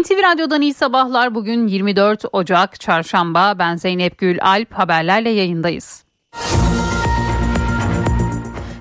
NTV 0.00 0.22
Radyo'dan 0.22 0.62
iyi 0.62 0.74
sabahlar. 0.74 1.34
Bugün 1.34 1.66
24 1.66 2.24
Ocak 2.32 2.80
Çarşamba. 2.80 3.58
Ben 3.58 3.76
Zeynep 3.76 4.18
Gül 4.18 4.38
Alp 4.42 4.72
haberlerle 4.72 5.30
yayındayız. 5.30 6.04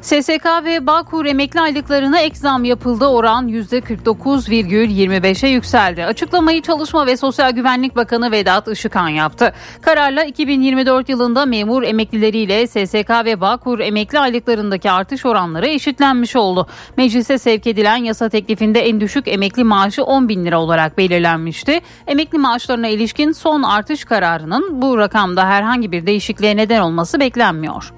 SSK 0.05 0.45
ve 0.63 0.87
Bağkur 0.87 1.25
emekli 1.25 1.61
aylıklarına 1.61 2.19
ek 2.19 2.35
zam 2.35 2.63
yapıldı. 2.63 3.07
Oran 3.07 3.47
%49,25'e 3.47 5.49
yükseldi. 5.49 6.05
Açıklamayı 6.05 6.61
Çalışma 6.61 7.05
ve 7.05 7.17
Sosyal 7.17 7.51
Güvenlik 7.51 7.95
Bakanı 7.95 8.31
Vedat 8.31 8.67
Işıkhan 8.67 9.09
yaptı. 9.09 9.53
Kararla 9.81 10.23
2024 10.23 11.09
yılında 11.09 11.45
memur 11.45 11.83
emeklileriyle 11.83 12.67
SSK 12.67 13.09
ve 13.25 13.41
Bağkur 13.41 13.79
emekli 13.79 14.19
aylıklarındaki 14.19 14.91
artış 14.91 15.25
oranları 15.25 15.67
eşitlenmiş 15.67 16.35
oldu. 16.35 16.67
Meclise 16.97 17.37
sevk 17.37 17.67
edilen 17.67 17.97
yasa 17.97 18.29
teklifinde 18.29 18.79
en 18.79 19.01
düşük 19.01 19.27
emekli 19.27 19.63
maaşı 19.63 20.03
10 20.03 20.29
bin 20.29 20.45
lira 20.45 20.59
olarak 20.59 20.97
belirlenmişti. 20.97 21.81
Emekli 22.07 22.37
maaşlarına 22.37 22.87
ilişkin 22.87 23.31
son 23.31 23.63
artış 23.63 24.05
kararının 24.05 24.81
bu 24.81 24.97
rakamda 24.97 25.47
herhangi 25.47 25.91
bir 25.91 26.05
değişikliğe 26.05 26.57
neden 26.57 26.81
olması 26.81 27.19
beklenmiyor. 27.19 27.93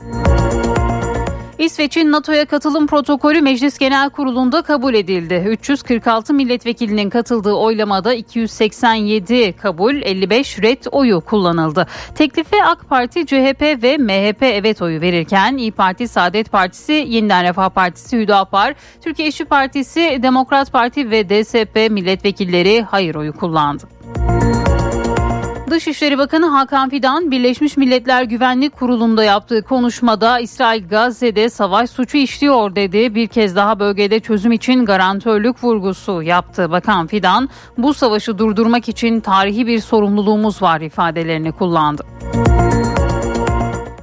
İsveç'in 1.60 2.12
NATO'ya 2.12 2.46
katılım 2.46 2.88
protokolü 2.88 3.42
Meclis 3.42 3.78
Genel 3.78 4.10
Kurulu'nda 4.10 4.62
kabul 4.62 4.94
edildi. 4.94 5.46
346 5.50 6.34
milletvekilinin 6.34 7.10
katıldığı 7.10 7.54
oylamada 7.54 8.14
287 8.14 9.54
kabul, 9.54 9.96
55 9.96 10.60
red 10.62 10.84
oyu 10.92 11.22
kullanıldı. 11.22 11.88
Teklife 12.16 12.64
AK 12.64 12.90
Parti, 12.90 13.26
CHP 13.26 13.62
ve 13.62 13.98
MHP 13.98 14.44
evet 14.44 14.82
oyu 14.82 15.02
verirken 15.02 15.58
İyi 15.58 15.72
Parti, 15.72 16.08
Saadet 16.08 16.52
Partisi, 16.52 16.94
Yeniden 16.94 17.44
Refah 17.44 17.70
Partisi, 17.70 18.18
Hüdapar, 18.18 18.76
Türkiye 19.02 19.28
İşçi 19.28 19.46
Partisi, 19.46 20.20
Demokrat 20.24 20.72
Parti 20.72 21.12
ve 21.12 21.30
DSP 21.30 21.92
milletvekilleri 21.92 22.82
hayır 22.82 23.16
oyu 23.16 23.34
kullandı. 23.34 23.84
Dışişleri 25.70 26.18
Bakanı 26.18 26.46
Hakan 26.46 26.90
Fidan 26.90 27.32
Birleşmiş 27.32 27.78
Milletler 27.78 28.24
Güvenlik 28.24 28.76
Kurulu'nda 28.76 29.24
yaptığı 29.24 29.62
konuşmada 29.62 30.40
İsrail 30.40 30.88
Gazze'de 30.88 31.50
savaş 31.50 31.90
suçu 31.90 32.18
işliyor 32.18 32.76
dedi. 32.76 33.16
Bir 33.16 33.28
kez 33.28 33.56
daha 33.56 33.80
bölgede 33.80 34.20
çözüm 34.20 34.52
için 34.52 34.86
garantörlük 34.86 35.64
vurgusu 35.64 36.22
yaptı. 36.22 36.72
Bakan 36.72 37.08
Fidan 37.08 37.50
bu 37.78 37.94
savaşı 37.94 38.38
durdurmak 38.38 38.90
için 38.90 39.20
tarihi 39.20 39.68
bir 39.68 39.80
sorumluluğumuz 39.80 40.62
var 40.62 40.82
ifadelerini 40.82 41.52
kullandı. 41.52 42.04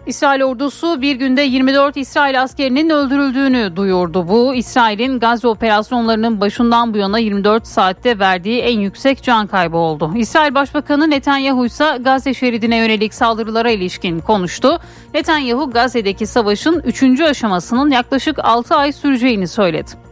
İsrail 0.07 0.43
ordusu 0.43 1.03
bir 1.03 1.17
günde 1.17 1.43
24 1.43 1.97
İsrail 1.97 2.43
askerinin 2.43 2.91
öldürüldüğünü 2.91 3.77
duyurdu. 3.77 4.29
Bu 4.29 4.55
İsrail'in 4.55 5.19
Gazze 5.19 5.49
operasyonlarının 5.49 6.41
başından 6.41 6.95
bu 6.95 6.99
yana 6.99 7.19
24 7.19 7.67
saatte 7.67 8.19
verdiği 8.19 8.61
en 8.61 8.81
yüksek 8.81 9.23
can 9.23 9.47
kaybı 9.47 9.77
oldu. 9.77 10.13
İsrail 10.17 10.55
Başbakanı 10.55 11.11
Netanyahu 11.11 11.67
ise 11.67 11.99
Gazze 12.01 12.35
şeridine 12.35 12.77
yönelik 12.77 13.15
saldırılara 13.15 13.71
ilişkin 13.71 14.21
konuştu. 14.21 14.79
Netanyahu 15.15 15.71
Gazze'deki 15.71 16.27
savaşın 16.27 16.83
3. 16.85 17.21
aşamasının 17.21 17.91
yaklaşık 17.91 18.39
6 18.43 18.75
ay 18.75 18.93
süreceğini 18.93 19.49
söyledi. 19.49 20.04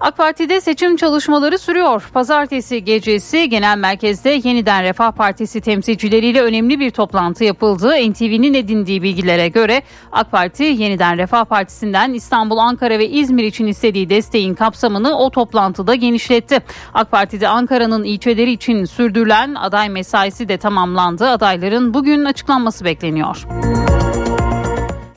AK 0.00 0.16
Parti'de 0.16 0.60
seçim 0.60 0.96
çalışmaları 0.96 1.58
sürüyor. 1.58 2.10
Pazartesi 2.14 2.84
gecesi 2.84 3.48
genel 3.48 3.78
merkezde 3.78 4.40
yeniden 4.44 4.84
Refah 4.84 5.12
Partisi 5.12 5.60
temsilcileriyle 5.60 6.42
önemli 6.42 6.80
bir 6.80 6.90
toplantı 6.90 7.44
yapıldı. 7.44 7.92
NTV'nin 8.10 8.54
edindiği 8.54 9.02
bilgilere 9.02 9.48
göre 9.48 9.82
AK 10.12 10.30
Parti 10.30 10.62
yeniden 10.62 11.18
Refah 11.18 11.44
Partisi'nden 11.44 12.12
İstanbul, 12.12 12.58
Ankara 12.58 12.98
ve 12.98 13.08
İzmir 13.08 13.44
için 13.44 13.66
istediği 13.66 14.10
desteğin 14.10 14.54
kapsamını 14.54 15.18
o 15.18 15.30
toplantıda 15.30 15.94
genişletti. 15.94 16.58
AK 16.94 17.10
Parti'de 17.10 17.48
Ankara'nın 17.48 18.04
ilçeleri 18.04 18.52
için 18.52 18.84
sürdürülen 18.84 19.54
aday 19.54 19.88
mesaisi 19.88 20.48
de 20.48 20.56
tamamlandı. 20.56 21.28
Adayların 21.28 21.94
bugün 21.94 22.24
açıklanması 22.24 22.84
bekleniyor. 22.84 23.46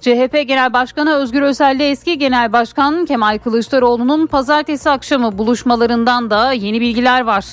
CHP 0.03 0.47
Genel 0.47 0.73
Başkanı 0.73 1.15
Özgür 1.15 1.41
Özel 1.41 1.75
ile 1.75 1.89
eski 1.89 2.17
Genel 2.17 2.53
Başkan 2.53 3.05
Kemal 3.05 3.37
Kılıçdaroğlu'nun 3.37 4.27
pazartesi 4.27 4.89
akşamı 4.89 5.37
buluşmalarından 5.37 6.29
da 6.29 6.53
yeni 6.53 6.81
bilgiler 6.81 7.21
var. 7.21 7.45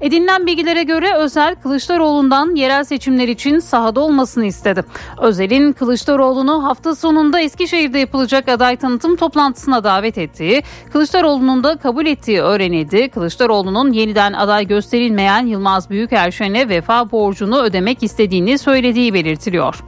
Edinilen 0.00 0.46
bilgilere 0.46 0.82
göre 0.82 1.14
Özel 1.14 1.54
Kılıçdaroğlu'ndan 1.54 2.54
yerel 2.54 2.84
seçimler 2.84 3.28
için 3.28 3.58
sahada 3.58 4.00
olmasını 4.00 4.44
istedi. 4.44 4.84
Özel'in 5.20 5.72
Kılıçdaroğlu'nu 5.72 6.64
hafta 6.64 6.94
sonunda 6.94 7.40
Eskişehir'de 7.40 7.98
yapılacak 7.98 8.48
aday 8.48 8.76
tanıtım 8.76 9.16
toplantısına 9.16 9.84
davet 9.84 10.18
ettiği, 10.18 10.62
Kılıçdaroğlu'nun 10.92 11.64
da 11.64 11.76
kabul 11.76 12.06
ettiği 12.06 12.40
öğrenildi. 12.40 13.08
Kılıçdaroğlu'nun 13.08 13.92
yeniden 13.92 14.32
aday 14.32 14.66
gösterilmeyen 14.66 15.46
Yılmaz 15.46 15.90
Büyükerşen'e 15.90 16.68
vefa 16.68 17.10
borcunu 17.10 17.62
ödemek 17.62 18.02
istediğini 18.02 18.58
söylediği 18.58 19.14
belirtiliyor. 19.14 19.84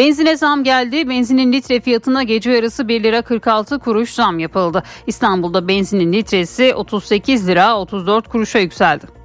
Benzine 0.00 0.36
zam 0.36 0.64
geldi. 0.64 1.08
Benzinin 1.08 1.52
litre 1.52 1.80
fiyatına 1.80 2.22
gece 2.22 2.50
yarısı 2.50 2.88
1 2.88 3.02
lira 3.02 3.22
46 3.22 3.78
kuruş 3.78 4.10
zam 4.10 4.38
yapıldı. 4.38 4.82
İstanbul'da 5.06 5.68
benzinin 5.68 6.12
litresi 6.12 6.74
38 6.74 7.48
lira 7.48 7.78
34 7.78 8.28
kuruşa 8.28 8.58
yükseldi. 8.58 9.19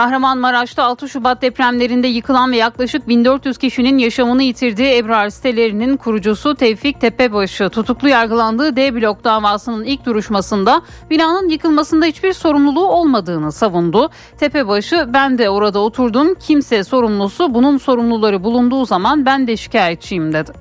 Kahramanmaraş'ta 0.00 0.84
6 0.84 1.08
Şubat 1.08 1.42
depremlerinde 1.42 2.06
yıkılan 2.06 2.52
ve 2.52 2.56
yaklaşık 2.56 3.08
1400 3.08 3.58
kişinin 3.58 3.98
yaşamını 3.98 4.42
yitirdiği 4.42 4.96
Ebrar 4.96 5.28
sitelerinin 5.28 5.96
kurucusu 5.96 6.54
Tevfik 6.54 7.00
Tepebaşı 7.00 7.68
tutuklu 7.68 8.08
yargılandığı 8.08 8.76
D 8.76 8.94
blok 8.94 9.24
davasının 9.24 9.84
ilk 9.84 10.06
duruşmasında 10.06 10.82
binanın 11.10 11.48
yıkılmasında 11.48 12.06
hiçbir 12.06 12.32
sorumluluğu 12.32 12.88
olmadığını 12.88 13.52
savundu. 13.52 14.10
Tepebaşı 14.38 15.04
ben 15.08 15.38
de 15.38 15.50
orada 15.50 15.78
oturdum 15.78 16.34
kimse 16.34 16.84
sorumlusu 16.84 17.54
bunun 17.54 17.78
sorumluları 17.78 18.44
bulunduğu 18.44 18.86
zaman 18.86 19.26
ben 19.26 19.46
de 19.46 19.56
şikayetçiyim 19.56 20.32
dedi. 20.32 20.52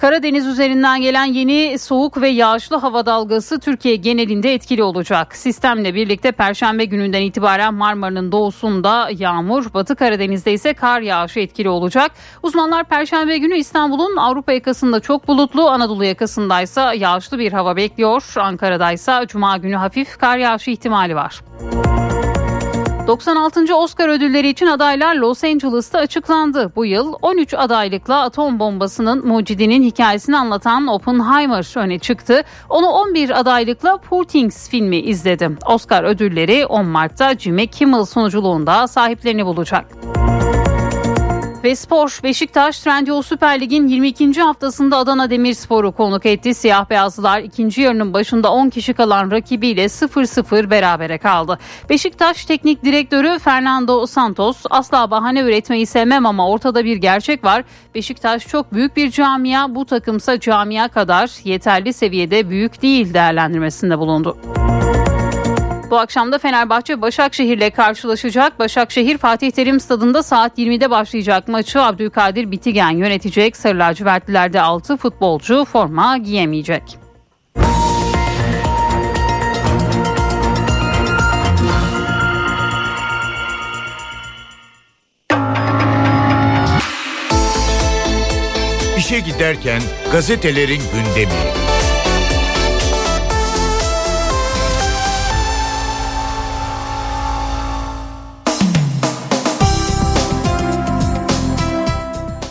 Karadeniz 0.00 0.46
üzerinden 0.46 1.00
gelen 1.00 1.24
yeni 1.24 1.78
soğuk 1.78 2.20
ve 2.20 2.28
yağışlı 2.28 2.76
hava 2.76 3.06
dalgası 3.06 3.60
Türkiye 3.60 3.96
genelinde 3.96 4.54
etkili 4.54 4.82
olacak. 4.82 5.36
Sistemle 5.36 5.94
birlikte 5.94 6.32
perşembe 6.32 6.84
gününden 6.84 7.22
itibaren 7.22 7.74
Marmara'nın 7.74 8.32
doğusunda 8.32 9.08
yağmur, 9.18 9.74
Batı 9.74 9.96
Karadeniz'de 9.96 10.52
ise 10.52 10.74
kar 10.74 11.00
yağışı 11.00 11.40
etkili 11.40 11.68
olacak. 11.68 12.10
Uzmanlar 12.42 12.84
perşembe 12.84 13.38
günü 13.38 13.56
İstanbul'un 13.56 14.16
Avrupa 14.16 14.52
yakasında 14.52 15.00
çok 15.00 15.28
bulutlu, 15.28 15.68
Anadolu 15.68 16.04
yakasındaysa 16.04 16.94
yağışlı 16.94 17.38
bir 17.38 17.52
hava 17.52 17.76
bekliyor. 17.76 18.32
Ankara'daysa 18.36 19.26
cuma 19.26 19.56
günü 19.56 19.76
hafif 19.76 20.18
kar 20.18 20.38
yağışı 20.38 20.70
ihtimali 20.70 21.14
var. 21.14 21.40
96. 23.10 23.76
Oscar 23.76 24.08
ödülleri 24.08 24.48
için 24.48 24.66
adaylar 24.66 25.14
Los 25.14 25.44
Angeles'ta 25.44 25.98
açıklandı. 25.98 26.72
Bu 26.76 26.86
yıl 26.86 27.14
13 27.22 27.54
adaylıkla 27.54 28.22
atom 28.22 28.58
bombasının 28.58 29.26
mucidinin 29.26 29.82
hikayesini 29.82 30.36
anlatan 30.36 30.86
Oppenheimer 30.86 31.78
öne 31.78 31.98
çıktı. 31.98 32.42
Onu 32.68 32.86
11 32.86 33.40
adaylıkla 33.40 33.96
Poor 33.96 34.24
Things 34.24 34.68
filmi 34.68 34.96
izledi. 34.96 35.50
Oscar 35.66 36.04
ödülleri 36.04 36.66
10 36.66 36.86
Mart'ta 36.86 37.34
Jimmy 37.34 37.66
Kimmel 37.66 38.04
sunuculuğunda 38.04 38.86
sahiplerini 38.88 39.46
bulacak. 39.46 39.86
Ve 41.64 41.76
spor 41.76 42.20
Beşiktaş 42.22 42.80
Trendyol 42.80 43.22
Süper 43.22 43.60
Lig'in 43.60 43.88
22. 43.88 44.40
haftasında 44.40 44.96
Adana 44.96 45.30
Demirspor'u 45.30 45.92
konuk 45.92 46.26
etti. 46.26 46.54
Siyah 46.54 46.90
beyazlılar 46.90 47.40
ikinci 47.40 47.80
yarının 47.80 48.12
başında 48.12 48.52
10 48.52 48.70
kişi 48.70 48.94
kalan 48.94 49.30
rakibiyle 49.30 49.84
0-0 49.84 50.70
berabere 50.70 51.18
kaldı. 51.18 51.58
Beşiktaş 51.90 52.44
Teknik 52.44 52.84
Direktörü 52.84 53.38
Fernando 53.38 54.06
Santos 54.06 54.62
asla 54.70 55.10
bahane 55.10 55.40
üretmeyi 55.40 55.86
sevmem 55.86 56.26
ama 56.26 56.48
ortada 56.48 56.84
bir 56.84 56.96
gerçek 56.96 57.44
var. 57.44 57.64
Beşiktaş 57.94 58.48
çok 58.48 58.74
büyük 58.74 58.96
bir 58.96 59.10
camia 59.10 59.74
bu 59.74 59.84
takımsa 59.84 60.40
camia 60.40 60.88
kadar 60.88 61.30
yeterli 61.44 61.92
seviyede 61.92 62.50
büyük 62.50 62.82
değil 62.82 63.14
değerlendirmesinde 63.14 63.98
bulundu. 63.98 64.36
Bu 65.90 65.98
akşam 65.98 66.32
da 66.32 66.38
Fenerbahçe 66.38 67.02
Başakşehir 67.02 67.56
ile 67.56 67.70
karşılaşacak. 67.70 68.58
Başakşehir 68.58 69.18
Fatih 69.18 69.50
Terim 69.50 69.80
Stadında 69.80 70.22
saat 70.22 70.58
20'de 70.58 70.90
başlayacak 70.90 71.48
maçı 71.48 71.82
Abdülkadir 71.82 72.50
Bitigen 72.50 72.90
yönetecek. 72.90 73.56
Sarı 73.56 73.78
lacivertlilerde 73.78 74.60
6 74.60 74.96
futbolcu 74.96 75.64
forma 75.64 76.16
giyemeyecek. 76.16 76.98
İşe 88.98 89.20
giderken 89.20 89.82
gazetelerin 90.12 90.82
gündemi. 90.92 91.70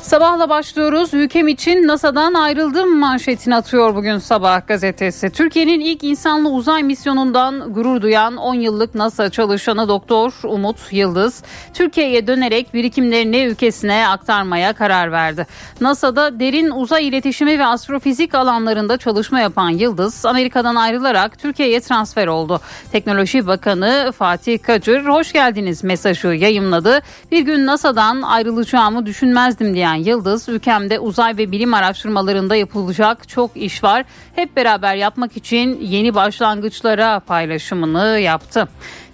Sabahla 0.09 0.49
başlıyoruz. 0.49 1.13
Ülkem 1.13 1.47
için 1.47 1.87
NASA'dan 1.87 2.33
ayrıldım 2.33 2.99
manşetini 2.99 3.55
atıyor 3.55 3.95
bugün 3.95 4.17
sabah 4.17 4.67
gazetesi. 4.67 5.29
Türkiye'nin 5.29 5.79
ilk 5.79 6.03
insanlı 6.03 6.49
uzay 6.49 6.83
misyonundan 6.83 7.73
gurur 7.73 8.01
duyan 8.01 8.37
10 8.37 8.53
yıllık 8.53 8.95
NASA 8.95 9.29
çalışanı 9.29 9.87
Doktor 9.87 10.33
Umut 10.43 10.77
Yıldız, 10.91 11.43
Türkiye'ye 11.73 12.27
dönerek 12.27 12.73
birikimlerini 12.73 13.43
ülkesine 13.43 14.07
aktarmaya 14.07 14.73
karar 14.73 15.11
verdi. 15.11 15.47
NASA'da 15.81 16.39
derin 16.39 16.69
uzay 16.71 17.07
iletişimi 17.07 17.59
ve 17.59 17.65
astrofizik 17.65 18.35
alanlarında 18.35 18.97
çalışma 18.97 19.39
yapan 19.39 19.69
Yıldız, 19.69 20.25
Amerika'dan 20.25 20.75
ayrılarak 20.75 21.39
Türkiye'ye 21.39 21.79
transfer 21.79 22.27
oldu. 22.27 22.61
Teknoloji 22.91 23.47
Bakanı 23.47 24.11
Fatih 24.17 24.59
Kacır, 24.63 25.05
hoş 25.05 25.33
geldiniz 25.33 25.83
mesajı 25.83 26.27
yayımladı. 26.27 26.99
Bir 27.31 27.41
gün 27.41 27.65
NASA'dan 27.65 28.21
ayrılacağımı 28.21 29.05
düşünmezdim 29.05 29.73
diyen 29.73 29.98
Yıldız, 29.99 30.49
ülkemde 30.49 30.99
uzay 30.99 31.37
ve 31.37 31.51
bilim 31.51 31.73
araştırmalarında 31.73 32.55
yapılacak 32.55 33.29
çok 33.29 33.57
iş 33.57 33.83
var. 33.83 34.05
Hep 34.35 34.55
beraber 34.55 34.95
yapmak 34.95 35.37
için 35.37 35.79
yeni 35.81 36.15
başlangıçlara 36.15 37.19
paylaşımını 37.19 38.19
yaptı. 38.19 38.67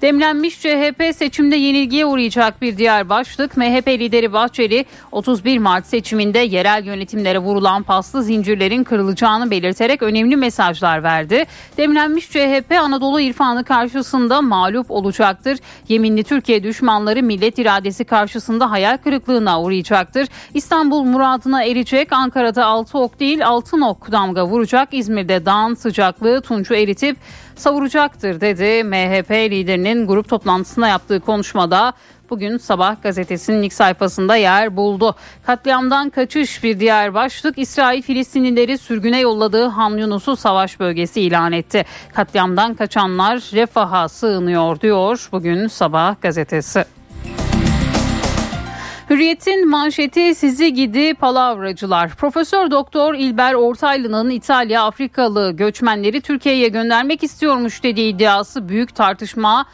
Demlenmiş 0.05 0.61
CHP 0.61 1.15
seçimde 1.15 1.55
yenilgiye 1.55 2.05
uğrayacak 2.05 2.61
bir 2.61 2.77
diğer 2.77 3.09
başlık. 3.09 3.57
MHP 3.57 3.87
lideri 3.87 4.33
Bahçeli 4.33 4.85
31 5.11 5.57
Mart 5.57 5.85
seçiminde 5.85 6.39
yerel 6.39 6.85
yönetimlere 6.85 7.39
vurulan 7.39 7.83
paslı 7.83 8.23
zincirlerin 8.23 8.83
kırılacağını 8.83 9.51
belirterek 9.51 10.03
önemli 10.03 10.35
mesajlar 10.35 11.03
verdi. 11.03 11.43
Demlenmiş 11.77 12.29
CHP 12.29 12.71
Anadolu 12.81 13.19
irfanı 13.19 13.63
karşısında 13.63 14.41
mağlup 14.41 14.91
olacaktır. 14.91 15.57
Yeminli 15.89 16.23
Türkiye 16.23 16.63
düşmanları 16.63 17.23
millet 17.23 17.59
iradesi 17.59 18.05
karşısında 18.05 18.71
hayal 18.71 18.97
kırıklığına 18.97 19.61
uğrayacaktır. 19.61 20.27
İstanbul 20.53 21.03
muradına 21.03 21.63
erecek. 21.63 22.13
Ankara'da 22.13 22.65
6 22.65 22.97
ok 22.97 23.19
değil 23.19 23.47
6 23.47 23.85
ok 23.85 24.11
damga 24.11 24.45
vuracak. 24.45 24.89
İzmir'de 24.91 25.45
dağın 25.45 25.73
sıcaklığı 25.73 26.41
tuncu 26.41 26.73
eritip 26.73 27.17
savuracaktır 27.59 28.41
dedi. 28.41 28.83
MHP 28.83 29.31
liderinin 29.31 30.07
grup 30.07 30.29
toplantısında 30.29 30.87
yaptığı 30.87 31.19
konuşmada 31.19 31.93
bugün 32.29 32.57
sabah 32.57 33.01
gazetesinin 33.03 33.63
ilk 33.63 33.73
sayfasında 33.73 34.35
yer 34.35 34.77
buldu. 34.77 35.15
Katliamdan 35.45 36.09
kaçış 36.09 36.63
bir 36.63 36.79
diğer 36.79 37.13
başlık 37.13 37.57
İsrail 37.57 38.01
Filistinlileri 38.01 38.77
sürgüne 38.77 39.19
yolladığı 39.19 39.65
Han 39.65 39.97
Yunus'u 39.97 40.35
savaş 40.35 40.79
bölgesi 40.79 41.21
ilan 41.21 41.51
etti. 41.51 41.85
Katliamdan 42.13 42.73
kaçanlar 42.73 43.41
refaha 43.53 44.09
sığınıyor 44.09 44.79
diyor 44.79 45.29
bugün 45.31 45.67
sabah 45.67 46.21
gazetesi. 46.21 46.85
Hürriyet'in 49.09 49.69
manşeti 49.69 50.35
sizi 50.35 50.73
gidi 50.73 51.13
palavracılar. 51.13 52.09
Profesör 52.09 52.71
Doktor 52.71 53.13
İlber 53.13 53.53
Ortaylı'nın 53.53 54.29
İtalya 54.29 54.83
Afrikalı 54.83 55.51
göçmenleri 55.51 56.21
Türkiye'ye 56.21 56.67
göndermek 56.67 57.23
istiyormuş 57.23 57.83
dediği 57.83 58.15
iddiası 58.15 58.69
büyük 58.69 58.95
tartışma 58.95 59.65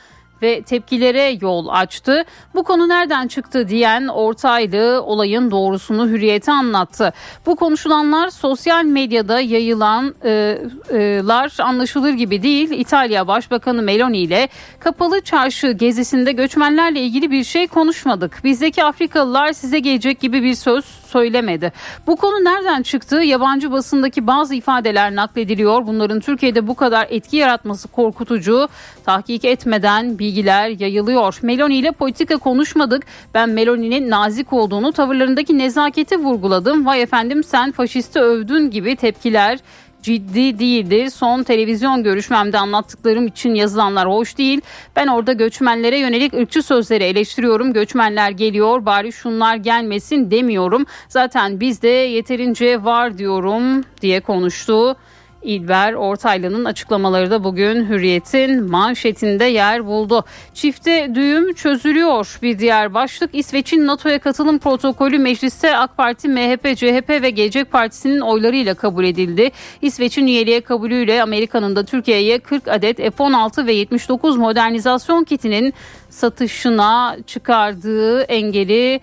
ve 0.42 0.62
tepkilere 0.62 1.38
yol 1.42 1.68
açtı. 1.70 2.24
Bu 2.56 2.64
konu 2.64 2.90
nereden 2.90 3.28
çıktı 3.28 3.68
diyen 3.68 4.08
Ortaylı 4.08 5.02
olayın 5.06 5.52
doğrusunu 5.52 6.08
hürriyete 6.08 6.52
anlattı. 6.52 7.14
Bu 7.46 7.56
konuşulanlar 7.56 8.30
sosyal 8.30 8.86
medyada 8.86 9.40
yayılanlar 9.40 10.14
e, 10.24 11.60
e, 11.60 11.64
anlaşılır 11.64 12.14
gibi 12.14 12.44
değil. 12.44 12.72
İtalya 12.72 13.28
Başbakanı 13.28 13.82
Meloni 13.82 14.18
ile 14.18 14.50
kapalı 14.80 15.22
çarşı 15.22 15.72
gezisinde 15.72 16.32
göçmenlerle 16.32 17.00
ilgili 17.00 17.32
bir 17.32 17.44
şey 17.44 17.68
konuşmadık. 17.68 18.44
Bizdeki 18.44 18.84
Afrikalılar 18.84 19.54
size 19.54 19.80
gelecek 19.80 20.20
gibi 20.20 20.44
bir 20.44 20.56
söz 20.56 21.01
söylemedi. 21.12 21.72
Bu 22.08 22.16
konu 22.16 22.44
nereden 22.44 22.82
çıktı? 22.82 23.16
Yabancı 23.16 23.72
basındaki 23.72 24.28
bazı 24.28 24.56
ifadeler 24.56 25.16
naklediliyor. 25.16 25.88
Bunların 25.88 26.20
Türkiye'de 26.20 26.68
bu 26.68 26.76
kadar 26.76 27.08
etki 27.10 27.38
yaratması 27.38 27.88
korkutucu. 27.88 28.68
Tahkik 29.06 29.46
etmeden 29.46 30.20
bilgiler 30.20 30.70
yayılıyor. 30.70 31.40
Meloni 31.42 31.76
ile 31.76 31.92
politika 31.92 32.38
konuşmadık. 32.38 33.04
Ben 33.34 33.50
Meloni'nin 33.50 34.10
nazik 34.10 34.54
olduğunu, 34.54 34.92
tavırlarındaki 34.92 35.58
nezaketi 35.58 36.18
vurguladım. 36.18 36.86
Vay 36.86 37.02
efendim 37.02 37.44
sen 37.44 37.72
faşisti 37.72 38.20
övdün 38.20 38.72
gibi 38.72 38.96
tepkiler 38.96 39.60
ciddi 40.04 40.60
değildir. 40.60 41.10
Son 41.10 41.44
televizyon 41.44 42.04
görüşmemde 42.04 42.58
anlattıklarım 42.58 43.28
için 43.28 43.56
yazılanlar 43.56 44.08
hoş 44.08 44.38
değil. 44.38 44.62
Ben 44.96 45.08
orada 45.08 45.34
göçmenlere 45.34 46.00
yönelik 46.00 46.34
ırkçı 46.34 46.64
sözleri 46.64 47.04
eleştiriyorum. 47.04 47.74
Göçmenler 47.74 48.32
geliyor 48.32 48.86
bari 48.86 49.14
şunlar 49.14 49.56
gelmesin 49.56 50.32
demiyorum. 50.32 50.86
Zaten 51.10 51.60
bizde 51.60 51.88
yeterince 51.88 52.84
var 52.84 53.18
diyorum 53.18 53.84
diye 54.02 54.22
konuştu. 54.22 54.96
İlber 55.44 55.94
Ortaylı'nın 55.94 56.66
açıklamaları 56.66 57.32
da 57.32 57.44
bugün 57.44 57.90
Hürriyet'in 57.90 58.70
manşetinde 58.70 59.46
yer 59.46 59.86
buldu. 59.86 60.26
Çifte 60.54 61.12
düğüm 61.16 61.54
çözülüyor. 61.54 62.40
Bir 62.42 62.60
diğer 62.60 62.94
başlık 62.94 63.30
İsveç'in 63.36 63.88
NATO'ya 63.88 64.20
katılım 64.20 64.60
protokolü 64.60 65.20
mecliste 65.20 65.78
AK 65.78 65.98
Parti, 65.98 66.28
MHP, 66.28 66.78
CHP 66.78 67.10
ve 67.10 67.30
Gelecek 67.30 67.72
Partisi'nin 67.72 68.20
oylarıyla 68.20 68.74
kabul 68.74 69.04
edildi. 69.04 69.52
İsveç'in 69.82 70.28
üyeliğe 70.28 70.62
kabulüyle 70.62 71.24
Amerika'nın 71.24 71.76
da 71.76 71.86
Türkiye'ye 71.86 72.40
40 72.40 72.68
adet 72.68 72.98
F-16 72.98 73.68
ve 73.68 73.74
79 73.74 74.38
modernizasyon 74.38 75.24
kitinin 75.24 75.74
satışına 76.10 77.18
çıkardığı 77.28 78.22
engeli 78.22 79.02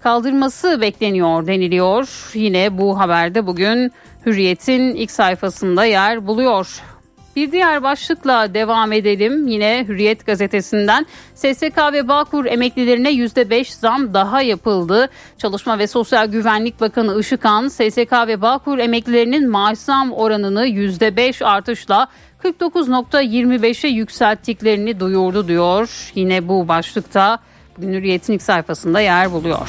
kaldırması 0.00 0.80
bekleniyor 0.80 1.46
deniliyor. 1.46 2.30
Yine 2.34 2.78
bu 2.78 2.98
haberde 2.98 3.46
bugün 3.46 3.92
Hürriyet'in 4.26 4.94
ilk 4.94 5.10
sayfasında 5.10 5.84
yer 5.84 6.26
buluyor. 6.26 6.82
Bir 7.36 7.52
diğer 7.52 7.82
başlıkla 7.82 8.54
devam 8.54 8.92
edelim. 8.92 9.48
Yine 9.48 9.84
Hürriyet 9.88 10.26
gazetesinden 10.26 11.06
SSK 11.34 11.78
ve 11.92 12.08
Bağkur 12.08 12.46
emeklilerine 12.46 13.10
%5 13.10 13.74
zam 13.80 14.14
daha 14.14 14.42
yapıldı. 14.42 15.08
Çalışma 15.38 15.78
ve 15.78 15.86
Sosyal 15.86 16.26
Güvenlik 16.26 16.80
Bakanı 16.80 17.20
Işıkhan 17.20 17.68
SSK 17.68 18.12
ve 18.12 18.42
Bağkur 18.42 18.78
emeklilerinin 18.78 19.50
maaş 19.50 19.78
zam 19.78 20.12
oranını 20.12 20.66
%5 20.66 21.44
artışla 21.44 22.08
49.25'e 22.44 23.90
yükselttiklerini 23.90 25.00
duyurdu 25.00 25.48
diyor. 25.48 26.10
Yine 26.14 26.48
bu 26.48 26.68
başlıkta 26.68 27.38
Hürriyet'in 27.82 28.32
ilk 28.32 28.42
sayfasında 28.42 29.00
yer 29.00 29.32
buluyor. 29.32 29.68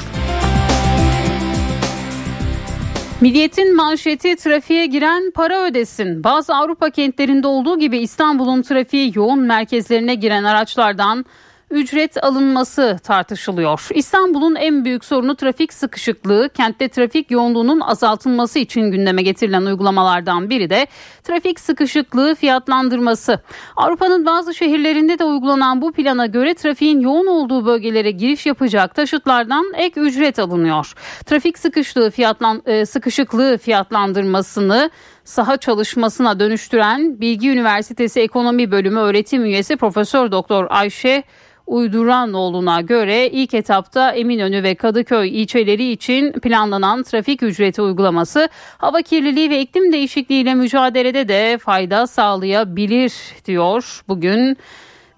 Milliyetin 3.20 3.76
manşeti 3.76 4.36
trafiğe 4.36 4.86
giren 4.86 5.30
para 5.30 5.64
ödesin. 5.64 6.24
Bazı 6.24 6.54
Avrupa 6.54 6.90
kentlerinde 6.90 7.46
olduğu 7.46 7.78
gibi 7.78 7.98
İstanbul'un 7.98 8.62
trafiği 8.62 9.12
yoğun 9.14 9.40
merkezlerine 9.40 10.14
giren 10.14 10.44
araçlardan 10.44 11.24
ücret 11.70 12.24
alınması 12.24 12.98
tartışılıyor. 13.02 13.88
İstanbul'un 13.94 14.54
en 14.54 14.84
büyük 14.84 15.04
sorunu 15.04 15.36
trafik 15.36 15.72
sıkışıklığı. 15.72 16.48
Kentte 16.54 16.88
trafik 16.88 17.30
yoğunluğunun 17.30 17.80
azaltılması 17.80 18.58
için 18.58 18.80
gündeme 18.80 19.22
getirilen 19.22 19.62
uygulamalardan 19.62 20.50
biri 20.50 20.70
de 20.70 20.86
trafik 21.24 21.60
sıkışıklığı 21.60 22.34
fiyatlandırması. 22.34 23.40
Avrupa'nın 23.76 24.26
bazı 24.26 24.54
şehirlerinde 24.54 25.18
de 25.18 25.24
uygulanan 25.24 25.82
bu 25.82 25.92
plana 25.92 26.26
göre 26.26 26.54
trafiğin 26.54 27.00
yoğun 27.00 27.26
olduğu 27.26 27.66
bölgelere 27.66 28.10
giriş 28.10 28.46
yapacak 28.46 28.94
taşıtlardan 28.94 29.72
ek 29.76 30.00
ücret 30.00 30.38
alınıyor. 30.38 30.92
Trafik 31.26 31.58
sıkışıklığı 31.58 32.10
fiyatlan 32.10 32.62
e, 32.66 32.86
sıkışıklığı 32.86 33.58
fiyatlandırmasını 33.58 34.90
saha 35.24 35.56
çalışmasına 35.56 36.40
dönüştüren 36.40 37.20
Bilgi 37.20 37.50
Üniversitesi 37.50 38.20
Ekonomi 38.20 38.70
Bölümü 38.70 38.98
öğretim 38.98 39.44
üyesi 39.44 39.76
Profesör 39.76 40.32
Doktor 40.32 40.66
Ayşe 40.70 41.22
Uyduranoğlu'na 41.66 42.80
göre 42.80 43.26
ilk 43.26 43.54
etapta 43.54 44.10
Eminönü 44.10 44.62
ve 44.62 44.74
Kadıköy 44.74 45.42
ilçeleri 45.42 45.90
için 45.90 46.32
planlanan 46.32 47.02
trafik 47.02 47.42
ücreti 47.42 47.82
uygulaması 47.82 48.48
hava 48.78 49.02
kirliliği 49.02 49.50
ve 49.50 49.60
iklim 49.60 49.92
değişikliğiyle 49.92 50.54
mücadelede 50.54 51.28
de 51.28 51.58
fayda 51.58 52.06
sağlayabilir 52.06 53.12
diyor. 53.46 54.02
Bugün 54.08 54.56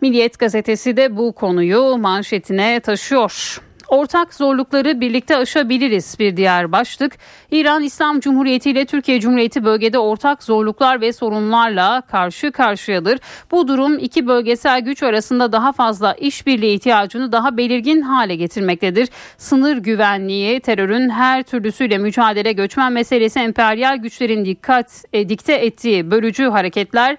Milliyet 0.01 0.39
gazetesi 0.39 0.97
de 0.97 1.17
bu 1.17 1.33
konuyu 1.33 1.97
manşetine 1.97 2.81
taşıyor. 2.81 3.61
Ortak 3.93 4.35
zorlukları 4.35 5.01
birlikte 5.01 5.37
aşabiliriz 5.37 6.17
bir 6.19 6.37
diğer 6.37 6.73
başlık. 6.73 7.13
İran 7.51 7.83
İslam 7.83 8.21
Cumhuriyeti 8.21 8.71
ile 8.71 8.85
Türkiye 8.85 9.21
Cumhuriyeti 9.21 9.65
bölgede 9.65 9.99
ortak 9.99 10.43
zorluklar 10.43 11.01
ve 11.01 11.13
sorunlarla 11.13 12.01
karşı 12.01 12.53
karşıyadır. 12.53 13.19
Bu 13.51 13.69
durum 13.69 13.99
iki 13.99 14.27
bölgesel 14.27 14.81
güç 14.81 15.03
arasında 15.03 15.53
daha 15.53 15.73
fazla 15.73 16.15
işbirliği 16.15 16.75
ihtiyacını 16.75 17.33
daha 17.33 17.57
belirgin 17.57 18.01
hale 18.01 18.37
getirmektedir. 18.37 19.09
Sınır 19.37 19.77
güvenliği, 19.77 20.61
terörün 20.61 21.11
her 21.11 21.43
türlüsüyle 21.43 21.99
mücadele, 21.99 22.53
göçmen 22.53 22.93
meselesi, 22.93 23.41
emperyal 23.41 23.97
güçlerin 23.97 24.45
dikkat 24.45 25.05
e, 25.13 25.29
dikte 25.29 25.53
ettiği 25.53 26.11
bölücü 26.11 26.45
hareketler 26.45 27.17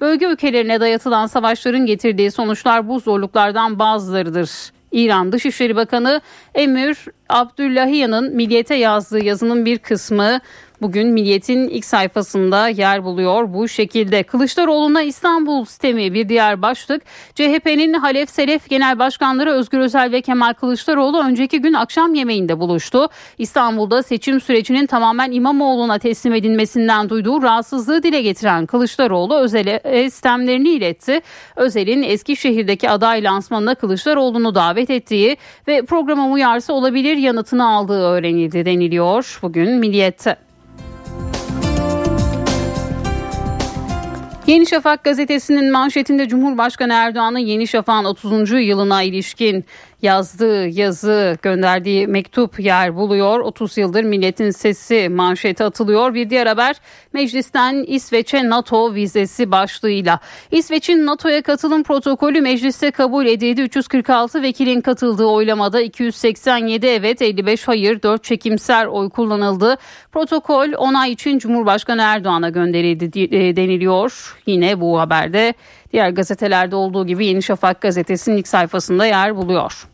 Bölge 0.00 0.26
ülkelerine 0.26 0.80
dayatılan 0.80 1.26
savaşların 1.26 1.86
getirdiği 1.86 2.30
sonuçlar 2.30 2.88
bu 2.88 3.00
zorluklardan 3.00 3.78
bazılarıdır 3.78 4.75
İran 4.96 5.32
Dışişleri 5.32 5.76
Bakanı 5.76 6.20
Emir 6.54 6.96
Abdullahiyan'ın 7.28 8.36
Milliyet'e 8.36 8.74
yazdığı 8.74 9.24
yazının 9.24 9.64
bir 9.64 9.78
kısmı 9.78 10.40
bugün 10.82 11.08
Milliyet'in 11.08 11.68
ilk 11.68 11.84
sayfasında 11.84 12.68
yer 12.68 13.04
buluyor. 13.04 13.54
Bu 13.54 13.68
şekilde 13.68 14.22
Kılıçdaroğlu'na 14.22 15.02
İstanbul 15.02 15.64
sistemi 15.64 16.14
bir 16.14 16.28
diğer 16.28 16.62
başlık. 16.62 17.02
CHP'nin 17.34 17.92
Halef 17.92 18.30
Selef 18.30 18.68
Genel 18.68 18.98
Başkanları 18.98 19.50
Özgür 19.50 19.78
Özel 19.78 20.12
ve 20.12 20.20
Kemal 20.20 20.52
Kılıçdaroğlu 20.52 21.20
önceki 21.20 21.60
gün 21.60 21.72
akşam 21.72 22.14
yemeğinde 22.14 22.60
buluştu. 22.60 23.08
İstanbul'da 23.38 24.02
seçim 24.02 24.40
sürecinin 24.40 24.86
tamamen 24.86 25.32
İmamoğlu'na 25.32 25.98
teslim 25.98 26.34
edilmesinden 26.34 27.08
duyduğu 27.08 27.42
rahatsızlığı 27.42 28.02
dile 28.02 28.22
getiren 28.22 28.66
Kılıçdaroğlu 28.66 29.38
Özel'e 29.38 30.04
istemlerini 30.04 30.68
iletti. 30.68 31.20
Özel'in 31.56 32.02
Eskişehir'deki 32.02 32.90
aday 32.90 33.24
lansmanına 33.24 33.74
Kılıçdaroğlu'nu 33.74 34.54
davet 34.54 34.90
ettiği 34.90 35.36
ve 35.68 35.82
programa 35.82 36.28
uyarsa 36.28 36.72
olabilir 36.72 37.16
yanıtını 37.16 37.68
aldığı 37.68 38.02
öğrenildi 38.02 38.64
deniliyor 38.64 39.38
bugün 39.42 39.70
Milliyet'te. 39.72 40.45
Yeni 44.46 44.66
Şafak 44.66 45.04
gazetesinin 45.04 45.72
manşetinde 45.72 46.28
Cumhurbaşkanı 46.28 46.92
Erdoğan'ın 46.92 47.38
Yeni 47.38 47.68
Şafak'ın 47.68 48.04
30. 48.04 48.50
yılına 48.50 49.02
ilişkin 49.02 49.64
yazdığı 50.02 50.66
yazı 50.68 51.38
gönderdiği 51.42 52.06
mektup 52.06 52.60
yer 52.60 52.96
buluyor. 52.96 53.40
30 53.40 53.78
yıldır 53.78 54.04
milletin 54.04 54.50
sesi 54.50 55.08
manşeti 55.08 55.64
atılıyor. 55.64 56.14
Bir 56.14 56.30
diğer 56.30 56.46
haber 56.46 56.76
meclisten 57.12 57.84
İsveç'e 57.88 58.48
NATO 58.48 58.94
vizesi 58.94 59.50
başlığıyla. 59.50 60.20
İsveç'in 60.50 61.06
NATO'ya 61.06 61.42
katılım 61.42 61.82
protokolü 61.82 62.40
mecliste 62.40 62.90
kabul 62.90 63.26
edildi. 63.26 63.60
346 63.60 64.42
vekilin 64.42 64.80
katıldığı 64.80 65.26
oylamada 65.26 65.80
287 65.80 66.86
evet 66.86 67.22
55 67.22 67.68
hayır 67.68 68.02
4 68.02 68.24
çekimser 68.24 68.86
oy 68.86 69.10
kullanıldı. 69.10 69.76
Protokol 70.12 70.72
onay 70.76 71.12
için 71.12 71.38
Cumhurbaşkanı 71.38 72.02
Erdoğan'a 72.02 72.48
gönderildi 72.48 73.36
e, 73.36 73.56
deniliyor. 73.56 74.36
Yine 74.46 74.80
bu 74.80 75.00
haberde 75.00 75.54
diğer 75.96 76.10
gazetelerde 76.10 76.76
olduğu 76.76 77.06
gibi 77.06 77.26
Yeni 77.26 77.42
Şafak 77.42 77.80
gazetesinin 77.80 78.36
ilk 78.36 78.48
sayfasında 78.48 79.06
yer 79.06 79.36
buluyor. 79.36 79.88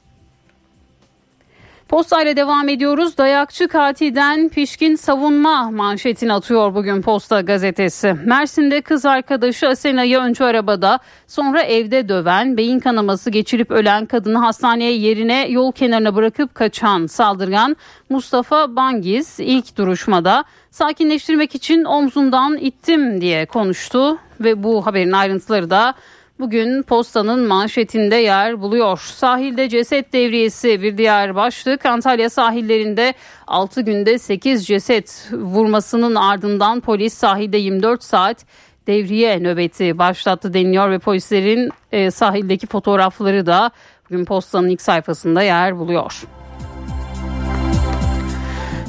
Posta 1.92 2.22
ile 2.22 2.36
devam 2.36 2.68
ediyoruz. 2.68 3.18
Dayakçı 3.18 3.68
katilden 3.68 4.48
pişkin 4.48 4.96
savunma 4.96 5.70
manşetini 5.70 6.32
atıyor 6.32 6.74
bugün 6.74 7.02
Posta 7.02 7.40
gazetesi. 7.40 8.16
Mersin'de 8.24 8.80
kız 8.80 9.06
arkadaşı 9.06 9.68
Asena'yı 9.68 10.18
önce 10.18 10.44
arabada 10.44 10.98
sonra 11.26 11.62
evde 11.62 12.08
döven, 12.08 12.56
beyin 12.56 12.80
kanaması 12.80 13.30
geçirip 13.30 13.70
ölen 13.70 14.06
kadını 14.06 14.38
hastaneye 14.38 14.92
yerine 14.92 15.46
yol 15.48 15.72
kenarına 15.72 16.14
bırakıp 16.14 16.54
kaçan 16.54 17.06
saldırgan 17.06 17.76
Mustafa 18.10 18.76
Bangiz 18.76 19.40
ilk 19.40 19.76
duruşmada 19.76 20.44
sakinleştirmek 20.70 21.54
için 21.54 21.84
omzundan 21.84 22.56
ittim 22.56 23.20
diye 23.20 23.46
konuştu 23.46 24.18
ve 24.40 24.62
bu 24.62 24.86
haberin 24.86 25.12
ayrıntıları 25.12 25.70
da 25.70 25.94
bugün 26.42 26.82
postanın 26.82 27.46
manşetinde 27.48 28.16
yer 28.16 28.60
buluyor. 28.60 28.98
Sahilde 28.98 29.68
ceset 29.68 30.12
devriyesi 30.12 30.82
bir 30.82 30.98
diğer 30.98 31.34
başlık. 31.34 31.86
Antalya 31.86 32.30
sahillerinde 32.30 33.14
6 33.46 33.80
günde 33.80 34.18
8 34.18 34.66
ceset 34.66 35.28
vurmasının 35.32 36.14
ardından 36.14 36.80
polis 36.80 37.14
sahilde 37.14 37.56
24 37.56 38.04
saat 38.04 38.44
devriye 38.86 39.42
nöbeti 39.42 39.98
başlattı 39.98 40.54
deniliyor 40.54 40.90
ve 40.90 40.98
polislerin 40.98 41.70
e, 41.92 42.10
sahildeki 42.10 42.66
fotoğrafları 42.66 43.46
da 43.46 43.70
bugün 44.10 44.24
postanın 44.24 44.68
ilk 44.68 44.82
sayfasında 44.82 45.42
yer 45.42 45.78
buluyor. 45.78 46.22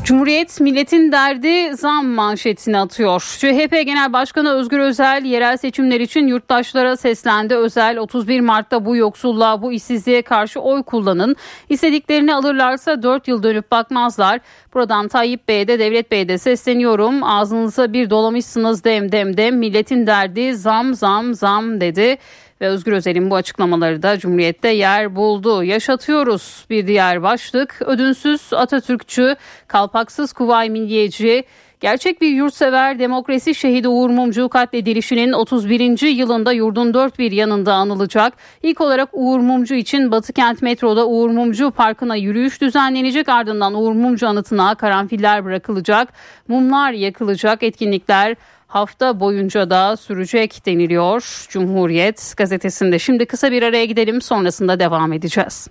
Cumhuriyet 0.04 0.60
milletin 0.60 1.12
derdi 1.12 1.78
zam 1.78 2.08
manşetini 2.08 2.78
atıyor. 2.78 3.22
CHP 3.40 3.72
Genel 3.86 4.14
Başkanı 4.14 4.54
Özgür 4.54 4.80
Özel 4.80 5.26
yerel 5.26 5.58
seçimler 5.58 6.00
için 6.00 6.28
yurttaşlara 6.28 6.98
seslendi. 6.98 7.56
Özel 7.56 7.98
31 7.98 8.40
Mart'ta 8.40 8.86
bu 8.86 8.96
yoksulluğa 8.96 9.62
bu 9.62 9.74
işsizliğe 9.74 10.22
karşı 10.22 10.60
oy 10.60 10.84
kullanın. 10.84 11.36
İstediklerini 11.70 12.36
alırlarsa 12.36 13.04
4 13.04 13.28
yıl 13.28 13.44
dönüp 13.44 13.72
bakmazlar. 13.72 14.40
Buradan 14.74 15.08
Tayyip 15.08 15.48
Bey'e 15.48 15.68
de 15.68 15.80
Devlet 15.80 16.12
Bey'e 16.12 16.30
de 16.30 16.38
sesleniyorum. 16.38 17.24
Ağzınıza 17.24 17.94
bir 17.94 18.10
dolamışsınız 18.10 18.84
dem 18.84 19.12
dem 19.12 19.38
dem. 19.38 19.58
Milletin 19.58 20.08
derdi 20.08 20.56
zam 20.56 20.94
zam 20.94 21.34
zam 21.34 21.82
dedi 21.82 22.18
ve 22.62 22.68
Özgür 22.68 22.92
Özel'in 22.92 23.30
bu 23.30 23.36
açıklamaları 23.36 24.04
da 24.04 24.20
Cumhuriyet'te 24.20 24.70
yer 24.70 25.16
buldu. 25.16 25.64
Yaşatıyoruz 25.64 26.66
bir 26.70 26.88
diğer 26.88 27.24
başlık. 27.24 27.82
Ödünsüz 27.82 28.54
Atatürkçü, 28.54 29.36
kalpaksız 29.68 30.34
Kuvay 30.34 30.70
Milliyeci, 30.70 31.46
Gerçek 31.84 32.22
bir 32.22 32.28
yurtsever 32.28 33.00
demokrasi 33.00 33.56
şehidi 33.56 33.88
Uğur 33.88 34.10
Mumcu 34.10 34.50
katledilişinin 34.50 35.34
31. 35.34 36.08
yılında 36.08 36.52
yurdun 36.52 36.94
dört 36.94 37.20
bir 37.20 37.32
yanında 37.32 37.74
anılacak. 37.74 38.34
İlk 38.64 38.82
olarak 38.82 39.10
Uğur 39.14 39.40
Mumcu 39.40 39.76
için 39.76 40.12
Batı 40.12 40.34
Kent 40.34 40.62
Metro'da 40.62 41.08
Uğur 41.08 41.30
Mumcu 41.30 41.72
Parkı'na 41.72 42.16
yürüyüş 42.16 42.62
düzenlenecek. 42.62 43.30
Ardından 43.30 43.74
Uğur 43.76 43.92
Mumcu 43.92 44.28
anıtına 44.28 44.76
karanfiller 44.76 45.46
bırakılacak. 45.46 46.14
Mumlar 46.48 46.92
yakılacak. 46.92 47.64
Etkinlikler 47.64 48.36
hafta 48.74 49.20
boyunca 49.20 49.70
da 49.70 49.98
sürecek 49.98 50.66
deniliyor 50.66 51.46
Cumhuriyet 51.50 52.34
gazetesinde. 52.38 53.00
Şimdi 53.00 53.26
kısa 53.26 53.52
bir 53.52 53.64
araya 53.64 53.86
gidelim 53.86 54.22
sonrasında 54.22 54.80
devam 54.80 55.14
edeceğiz. 55.14 55.68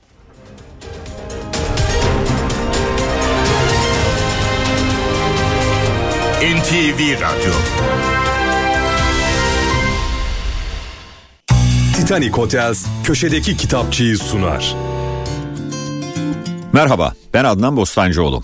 NTV 6.43 7.21
Radyo 7.21 7.53
Titanic 11.97 12.31
Hotels 12.31 12.87
köşedeki 13.05 13.57
kitapçıyı 13.57 14.19
sunar. 14.19 14.77
Merhaba 16.73 17.13
ben 17.35 17.45
Adnan 17.45 17.77
Bostancıoğlu. 17.77 18.43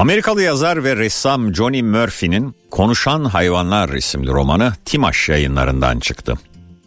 Amerikalı 0.00 0.42
yazar 0.42 0.84
ve 0.84 0.96
ressam 0.96 1.54
Johnny 1.54 1.82
Murphy'nin 1.82 2.54
Konuşan 2.70 3.24
Hayvanlar 3.24 3.88
isimli 3.88 4.30
romanı 4.30 4.72
Timaş 4.84 5.28
yayınlarından 5.28 6.00
çıktı. 6.00 6.34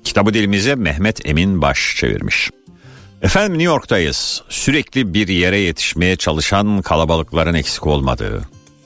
Kitabı 0.03 0.33
dilimize 0.33 0.75
Mehmet 0.75 1.25
Emin 1.25 1.61
Baş 1.61 1.95
çevirmiş. 1.97 2.49
Efendim 3.21 3.51
New 3.53 3.63
York'tayız. 3.63 4.43
Sürekli 4.49 5.13
bir 5.13 5.27
yere 5.27 5.57
yetişmeye 5.57 6.15
çalışan 6.15 6.81
kalabalıkların 6.81 7.53
eksik 7.53 7.87
olmadığı, 7.87 8.41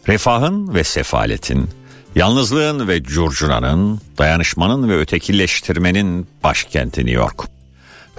refahın 0.07 0.73
ve 0.73 0.83
sefaletin, 0.83 1.69
yalnızlığın 2.15 2.87
ve 2.87 3.03
curcunanın, 3.03 4.01
dayanışmanın 4.17 4.89
ve 4.89 4.97
ötekileştirmenin 4.97 6.27
başkenti 6.43 7.01
New 7.01 7.21
York. 7.21 7.43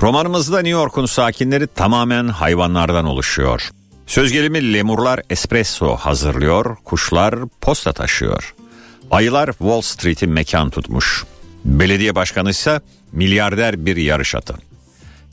Romanımızda 0.02 0.56
New 0.56 0.80
York'un 0.80 1.06
sakinleri 1.06 1.66
tamamen 1.66 2.28
hayvanlardan 2.28 3.04
oluşuyor. 3.04 3.70
Söz 4.08 4.32
gelimi 4.32 4.72
lemurlar 4.72 5.20
espresso 5.30 5.96
hazırlıyor, 5.96 6.76
kuşlar 6.84 7.34
posta 7.60 7.92
taşıyor. 7.92 8.54
Ayılar 9.10 9.46
Wall 9.46 9.80
Street'i 9.80 10.26
mekan 10.26 10.70
tutmuş. 10.70 11.24
Belediye 11.64 12.14
başkanı 12.14 12.50
ise 12.50 12.80
milyarder 13.12 13.86
bir 13.86 13.96
yarış 13.96 14.34
atı. 14.34 14.54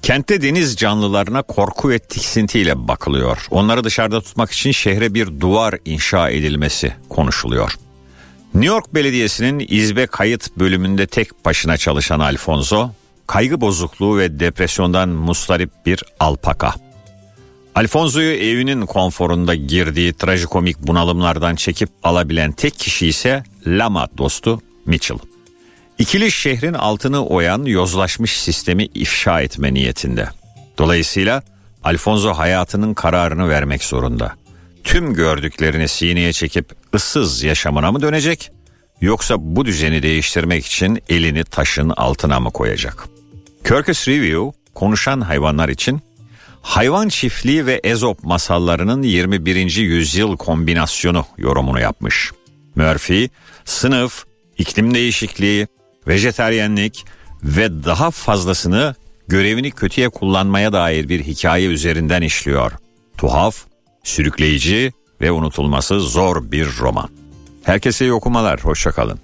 Kentte 0.02 0.42
deniz 0.42 0.76
canlılarına 0.78 1.42
korku 1.42 1.90
ve 1.90 2.00
tiksintiyle 2.00 2.88
bakılıyor. 2.88 3.48
Onları 3.52 3.84
dışarıda 3.84 4.22
tutmak 4.22 4.52
için 4.52 4.72
şehre 4.72 5.14
bir 5.14 5.40
duvar 5.40 5.76
inşa 5.86 6.30
edilmesi 6.30 6.94
konuşuluyor. 7.10 7.72
New 8.54 8.76
York 8.76 8.94
Belediyesi'nin 8.94 9.66
izbe 9.70 10.08
kayıt 10.08 10.58
bölümünde 10.58 11.08
tek 11.08 11.46
başına 11.46 11.78
çalışan 11.78 12.20
Alfonso, 12.20 12.90
kaygı 13.28 13.62
bozukluğu 13.62 14.18
ve 14.18 14.40
depresyondan 14.40 15.10
mustarip 15.10 15.72
bir 15.86 16.04
alpaka. 16.20 16.85
Alfonso'yu 17.76 18.32
evinin 18.32 18.86
konforunda 18.86 19.56
girdiği 19.56 20.14
trajikomik 20.14 20.80
bunalımlardan 20.80 21.56
çekip 21.56 21.90
alabilen 22.04 22.52
tek 22.52 22.80
kişi 22.80 23.08
ise 23.08 23.44
Lama 23.68 24.08
dostu 24.18 24.62
Mitchell. 24.86 25.18
İkili 26.00 26.32
şehrin 26.32 26.74
altını 26.74 27.26
oyan 27.26 27.66
yozlaşmış 27.66 28.40
sistemi 28.40 28.86
ifşa 28.86 29.42
etme 29.42 29.74
niyetinde. 29.74 30.30
Dolayısıyla 30.78 31.44
Alfonso 31.84 32.34
hayatının 32.34 32.94
kararını 32.94 33.50
vermek 33.50 33.84
zorunda. 33.84 34.34
Tüm 34.84 35.14
gördüklerini 35.14 35.88
sineye 35.88 36.34
çekip 36.34 36.76
ıssız 36.94 37.44
yaşamına 37.44 37.92
mı 37.92 38.02
dönecek 38.02 38.52
yoksa 39.02 39.36
bu 39.40 39.66
düzeni 39.66 40.04
değiştirmek 40.04 40.66
için 40.66 41.04
elini 41.10 41.44
taşın 41.44 41.90
altına 41.90 42.40
mı 42.40 42.52
koyacak? 42.52 43.08
Kirkus 43.68 44.08
Review 44.08 44.60
konuşan 44.74 45.22
hayvanlar 45.22 45.70
için 45.70 46.02
hayvan 46.66 47.10
çiftliği 47.10 47.66
ve 47.66 47.82
ezop 47.84 48.24
masallarının 48.24 49.04
21. 49.04 49.76
yüzyıl 49.76 50.38
kombinasyonu 50.38 51.26
yorumunu 51.38 51.80
yapmış. 51.80 52.32
Murphy, 52.76 53.30
sınıf, 53.66 54.26
iklim 54.58 54.94
değişikliği, 54.94 55.68
vejeteryenlik 56.08 57.06
ve 57.44 57.84
daha 57.84 58.12
fazlasını 58.12 58.96
görevini 59.28 59.72
kötüye 59.72 60.10
kullanmaya 60.10 60.74
dair 60.74 61.10
bir 61.10 61.24
hikaye 61.24 61.68
üzerinden 61.68 62.22
işliyor. 62.22 62.72
Tuhaf, 63.18 63.56
sürükleyici 64.04 64.94
ve 65.22 65.32
unutulması 65.32 66.00
zor 66.00 66.52
bir 66.52 66.68
roman. 66.80 67.10
Herkese 67.64 68.06
iyi 68.06 68.14
okumalar, 68.14 68.64
hoşçakalın. 68.64 69.20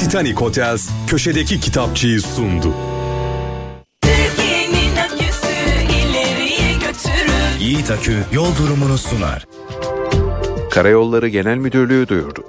Titanic 0.00 0.34
Hotels 0.34 0.90
köşedeki 1.06 1.60
kitapçıyı 1.60 2.20
sundu. 2.20 2.74
Yiğit 7.60 7.90
Akü 7.90 8.16
yol 8.32 8.56
durumunu 8.56 8.98
sunar. 8.98 9.46
Karayolları 10.70 11.28
Genel 11.28 11.56
Müdürlüğü 11.56 12.08
duyurdu. 12.08 12.44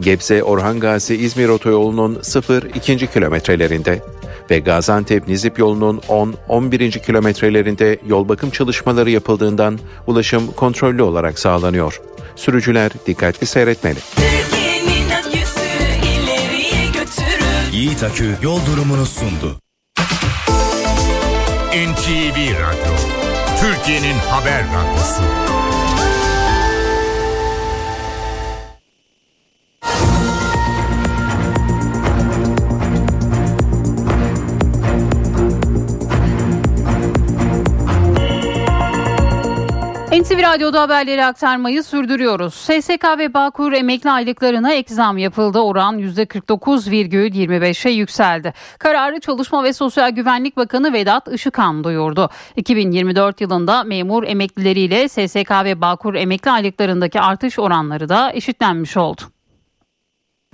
Gebze 0.00 0.42
Orhan 0.42 0.80
Gazi 0.80 1.14
İzmir 1.14 1.48
Otoyolu'nun 1.48 2.14
0-2. 2.14 3.12
kilometrelerinde 3.12 4.02
ve 4.50 4.58
Gaziantep 4.58 5.28
Nizip 5.28 5.58
yolunun 5.58 5.98
10-11. 6.48 7.04
kilometrelerinde 7.06 7.98
yol 8.06 8.28
bakım 8.28 8.50
çalışmaları 8.50 9.10
yapıldığından 9.10 9.78
ulaşım 10.06 10.52
kontrollü 10.52 11.02
olarak 11.02 11.38
sağlanıyor. 11.38 12.00
Sürücüler 12.36 12.92
dikkatli 13.06 13.46
seyretmeli. 13.46 13.98
Yiğit 17.72 18.02
Akü 18.02 18.36
yol 18.42 18.58
durumunu 18.66 19.06
sundu. 19.06 19.56
NTV 21.72 22.36
Radyo, 22.36 23.11
Türkiye'nin 23.82 24.18
haber 24.18 24.64
radyosu. 24.64 25.22
NTV 40.22 40.42
Radyo'da 40.42 40.82
haberleri 40.82 41.24
aktarmayı 41.24 41.82
sürdürüyoruz. 41.82 42.54
SSK 42.54 43.04
ve 43.18 43.34
Bağkur 43.34 43.72
emekli 43.72 44.10
aylıklarına 44.10 44.72
ek 44.72 44.94
zam 44.94 45.18
yapıldı. 45.18 45.58
Oran 45.58 45.98
%49,25'e 45.98 47.90
yükseldi. 47.90 48.54
Kararı 48.78 49.20
Çalışma 49.20 49.64
ve 49.64 49.72
Sosyal 49.72 50.10
Güvenlik 50.10 50.56
Bakanı 50.56 50.92
Vedat 50.92 51.28
Işıkhan 51.32 51.84
duyurdu. 51.84 52.30
2024 52.56 53.40
yılında 53.40 53.84
memur 53.84 54.24
emeklileriyle 54.24 55.08
SSK 55.08 55.50
ve 55.50 55.80
Bağkur 55.80 56.14
emekli 56.14 56.50
aylıklarındaki 56.50 57.20
artış 57.20 57.58
oranları 57.58 58.08
da 58.08 58.32
eşitlenmiş 58.32 58.96
oldu. 58.96 59.22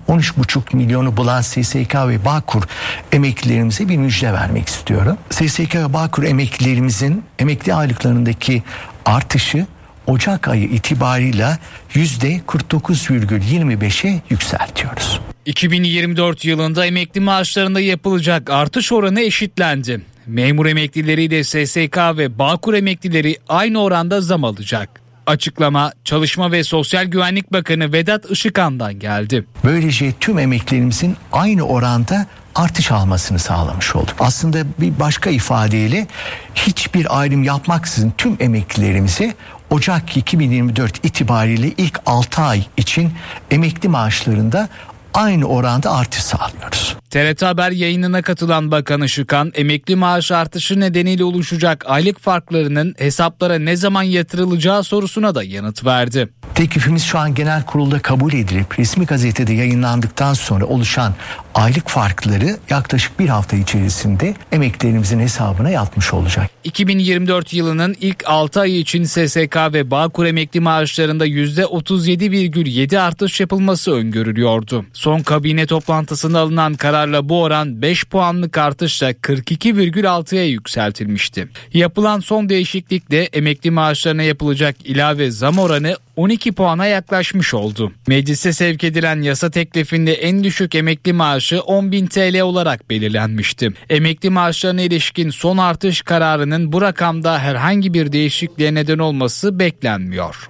13,5 0.07 0.75
milyonu 0.75 1.17
bulan 1.17 1.41
SSK 1.41 1.95
ve 1.95 2.25
Bağkur 2.25 2.63
emeklilerimize 3.11 3.89
bir 3.89 3.97
müjde 3.97 4.33
vermek 4.33 4.67
istiyorum. 4.67 5.17
SSK 5.29 5.75
ve 5.75 5.93
Bağkur 5.93 6.23
emeklilerimizin 6.23 7.23
emekli 7.39 7.73
aylıklarındaki 7.73 8.63
artışı 9.09 9.65
Ocak 10.07 10.47
ayı 10.47 10.63
itibarıyla 10.63 11.57
%49,25'e 11.93 14.21
yükseltiyoruz. 14.29 15.19
2024 15.45 16.45
yılında 16.45 16.85
emekli 16.85 17.21
maaşlarında 17.21 17.79
yapılacak 17.79 18.49
artış 18.49 18.91
oranı 18.91 19.21
eşitlendi. 19.21 20.01
Memur 20.27 20.65
emeklileri 20.65 21.31
de 21.31 21.43
SSK 21.43 21.97
ve 21.97 22.39
Bağkur 22.39 22.73
emeklileri 22.73 23.37
aynı 23.49 23.81
oranda 23.81 24.21
zam 24.21 24.43
alacak. 24.43 25.01
Açıklama 25.25 25.91
Çalışma 26.03 26.51
ve 26.51 26.63
Sosyal 26.63 27.05
Güvenlik 27.05 27.53
Bakanı 27.53 27.93
Vedat 27.93 28.31
Işıkhan'dan 28.31 28.99
geldi. 28.99 29.45
Böylece 29.63 30.13
tüm 30.19 30.39
emeklerimizin 30.39 31.15
aynı 31.31 31.63
oranda 31.63 32.27
artış 32.55 32.91
almasını 32.91 33.39
sağlamış 33.39 33.95
olduk. 33.95 34.15
Aslında 34.19 34.57
bir 34.79 34.99
başka 34.99 35.29
ifadeyle 35.29 36.07
hiçbir 36.55 37.19
ayrım 37.19 37.43
yapmaksızın 37.43 38.13
tüm 38.17 38.37
emeklilerimize 38.39 39.33
Ocak 39.69 40.17
2024 40.17 41.05
itibariyle 41.05 41.67
ilk 41.67 41.99
6 42.05 42.41
ay 42.41 42.65
için 42.77 43.13
emekli 43.51 43.89
maaşlarında 43.89 44.69
aynı 45.13 45.45
oranda 45.45 45.91
artış 45.91 46.23
sağlıyoruz. 46.23 46.98
TRT 47.09 47.41
Haber 47.41 47.71
yayınına 47.71 48.21
katılan 48.21 48.71
Bakan 48.71 49.01
Işıkhan, 49.01 49.51
emekli 49.55 49.95
maaş 49.95 50.31
artışı 50.31 50.79
nedeniyle 50.79 51.23
oluşacak 51.23 51.83
aylık 51.87 52.19
farklarının 52.19 52.95
hesaplara 52.97 53.59
ne 53.59 53.75
zaman 53.75 54.03
yatırılacağı 54.03 54.83
sorusuna 54.83 55.35
da 55.35 55.43
yanıt 55.43 55.85
verdi. 55.85 56.29
Teklifimiz 56.55 57.03
şu 57.03 57.19
an 57.19 57.35
genel 57.35 57.63
kurulda 57.65 57.99
kabul 57.99 58.33
edilip 58.33 58.79
resmi 58.79 59.05
gazetede 59.05 59.53
yayınlandıktan 59.53 60.33
sonra 60.33 60.65
oluşan 60.65 61.13
aylık 61.55 61.89
farkları 61.89 62.57
yaklaşık 62.69 63.19
bir 63.19 63.29
hafta 63.29 63.57
içerisinde 63.57 64.35
emeklerimizin 64.51 65.19
hesabına 65.19 65.69
yatmış 65.69 66.13
olacak. 66.13 66.49
2024 66.63 67.53
yılının 67.53 67.95
ilk 68.01 68.23
6 68.27 68.59
ayı 68.59 68.79
için 68.79 69.03
SSK 69.03 69.57
ve 69.73 69.91
Bağkur 69.91 70.25
emekli 70.25 70.59
maaşlarında 70.59 71.27
%37,7 71.27 72.99
artış 72.99 73.39
yapılması 73.39 73.91
öngörülüyordu. 73.91 74.85
Son 74.93 75.19
kabine 75.19 75.65
toplantısında 75.65 76.39
alınan 76.39 76.73
kararla 76.99 77.29
bu 77.29 77.41
oran 77.41 77.81
5 77.81 78.05
puanlık 78.05 78.57
artışla 78.57 79.11
42,6'ya 79.11 80.45
yükseltilmişti. 80.45 81.47
Yapılan 81.73 82.19
son 82.19 82.49
değişiklikle 82.49 83.23
emekli 83.23 83.71
maaşlarına 83.71 84.23
yapılacak 84.23 84.75
ilave 84.85 85.31
zam 85.31 85.59
oranı 85.59 85.95
12 86.15 86.51
puana 86.51 86.85
yaklaşmış 86.85 87.53
oldu. 87.53 87.91
Meclise 88.07 88.53
sevk 88.53 88.83
edilen 88.83 89.21
yasa 89.21 89.49
teklifinde 89.49 90.13
en 90.13 90.43
düşük 90.43 90.75
emekli 90.75 91.13
maaşı 91.13 91.55
10.000 91.55 92.07
TL 92.07 92.41
olarak 92.41 92.89
belirlenmişti. 92.89 93.73
Emekli 93.89 94.29
maaşlarına 94.29 94.81
ilişkin 94.81 95.29
son 95.29 95.57
artış 95.57 96.01
kararının 96.01 96.71
bu 96.71 96.81
rakamda 96.81 97.39
herhangi 97.39 97.93
bir 97.93 98.11
değişikliğe 98.11 98.73
neden 98.73 98.99
olması 98.99 99.59
beklenmiyor. 99.59 100.49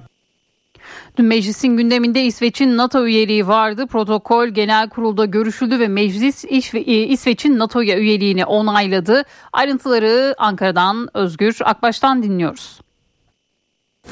Meclisin 1.28 1.78
gündeminde 1.78 2.24
İsveç'in 2.24 2.78
NATO 2.78 3.06
üyeliği 3.06 3.48
vardı. 3.48 3.88
Protokol 3.88 4.48
genel 4.48 4.90
kurulda 4.90 5.26
görüşüldü 5.26 5.80
ve 5.80 5.88
meclis 5.88 6.46
İsveç'in 6.86 7.60
NATO'ya 7.60 7.98
üyeliğini 7.98 8.46
onayladı. 8.46 9.24
Ayrıntıları 9.54 10.36
Ankara'dan 10.38 11.10
Özgür 11.14 11.58
Akbaş'tan 11.66 12.24
dinliyoruz. 12.24 12.80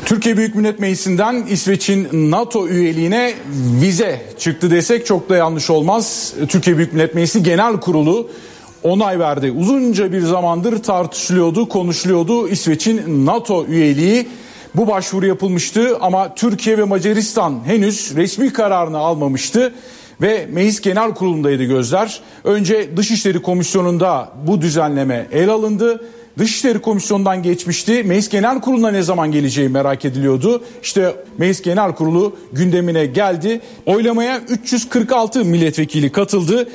Türkiye 0.05 0.37
Büyük 0.37 0.55
Millet 0.55 0.79
Meclisi'nden 0.79 1.45
İsveç'in 1.49 2.31
NATO 2.31 2.67
üyeliğine 2.67 3.33
vize 3.81 4.21
çıktı 4.39 4.71
desek 4.71 5.05
çok 5.05 5.29
da 5.29 5.37
yanlış 5.37 5.69
olmaz. 5.69 6.33
Türkiye 6.49 6.77
Büyük 6.77 6.93
Millet 6.93 7.15
Meclisi 7.15 7.43
Genel 7.43 7.79
Kurulu 7.79 8.29
onay 8.83 9.19
verdi. 9.19 9.51
Uzunca 9.51 10.11
bir 10.11 10.21
zamandır 10.21 10.83
tartışılıyordu, 10.83 11.69
konuşuluyordu 11.69 12.47
İsveç'in 12.47 13.25
NATO 13.25 13.65
üyeliği. 13.65 14.27
Bu 14.75 14.87
başvuru 14.87 15.25
yapılmıştı 15.25 15.97
ama 16.01 16.35
Türkiye 16.35 16.77
ve 16.77 16.83
Macaristan 16.83 17.59
henüz 17.65 18.15
resmi 18.15 18.53
kararını 18.53 18.97
almamıştı 18.97 19.73
ve 20.21 20.47
Meclis 20.51 20.81
Genel 20.81 21.13
Kurulu'ndaydı 21.13 21.63
gözler. 21.63 22.21
Önce 22.43 22.97
Dışişleri 22.97 23.41
Komisyonu'nda 23.41 24.31
bu 24.47 24.61
düzenleme 24.61 25.27
el 25.31 25.49
alındı. 25.49 26.01
Dışişleri 26.37 26.79
Komisyonu'ndan 26.79 27.43
geçmişti. 27.43 28.03
Meclis 28.03 28.29
Genel 28.29 28.61
Kurulu'na 28.61 28.91
ne 28.91 29.01
zaman 29.01 29.31
geleceği 29.31 29.69
merak 29.69 30.05
ediliyordu. 30.05 30.63
İşte 30.83 31.15
Meclis 31.37 31.61
Genel 31.61 31.95
Kurulu 31.95 32.35
gündemine 32.51 33.05
geldi. 33.05 33.61
Oylamaya 33.85 34.41
346 34.49 35.45
milletvekili 35.45 36.11
katıldı. 36.11 36.69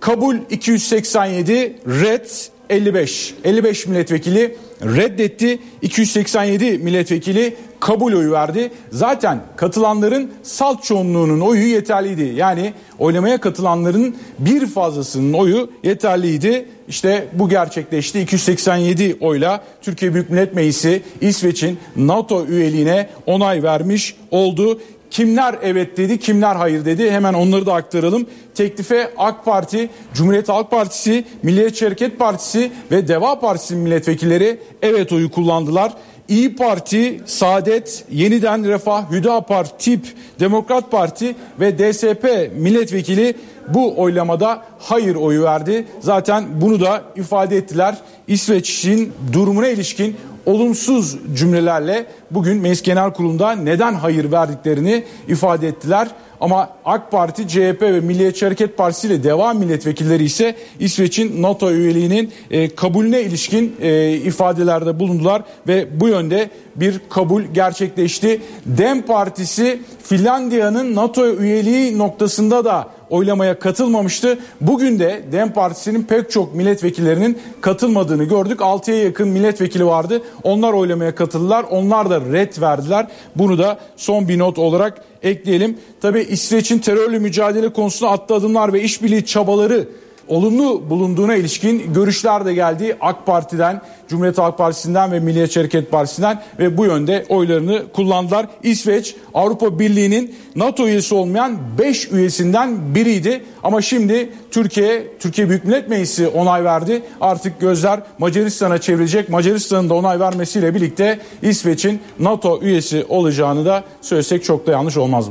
Kabul 0.00 0.36
287, 0.50 1.76
red 1.86 2.26
55. 2.70 3.34
55 3.44 3.86
milletvekili 3.86 4.56
reddetti. 4.82 5.58
287 5.82 6.78
milletvekili 6.78 7.56
kabul 7.80 8.12
oyu 8.12 8.32
verdi. 8.32 8.70
Zaten 8.90 9.40
katılanların 9.56 10.32
salt 10.42 10.84
çoğunluğunun 10.84 11.40
oyu 11.40 11.66
yeterliydi. 11.66 12.32
Yani 12.36 12.72
oylamaya 12.98 13.38
katılanların 13.38 14.16
bir 14.38 14.66
fazlasının 14.66 15.32
oyu 15.32 15.70
yeterliydi. 15.82 16.68
İşte 16.88 17.28
bu 17.32 17.48
gerçekleşti. 17.48 18.20
287 18.20 19.16
oyla 19.20 19.64
Türkiye 19.82 20.14
Büyük 20.14 20.30
Millet 20.30 20.54
Meclisi 20.54 21.02
İsveç'in 21.20 21.78
NATO 21.96 22.46
üyeliğine 22.46 23.08
onay 23.26 23.62
vermiş 23.62 24.16
oldu. 24.30 24.80
Kimler 25.10 25.54
evet 25.62 25.96
dedi, 25.96 26.18
kimler 26.18 26.56
hayır 26.56 26.84
dedi. 26.84 27.10
Hemen 27.10 27.34
onları 27.34 27.66
da 27.66 27.74
aktaralım. 27.74 28.26
Teklife 28.54 29.10
AK 29.16 29.44
Parti, 29.44 29.90
Cumhuriyet 30.14 30.48
Halk 30.48 30.70
Partisi, 30.70 31.24
Milliyetçi 31.42 31.84
Hareket 31.84 32.18
Partisi 32.18 32.72
ve 32.90 33.08
Deva 33.08 33.40
Partisi 33.40 33.76
milletvekilleri 33.76 34.60
evet 34.82 35.12
oyu 35.12 35.30
kullandılar. 35.30 35.92
İyi 36.28 36.56
Parti, 36.56 37.20
Saadet, 37.26 38.04
Yeniden 38.10 38.64
Refah, 38.64 39.10
Hüdapar, 39.10 39.78
TİP, 39.78 40.06
Demokrat 40.40 40.90
Parti 40.90 41.36
ve 41.60 41.78
DSP 41.78 42.50
milletvekili 42.56 43.34
bu 43.68 44.00
oylamada 44.00 44.62
hayır 44.78 45.14
oyu 45.14 45.42
verdi. 45.42 45.86
Zaten 46.00 46.44
bunu 46.60 46.80
da 46.80 47.02
ifade 47.16 47.56
ettiler. 47.56 47.96
İsveç'in 48.28 49.12
durumuna 49.32 49.68
ilişkin 49.68 50.16
olumsuz 50.46 51.16
cümlelerle 51.34 52.06
bugün 52.30 52.56
Meclis 52.58 52.82
Genel 52.82 53.12
Kurulu'nda 53.12 53.52
neden 53.52 53.94
hayır 53.94 54.32
verdiklerini 54.32 55.04
ifade 55.28 55.68
ettiler. 55.68 56.08
Ama 56.40 56.70
AK 56.84 57.10
Parti, 57.10 57.48
CHP 57.48 57.82
ve 57.82 58.00
Milliyetçi 58.00 58.44
Hareket 58.44 58.76
Partisi 58.76 59.06
ile 59.06 59.22
devam 59.22 59.58
milletvekilleri 59.58 60.24
ise 60.24 60.54
İsveç'in 60.80 61.42
NATO 61.42 61.70
üyeliğinin 61.70 62.32
e, 62.50 62.68
kabulüne 62.68 63.22
ilişkin 63.22 63.76
e, 63.80 64.12
ifadelerde 64.12 64.98
bulundular 65.00 65.42
ve 65.68 66.00
bu 66.00 66.08
yönde 66.08 66.50
bir 66.76 67.00
kabul 67.10 67.42
gerçekleşti. 67.42 68.42
Dem 68.66 69.02
Partisi 69.02 69.80
Finlandiya'nın 70.02 70.94
NATO 70.94 71.34
üyeliği 71.34 71.98
noktasında 71.98 72.64
da 72.64 72.88
oylamaya 73.10 73.58
katılmamıştı. 73.58 74.38
Bugün 74.60 74.98
de 74.98 75.24
Dem 75.32 75.52
Partisi'nin 75.52 76.02
pek 76.02 76.30
çok 76.30 76.54
milletvekillerinin 76.54 77.38
katılmadığını 77.60 78.24
gördük. 78.24 78.60
6'ya 78.60 79.04
yakın 79.04 79.28
milletvekili 79.28 79.86
vardı. 79.86 80.22
Onlar 80.42 80.72
oylamaya 80.72 81.14
katıldılar. 81.14 81.66
Onlar 81.70 82.10
da 82.10 82.20
red 82.20 82.60
verdiler. 82.60 83.06
Bunu 83.36 83.58
da 83.58 83.78
son 83.96 84.28
bir 84.28 84.38
not 84.38 84.58
olarak 84.58 85.04
ekleyelim. 85.22 85.78
Tabi 86.00 86.20
İsveç'in 86.20 86.78
terörle 86.78 87.18
mücadele 87.18 87.72
konusunda 87.72 88.12
attığı 88.12 88.34
adımlar 88.34 88.72
ve 88.72 88.82
işbirliği 88.82 89.26
çabaları 89.26 89.88
olumlu 90.28 90.90
bulunduğuna 90.90 91.34
ilişkin 91.34 91.92
görüşler 91.94 92.44
de 92.44 92.54
geldi 92.54 92.96
AK 93.00 93.26
Parti'den, 93.26 93.80
Cumhuriyet 94.08 94.38
Halk 94.38 94.58
Partisi'nden 94.58 95.12
ve 95.12 95.20
Milliyetçi 95.20 95.60
Hareket 95.60 95.90
Partisi'nden 95.90 96.42
ve 96.58 96.76
bu 96.76 96.84
yönde 96.84 97.26
oylarını 97.28 97.82
kullandılar. 97.92 98.46
İsveç 98.62 99.16
Avrupa 99.34 99.78
Birliği'nin 99.78 100.34
NATO 100.56 100.86
üyesi 100.86 101.14
olmayan 101.14 101.58
5 101.78 102.12
üyesinden 102.12 102.94
biriydi 102.94 103.44
ama 103.62 103.82
şimdi 103.82 104.32
Türkiye 104.50 105.18
Türkiye 105.18 105.48
Büyük 105.48 105.64
Millet 105.64 105.88
Meclisi 105.88 106.28
onay 106.28 106.64
verdi. 106.64 107.02
Artık 107.20 107.60
gözler 107.60 108.00
Macaristan'a 108.18 108.80
çevrilecek. 108.80 109.28
Macaristan'ın 109.28 109.88
da 109.88 109.94
onay 109.94 110.20
vermesiyle 110.20 110.74
birlikte 110.74 111.18
İsveç'in 111.42 112.00
NATO 112.18 112.60
üyesi 112.62 113.04
olacağını 113.08 113.66
da 113.66 113.84
söylesek 114.00 114.44
çok 114.44 114.66
da 114.66 114.72
yanlış 114.72 114.96
olmaz? 114.96 115.28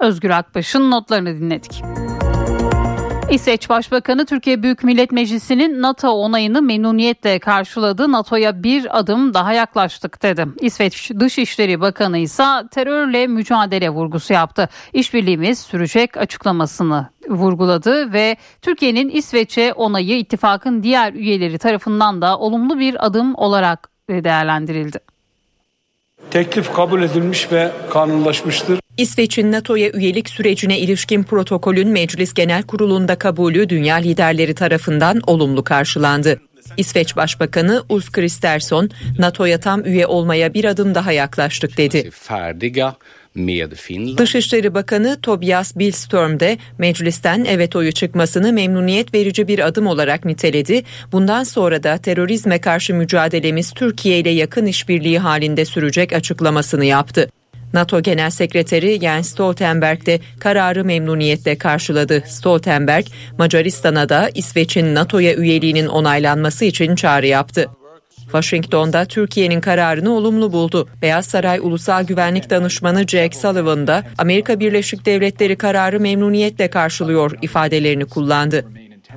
Özgür 0.00 0.30
Akbaş'ın 0.30 0.90
notlarını 0.90 1.40
dinledik. 1.40 1.82
İsveç 3.30 3.68
Başbakanı 3.70 4.26
Türkiye 4.26 4.62
Büyük 4.62 4.84
Millet 4.84 5.12
Meclisi'nin 5.12 5.82
NATO 5.82 6.08
onayını 6.10 6.62
memnuniyetle 6.62 7.38
karşıladı. 7.38 8.12
NATO'ya 8.12 8.62
bir 8.62 8.98
adım 8.98 9.34
daha 9.34 9.52
yaklaştık 9.52 10.22
dedi. 10.22 10.46
İsveç 10.60 11.10
Dışişleri 11.20 11.80
Bakanı 11.80 12.18
ise 12.18 12.44
terörle 12.70 13.26
mücadele 13.26 13.90
vurgusu 13.90 14.32
yaptı. 14.32 14.68
İşbirliğimiz 14.92 15.58
sürecek 15.58 16.16
açıklamasını 16.16 17.08
vurguladı 17.28 18.12
ve 18.12 18.36
Türkiye'nin 18.62 19.08
İsveç'e 19.08 19.72
onayı 19.72 20.18
ittifakın 20.18 20.82
diğer 20.82 21.12
üyeleri 21.12 21.58
tarafından 21.58 22.22
da 22.22 22.38
olumlu 22.38 22.78
bir 22.78 23.06
adım 23.06 23.34
olarak 23.34 23.90
değerlendirildi. 24.10 24.98
Teklif 26.30 26.72
kabul 26.72 27.02
edilmiş 27.02 27.52
ve 27.52 27.70
kanunlaşmıştır. 27.90 28.78
İsveç'in 28.96 29.52
NATO'ya 29.52 29.90
üyelik 29.90 30.28
sürecine 30.30 30.78
ilişkin 30.78 31.22
protokolün 31.22 31.88
Meclis 31.88 32.34
Genel 32.34 32.62
Kurulu'nda 32.62 33.18
kabulü 33.18 33.68
dünya 33.68 33.96
liderleri 33.96 34.54
tarafından 34.54 35.20
olumlu 35.26 35.64
karşılandı. 35.64 36.40
İsveç 36.76 37.16
Başbakanı 37.16 37.82
Ulf 37.88 38.12
Kristersson, 38.12 38.90
NATO'ya 39.18 39.60
tam 39.60 39.84
üye 39.84 40.06
olmaya 40.06 40.54
bir 40.54 40.64
adım 40.64 40.94
daha 40.94 41.12
yaklaştık 41.12 41.78
dedi. 41.78 42.10
Dışişleri 44.18 44.74
Bakanı 44.74 45.20
Tobias 45.20 45.76
Billström 45.76 46.40
de 46.40 46.58
meclisten 46.78 47.44
evet 47.48 47.76
oyu 47.76 47.92
çıkmasını 47.92 48.52
memnuniyet 48.52 49.14
verici 49.14 49.48
bir 49.48 49.66
adım 49.66 49.86
olarak 49.86 50.24
niteledi. 50.24 50.82
Bundan 51.12 51.44
sonra 51.44 51.82
da 51.82 51.98
terörizme 51.98 52.60
karşı 52.60 52.94
mücadelemiz 52.94 53.72
Türkiye 53.72 54.18
ile 54.18 54.30
yakın 54.30 54.66
işbirliği 54.66 55.18
halinde 55.18 55.64
sürecek 55.64 56.12
açıklamasını 56.12 56.84
yaptı. 56.84 57.30
NATO 57.74 58.02
Genel 58.02 58.30
Sekreteri 58.30 59.00
Jens 59.00 59.28
Stoltenberg 59.28 60.06
de 60.06 60.20
kararı 60.40 60.84
memnuniyetle 60.84 61.58
karşıladı. 61.58 62.22
Stoltenberg, 62.26 63.06
Macaristan'a 63.38 64.08
da 64.08 64.30
İsveç'in 64.34 64.94
NATO'ya 64.94 65.34
üyeliğinin 65.34 65.86
onaylanması 65.86 66.64
için 66.64 66.94
çağrı 66.94 67.26
yaptı. 67.26 67.68
Washington'da 68.32 69.04
Türkiye'nin 69.04 69.60
kararını 69.60 70.12
olumlu 70.12 70.52
buldu. 70.52 70.88
Beyaz 71.02 71.26
Saray 71.26 71.58
Ulusal 71.58 72.04
Güvenlik 72.04 72.50
Danışmanı 72.50 73.06
Jake 73.06 73.38
Sullivan 73.38 73.86
da 73.86 74.04
Amerika 74.18 74.60
Birleşik 74.60 75.06
Devletleri 75.06 75.56
kararı 75.56 76.00
memnuniyetle 76.00 76.70
karşılıyor 76.70 77.38
ifadelerini 77.42 78.04
kullandı. 78.04 78.64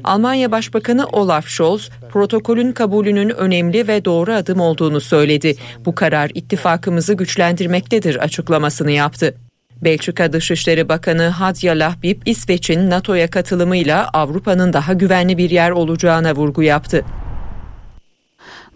Almanya 0.04 0.52
Başbakanı 0.52 1.08
Olaf 1.08 1.47
Scholz 1.47 1.89
protokolün 2.12 2.71
kabulünün 2.71 3.30
önemli 3.30 3.88
ve 3.88 4.06
doğru 4.06 4.34
adım 4.34 4.60
olduğunu 4.60 5.02
söyledi. 5.02 5.56
Bu 5.86 5.95
karar 5.95 6.32
ittifakımızı 6.34 7.13
güçlendirmektedir 7.13 8.15
açıklamasını 8.15 8.91
yaptı. 8.91 9.36
Belçika 9.82 10.34
Dışişleri 10.34 10.89
Bakanı 10.89 11.28
Hadja 11.28 11.71
Lahbib, 11.71 12.21
İsveç'in 12.26 12.89
NATO'ya 12.89 13.30
katılımıyla 13.30 14.10
Avrupa'nın 14.13 14.74
daha 14.74 14.93
güvenli 14.93 15.38
bir 15.38 15.50
yer 15.50 15.71
olacağına 15.71 16.36
vurgu 16.36 16.63
yaptı. 16.63 17.06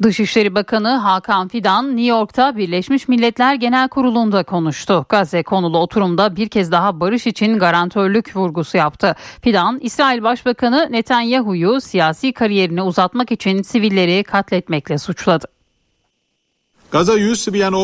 Dışişleri 0.03 0.55
Bakanı 0.55 0.89
Hakan 0.89 1.47
Fidan 1.47 1.87
New 1.87 2.05
York'ta 2.05 2.57
Birleşmiş 2.57 3.07
Milletler 3.07 3.55
Genel 3.55 3.87
Kurulu'nda 3.87 4.43
konuştu. 4.43 5.05
Gazze 5.09 5.43
konulu 5.43 5.77
oturumda 5.77 6.35
bir 6.35 6.49
kez 6.49 6.71
daha 6.71 6.99
barış 6.99 7.27
için 7.27 7.59
garantörlük 7.59 8.35
vurgusu 8.35 8.77
yaptı. 8.77 9.15
Fidan, 9.41 9.79
İsrail 9.79 10.23
Başbakanı 10.23 10.87
Netanyahu'yu 10.91 11.81
siyasi 11.81 12.33
kariyerini 12.33 12.81
uzatmak 12.81 13.31
için 13.31 13.61
sivilleri 13.61 14.23
katletmekle 14.23 14.97
suçladı. 14.97 15.45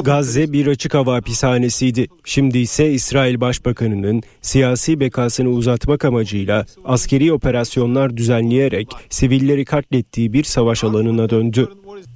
Gazze 0.03 0.53
bir 0.53 0.67
açık 0.67 0.93
hava 0.93 1.15
hapishanesiydi. 1.15 2.07
Şimdi 2.25 2.57
ise 2.57 2.91
İsrail 2.91 3.41
Başbakanı'nın 3.41 4.23
siyasi 4.41 4.99
bekasını 4.99 5.49
uzatmak 5.49 6.05
amacıyla 6.05 6.65
askeri 6.85 7.33
operasyonlar 7.33 8.17
düzenleyerek 8.17 8.87
sivilleri 9.09 9.65
katlettiği 9.65 10.33
bir 10.33 10.43
savaş 10.43 10.83
alanına 10.83 11.29
döndü. 11.29 11.69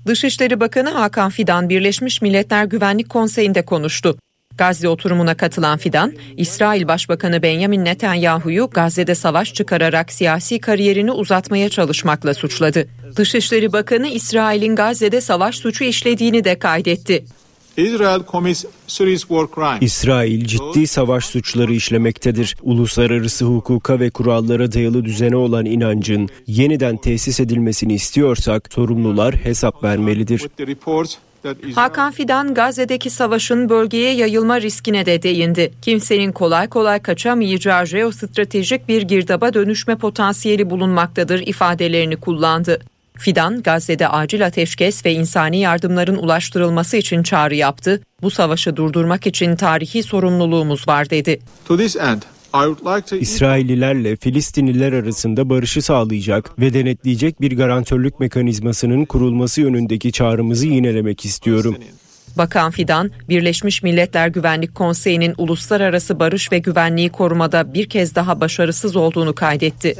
Dışişleri 0.07 0.59
Bakanı 0.59 0.89
Hakan 0.89 1.29
Fidan 1.29 1.69
Birleşmiş 1.69 2.21
Milletler 2.21 2.65
Güvenlik 2.65 3.09
Konseyi'nde 3.09 3.65
konuştu. 3.65 4.17
Gazze 4.57 4.89
oturumuna 4.89 5.37
katılan 5.37 5.77
Fidan, 5.77 6.13
İsrail 6.37 6.87
Başbakanı 6.87 7.41
Benjamin 7.41 7.85
Netanyahu'yu 7.85 8.69
Gazze'de 8.69 9.15
savaş 9.15 9.53
çıkararak 9.53 10.11
siyasi 10.11 10.59
kariyerini 10.59 11.11
uzatmaya 11.11 11.69
çalışmakla 11.69 12.33
suçladı. 12.33 12.87
Dışişleri 13.15 13.73
Bakanı 13.73 14.07
İsrail'in 14.07 14.75
Gazze'de 14.75 15.21
savaş 15.21 15.55
suçu 15.55 15.83
işlediğini 15.83 16.43
de 16.43 16.59
kaydetti. 16.59 17.25
İsrail 19.81 20.45
ciddi 20.45 20.87
savaş 20.87 21.25
suçları 21.25 21.73
işlemektedir. 21.73 22.55
Uluslararası 22.61 23.45
hukuka 23.45 23.99
ve 23.99 24.09
kurallara 24.09 24.71
dayalı 24.71 25.05
düzene 25.05 25.35
olan 25.35 25.65
inancın 25.65 26.29
yeniden 26.47 26.97
tesis 26.97 27.39
edilmesini 27.39 27.93
istiyorsak 27.93 28.73
sorumlular 28.73 29.35
hesap 29.35 29.83
vermelidir. 29.83 30.41
Hakan 31.75 32.11
Fidan 32.11 32.53
Gazze'deki 32.53 33.09
savaşın 33.09 33.69
bölgeye 33.69 34.13
yayılma 34.13 34.61
riskine 34.61 35.05
de 35.05 35.21
değindi. 35.21 35.71
Kimsenin 35.81 36.31
kolay 36.31 36.69
kolay 36.69 37.01
kaçamayacağı 37.01 37.85
jeostratejik 37.85 38.87
bir 38.87 39.01
girdaba 39.01 39.53
dönüşme 39.53 39.95
potansiyeli 39.95 40.69
bulunmaktadır 40.69 41.39
ifadelerini 41.39 42.15
kullandı. 42.15 42.79
Fidan, 43.19 43.63
Gazze'de 43.63 44.07
acil 44.07 44.45
ateşkes 44.45 45.05
ve 45.05 45.13
insani 45.13 45.59
yardımların 45.59 46.15
ulaştırılması 46.15 46.97
için 46.97 47.23
çağrı 47.23 47.55
yaptı. 47.55 48.01
Bu 48.21 48.31
savaşı 48.31 48.75
durdurmak 48.75 49.27
için 49.27 49.55
tarihi 49.55 50.03
sorumluluğumuz 50.03 50.87
var 50.87 51.09
dedi. 51.09 51.39
İsraillilerle 53.19 54.15
Filistinliler 54.15 54.93
arasında 54.93 55.49
barışı 55.49 55.81
sağlayacak 55.81 56.59
ve 56.59 56.73
denetleyecek 56.73 57.41
bir 57.41 57.57
garantörlük 57.57 58.19
mekanizmasının 58.19 59.05
kurulması 59.05 59.61
yönündeki 59.61 60.11
çağrımızı 60.11 60.67
yinelemek 60.67 61.25
istiyorum. 61.25 61.75
Bakan 62.37 62.71
Fidan, 62.71 63.11
Birleşmiş 63.29 63.83
Milletler 63.83 64.27
Güvenlik 64.27 64.75
Konseyi'nin 64.75 65.33
uluslararası 65.37 66.19
barış 66.19 66.51
ve 66.51 66.59
güvenliği 66.59 67.09
korumada 67.09 67.73
bir 67.73 67.89
kez 67.89 68.15
daha 68.15 68.41
başarısız 68.41 68.95
olduğunu 68.95 69.35
kaydetti. 69.35 69.95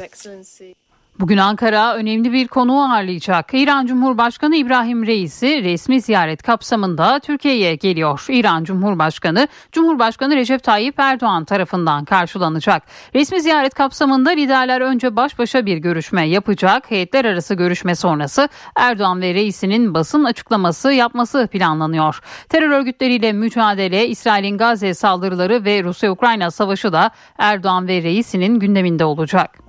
Bugün 1.20 1.38
Ankara 1.38 1.94
önemli 1.94 2.32
bir 2.32 2.48
konuğu 2.48 2.82
ağırlayacak. 2.82 3.50
İran 3.52 3.86
Cumhurbaşkanı 3.86 4.56
İbrahim 4.56 5.06
Reis'i 5.06 5.64
resmi 5.64 6.00
ziyaret 6.00 6.42
kapsamında 6.42 7.18
Türkiye'ye 7.18 7.74
geliyor. 7.74 8.26
İran 8.28 8.64
Cumhurbaşkanı, 8.64 9.48
Cumhurbaşkanı 9.72 10.36
Recep 10.36 10.62
Tayyip 10.62 11.00
Erdoğan 11.00 11.44
tarafından 11.44 12.04
karşılanacak. 12.04 12.82
Resmi 13.14 13.40
ziyaret 13.40 13.74
kapsamında 13.74 14.30
liderler 14.30 14.80
önce 14.80 15.16
baş 15.16 15.38
başa 15.38 15.66
bir 15.66 15.76
görüşme 15.76 16.28
yapacak. 16.28 16.90
Heyetler 16.90 17.24
arası 17.24 17.54
görüşme 17.54 17.94
sonrası 17.94 18.48
Erdoğan 18.76 19.20
ve 19.20 19.34
Reis'inin 19.34 19.94
basın 19.94 20.24
açıklaması 20.24 20.92
yapması 20.92 21.48
planlanıyor. 21.52 22.20
Terör 22.48 22.70
örgütleriyle 22.70 23.32
mücadele, 23.32 24.08
İsrail'in 24.08 24.58
Gazze 24.58 24.94
saldırıları 24.94 25.64
ve 25.64 25.84
Rusya-Ukrayna 25.84 26.50
savaşı 26.50 26.92
da 26.92 27.10
Erdoğan 27.38 27.88
ve 27.88 28.02
Reis'inin 28.02 28.58
gündeminde 28.58 29.04
olacak. 29.04 29.65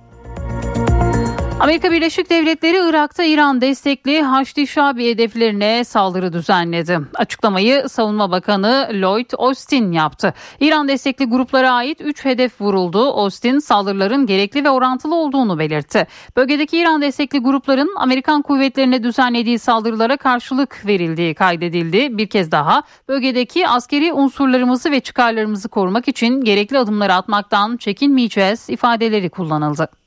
Amerika 1.60 1.92
Birleşik 1.92 2.30
Devletleri 2.30 2.90
Irak'ta 2.90 3.24
İran 3.24 3.60
destekli 3.60 4.22
Haçlı 4.22 4.66
Şabi 4.66 5.10
hedeflerine 5.10 5.84
saldırı 5.84 6.32
düzenledi. 6.32 6.98
Açıklamayı 7.14 7.88
Savunma 7.88 8.30
Bakanı 8.30 8.88
Lloyd 8.92 9.30
Austin 9.38 9.92
yaptı. 9.92 10.34
İran 10.60 10.88
destekli 10.88 11.24
gruplara 11.24 11.72
ait 11.72 12.00
3 12.00 12.24
hedef 12.24 12.60
vuruldu. 12.60 12.98
Austin 12.98 13.58
saldırıların 13.58 14.26
gerekli 14.26 14.64
ve 14.64 14.70
orantılı 14.70 15.14
olduğunu 15.14 15.58
belirtti. 15.58 16.06
Bölgedeki 16.36 16.78
İran 16.78 17.02
destekli 17.02 17.38
grupların 17.38 17.94
Amerikan 17.96 18.42
kuvvetlerine 18.42 19.02
düzenlediği 19.02 19.58
saldırılara 19.58 20.16
karşılık 20.16 20.86
verildiği 20.86 21.34
kaydedildi. 21.34 22.18
Bir 22.18 22.26
kez 22.26 22.52
daha 22.52 22.82
bölgedeki 23.08 23.68
askeri 23.68 24.12
unsurlarımızı 24.12 24.90
ve 24.90 25.00
çıkarlarımızı 25.00 25.68
korumak 25.68 26.08
için 26.08 26.40
gerekli 26.40 26.78
adımları 26.78 27.14
atmaktan 27.14 27.76
çekinmeyeceğiz 27.76 28.70
ifadeleri 28.70 29.30
kullanıldı. 29.30 29.97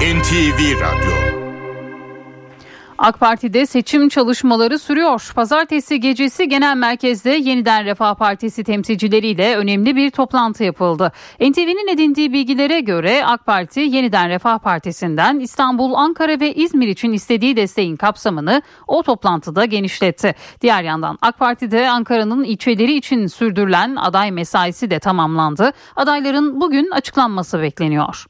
NTV 0.00 0.80
Radyo 0.80 1.34
AK 2.98 3.20
Parti'de 3.20 3.66
seçim 3.66 4.08
çalışmaları 4.08 4.78
sürüyor. 4.78 5.32
Pazartesi 5.34 6.00
gecesi 6.00 6.48
genel 6.48 6.76
merkezde 6.76 7.30
yeniden 7.30 7.84
Refah 7.84 8.14
Partisi 8.14 8.64
temsilcileriyle 8.64 9.56
önemli 9.56 9.96
bir 9.96 10.10
toplantı 10.10 10.64
yapıldı. 10.64 11.12
NTV'nin 11.40 11.94
edindiği 11.94 12.32
bilgilere 12.32 12.80
göre 12.80 13.24
AK 13.24 13.46
Parti 13.46 13.80
yeniden 13.80 14.28
Refah 14.28 14.58
Partisi'nden 14.58 15.40
İstanbul, 15.40 15.94
Ankara 15.94 16.40
ve 16.40 16.54
İzmir 16.54 16.88
için 16.88 17.12
istediği 17.12 17.56
desteğin 17.56 17.96
kapsamını 17.96 18.62
o 18.86 19.02
toplantıda 19.02 19.64
genişletti. 19.64 20.34
Diğer 20.60 20.82
yandan 20.82 21.18
AK 21.22 21.38
Parti'de 21.38 21.90
Ankara'nın 21.90 22.44
ilçeleri 22.44 22.96
için 22.96 23.26
sürdürülen 23.26 23.96
aday 23.96 24.30
mesaisi 24.30 24.90
de 24.90 24.98
tamamlandı. 24.98 25.72
Adayların 25.96 26.60
bugün 26.60 26.90
açıklanması 26.90 27.62
bekleniyor. 27.62 28.26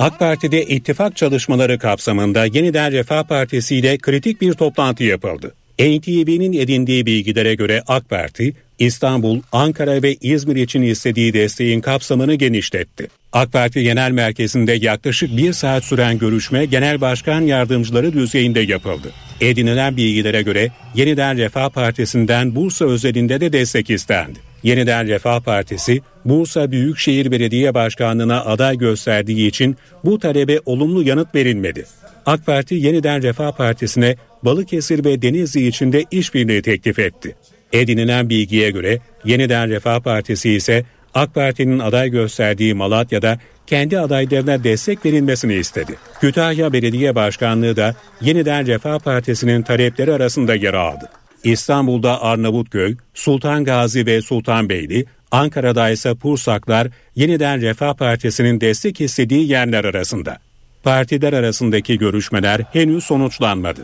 AK 0.00 0.18
Parti'de 0.18 0.64
ittifak 0.64 1.16
çalışmaları 1.16 1.78
kapsamında 1.78 2.44
yeniden 2.44 2.92
Refah 2.92 3.22
Partisi 3.22 3.76
ile 3.76 3.98
kritik 3.98 4.40
bir 4.40 4.52
toplantı 4.52 5.04
yapıldı. 5.04 5.54
NTV'nin 5.78 6.52
edindiği 6.52 7.06
bilgilere 7.06 7.54
göre 7.54 7.82
AK 7.86 8.08
Parti, 8.08 8.52
İstanbul, 8.78 9.40
Ankara 9.52 10.02
ve 10.02 10.14
İzmir 10.14 10.56
için 10.56 10.82
istediği 10.82 11.32
desteğin 11.32 11.80
kapsamını 11.80 12.34
genişletti. 12.34 13.08
AK 13.32 13.52
Parti 13.52 13.82
Genel 13.82 14.10
Merkezi'nde 14.10 14.72
yaklaşık 14.72 15.36
bir 15.36 15.52
saat 15.52 15.84
süren 15.84 16.18
görüşme 16.18 16.64
Genel 16.64 17.00
Başkan 17.00 17.40
Yardımcıları 17.40 18.12
düzeyinde 18.12 18.60
yapıldı. 18.60 19.12
Edinilen 19.40 19.96
bilgilere 19.96 20.42
göre 20.42 20.68
Yeniden 20.94 21.38
Refah 21.38 21.68
Partisi'nden 21.68 22.54
Bursa 22.54 22.84
özelinde 22.84 23.40
de 23.40 23.52
destek 23.52 23.90
istendi. 23.90 24.49
Yeniden 24.62 25.08
Refah 25.08 25.40
Partisi, 25.40 26.00
Bursa 26.24 26.70
Büyükşehir 26.70 27.30
Belediye 27.30 27.74
Başkanlığı'na 27.74 28.44
aday 28.44 28.78
gösterdiği 28.78 29.46
için 29.46 29.76
bu 30.04 30.18
talebe 30.18 30.60
olumlu 30.66 31.02
yanıt 31.02 31.34
verilmedi. 31.34 31.84
AK 32.26 32.46
Parti 32.46 32.74
Yeniden 32.74 33.22
Refah 33.22 33.52
Partisi'ne 33.52 34.16
Balıkesir 34.42 35.04
ve 35.04 35.22
Denizli 35.22 35.66
için 35.66 35.92
de 35.92 36.04
işbirliği 36.10 36.62
teklif 36.62 36.98
etti. 36.98 37.36
Edinilen 37.72 38.28
bilgiye 38.28 38.70
göre 38.70 38.98
Yeniden 39.24 39.70
Refah 39.70 40.00
Partisi 40.00 40.50
ise 40.50 40.84
AK 41.14 41.34
Parti'nin 41.34 41.78
aday 41.78 42.10
gösterdiği 42.10 42.74
Malatya'da 42.74 43.38
kendi 43.66 43.98
adaylarına 43.98 44.64
destek 44.64 45.04
verilmesini 45.04 45.54
istedi. 45.54 45.94
Kütahya 46.20 46.72
Belediye 46.72 47.14
Başkanlığı 47.14 47.76
da 47.76 47.94
Yeniden 48.20 48.66
Refah 48.66 48.98
Partisi'nin 48.98 49.62
talepleri 49.62 50.12
arasında 50.12 50.54
yer 50.54 50.74
aldı. 50.74 51.08
İstanbul'da 51.44 52.22
Arnavutköy, 52.22 52.96
Sultan 53.14 53.64
Gazi 53.64 54.06
ve 54.06 54.22
Sultanbeyli, 54.22 55.04
Ankara'da 55.30 55.90
ise 55.90 56.14
Pursaklar 56.14 56.88
yeniden 57.16 57.60
Refah 57.60 57.94
Partisi'nin 57.94 58.60
destek 58.60 59.00
istediği 59.00 59.50
yerler 59.50 59.84
arasında. 59.84 60.38
Partiler 60.82 61.32
arasındaki 61.32 61.98
görüşmeler 61.98 62.60
henüz 62.72 63.04
sonuçlanmadı. 63.04 63.80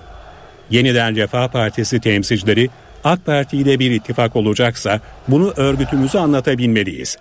Yeniden 0.70 1.16
Refah 1.16 1.48
Partisi 1.48 2.00
temsilcileri 2.00 2.68
AK 3.04 3.26
Parti 3.26 3.56
ile 3.56 3.78
bir 3.78 3.90
ittifak 3.90 4.36
olacaksa 4.36 5.00
bunu 5.28 5.52
örgütümüzü 5.56 6.18
anlatabilmeliyiz. 6.18 7.16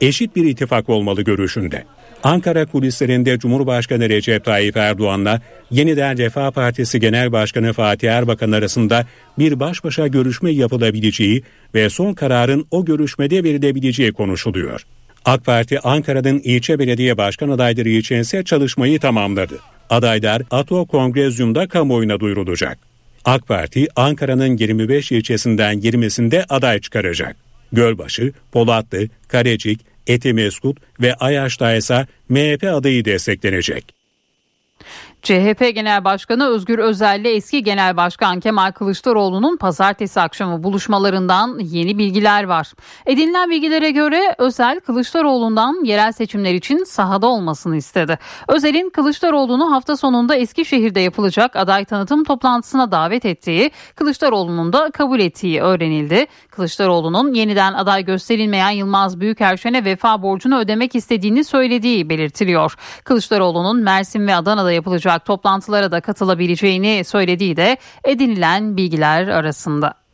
Eşit 0.00 0.36
bir 0.36 0.44
ittifak 0.44 0.88
olmalı 0.88 1.22
görüşünde. 1.22 1.84
Ankara 2.22 2.66
kulislerinde 2.66 3.38
Cumhurbaşkanı 3.38 4.08
Recep 4.08 4.44
Tayyip 4.44 4.76
Erdoğan'la 4.76 5.40
yeniden 5.70 6.18
Refah 6.18 6.50
Partisi 6.50 7.00
Genel 7.00 7.32
Başkanı 7.32 7.72
Fatih 7.72 8.10
Erbakan 8.10 8.52
arasında 8.52 9.06
bir 9.38 9.60
baş 9.60 9.84
başa 9.84 10.06
görüşme 10.06 10.50
yapılabileceği 10.50 11.42
ve 11.74 11.90
son 11.90 12.14
kararın 12.14 12.66
o 12.70 12.84
görüşmede 12.84 13.44
verilebileceği 13.44 14.12
konuşuluyor. 14.12 14.82
AK 15.24 15.44
Parti 15.44 15.80
Ankara'nın 15.80 16.38
ilçe 16.38 16.78
belediye 16.78 17.16
başkan 17.16 17.48
adayları 17.48 17.88
için 17.88 18.16
ise 18.16 18.44
çalışmayı 18.44 19.00
tamamladı. 19.00 19.58
Adaylar 19.90 20.42
Ato 20.50 20.86
Kongrezyum'da 20.86 21.68
kamuoyuna 21.68 22.20
duyurulacak. 22.20 22.78
AK 23.24 23.46
Parti 23.46 23.86
Ankara'nın 23.96 24.56
25 24.56 25.12
ilçesinden 25.12 25.80
20'sinde 25.80 26.44
aday 26.48 26.80
çıkaracak. 26.80 27.36
Gölbaşı, 27.72 28.32
Polatlı, 28.52 29.08
Karecik, 29.28 29.80
Etimeskut 30.06 30.78
ve 31.00 31.14
Ayaş'ta 31.14 31.74
ise 31.74 32.06
MHP 32.28 32.64
adayı 32.64 33.04
desteklenecek. 33.04 33.95
CHP 35.26 35.74
Genel 35.74 36.04
Başkanı 36.04 36.46
Özgür 36.46 36.78
Özel 36.78 37.20
ile 37.20 37.30
eski 37.30 37.62
Genel 37.62 37.96
Başkan 37.96 38.40
Kemal 38.40 38.72
Kılıçdaroğlu'nun 38.72 39.56
pazartesi 39.56 40.20
akşamı 40.20 40.62
buluşmalarından 40.62 41.58
yeni 41.58 41.98
bilgiler 41.98 42.44
var. 42.44 42.72
Edinilen 43.06 43.50
bilgilere 43.50 43.90
göre 43.90 44.34
Özel 44.38 44.80
Kılıçdaroğlu'ndan 44.80 45.84
yerel 45.84 46.12
seçimler 46.12 46.54
için 46.54 46.84
sahada 46.84 47.26
olmasını 47.26 47.76
istedi. 47.76 48.18
Özel'in 48.48 48.90
Kılıçdaroğlu'nu 48.90 49.72
hafta 49.72 49.96
sonunda 49.96 50.36
Eskişehir'de 50.36 51.00
yapılacak 51.00 51.56
aday 51.56 51.84
tanıtım 51.84 52.24
toplantısına 52.24 52.92
davet 52.92 53.24
ettiği, 53.24 53.70
Kılıçdaroğlu'nun 53.94 54.72
da 54.72 54.90
kabul 54.90 55.20
ettiği 55.20 55.60
öğrenildi. 55.60 56.26
Kılıçdaroğlu'nun 56.50 57.34
yeniden 57.34 57.72
aday 57.72 58.04
gösterilmeyen 58.04 58.70
Yılmaz 58.70 59.20
Büyükerşen'e 59.20 59.84
vefa 59.84 60.22
borcunu 60.22 60.58
ödemek 60.58 60.94
istediğini 60.94 61.44
söylediği 61.44 62.08
belirtiliyor. 62.08 62.74
Kılıçdaroğlu'nun 63.04 63.82
Mersin 63.82 64.26
ve 64.26 64.34
Adana'da 64.34 64.72
yapılacak 64.72 65.15
yapılacak 65.16 65.24
toplantılara 65.24 65.90
da 65.90 66.00
katılabileceğini 66.00 67.04
söylediği 67.04 67.56
de 67.56 67.78
edinilen 68.04 68.76
bilgiler 68.76 69.28
arasında. 69.28 70.05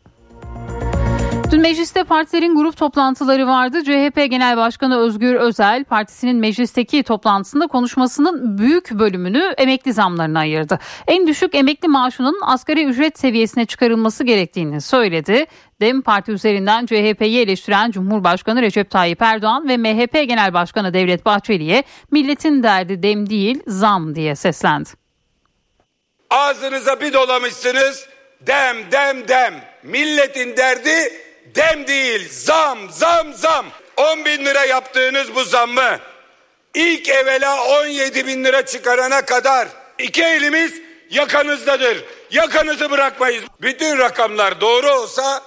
Dün 1.52 1.60
mecliste 1.60 2.04
partilerin 2.04 2.54
grup 2.54 2.76
toplantıları 2.76 3.46
vardı. 3.46 3.84
CHP 3.84 4.30
Genel 4.30 4.56
Başkanı 4.56 4.98
Özgür 4.98 5.34
Özel 5.34 5.84
partisinin 5.84 6.36
meclisteki 6.36 7.02
toplantısında 7.02 7.66
konuşmasının 7.66 8.58
büyük 8.58 8.90
bölümünü 8.90 9.54
emekli 9.58 9.92
zamlarına 9.92 10.38
ayırdı. 10.38 10.78
En 11.06 11.26
düşük 11.26 11.54
emekli 11.54 11.88
maaşının 11.88 12.40
asgari 12.42 12.84
ücret 12.84 13.18
seviyesine 13.18 13.66
çıkarılması 13.66 14.24
gerektiğini 14.24 14.80
söyledi. 14.80 15.46
Dem 15.80 16.02
Parti 16.02 16.32
üzerinden 16.32 16.86
CHP'yi 16.86 17.40
eleştiren 17.40 17.90
Cumhurbaşkanı 17.90 18.62
Recep 18.62 18.90
Tayyip 18.90 19.22
Erdoğan 19.22 19.68
ve 19.68 19.76
MHP 19.76 20.12
Genel 20.12 20.54
Başkanı 20.54 20.94
Devlet 20.94 21.26
Bahçeli'ye 21.26 21.84
milletin 22.10 22.62
derdi 22.62 23.02
dem 23.02 23.30
değil 23.30 23.62
zam 23.66 24.14
diye 24.14 24.36
seslendi. 24.36 24.88
Ağzınıza 26.30 27.00
bir 27.00 27.12
dolamışsınız 27.12 28.08
dem 28.46 28.76
dem 28.92 29.28
dem 29.28 29.54
milletin 29.82 30.56
derdi 30.56 31.31
dem 31.54 31.86
değil 31.86 32.28
zam 32.30 32.90
zam 32.90 33.34
zam 33.34 33.66
10 33.96 34.24
bin 34.24 34.44
lira 34.44 34.64
yaptığınız 34.64 35.34
bu 35.34 35.44
zammı 35.44 35.98
ilk 36.74 37.08
evvela 37.08 37.64
17 37.64 38.26
bin 38.26 38.44
lira 38.44 38.66
çıkarana 38.66 39.24
kadar 39.24 39.68
iki 39.98 40.22
elimiz 40.22 40.72
yakanızdadır. 41.10 42.04
Yakanızı 42.30 42.90
bırakmayız. 42.90 43.44
Bütün 43.60 43.98
rakamlar 43.98 44.60
doğru 44.60 44.90
olsa 44.90 45.42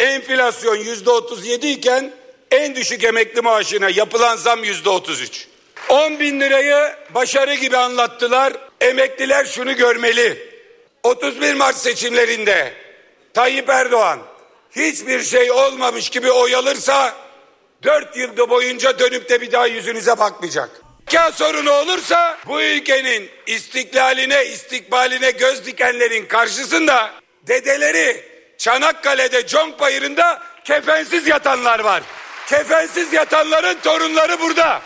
enflasyon 0.00 0.76
yüzde 0.76 1.10
otuz 1.10 1.46
yedi 1.46 1.66
iken 1.66 2.12
en 2.50 2.74
düşük 2.74 3.04
emekli 3.04 3.40
maaşına 3.40 3.88
yapılan 3.90 4.36
zam 4.36 4.64
yüzde 4.64 4.88
otuz 4.88 5.20
üç. 5.20 5.46
10 5.88 6.20
bin 6.20 6.40
lirayı 6.40 6.94
başarı 7.14 7.54
gibi 7.54 7.76
anlattılar. 7.76 8.52
Emekliler 8.80 9.44
şunu 9.44 9.76
görmeli. 9.76 10.56
31 11.02 11.54
Mart 11.54 11.76
seçimlerinde 11.76 12.72
Tayyip 13.34 13.68
Erdoğan 13.68 14.18
hiçbir 14.76 15.22
şey 15.22 15.50
olmamış 15.50 16.10
gibi 16.10 16.30
oy 16.30 16.54
alırsa 16.54 17.14
dört 17.82 18.16
yılda 18.16 18.50
boyunca 18.50 18.98
dönüp 18.98 19.28
de 19.28 19.40
bir 19.40 19.52
daha 19.52 19.66
yüzünüze 19.66 20.18
bakmayacak. 20.18 20.86
Zeka 21.10 21.32
sorunu 21.32 21.72
olursa 21.72 22.38
bu 22.46 22.62
ülkenin 22.62 23.30
istiklaline, 23.46 24.46
istikbaline 24.46 25.30
göz 25.30 25.66
dikenlerin 25.66 26.26
karşısında 26.26 27.10
dedeleri 27.46 28.24
Çanakkale'de 28.58 29.46
Conk 29.46 29.80
Bayırı'nda 29.80 30.42
kefensiz 30.64 31.26
yatanlar 31.26 31.80
var. 31.80 32.02
Kefensiz 32.46 33.12
yatanların 33.12 33.78
torunları 33.78 34.40
burada. 34.40 34.82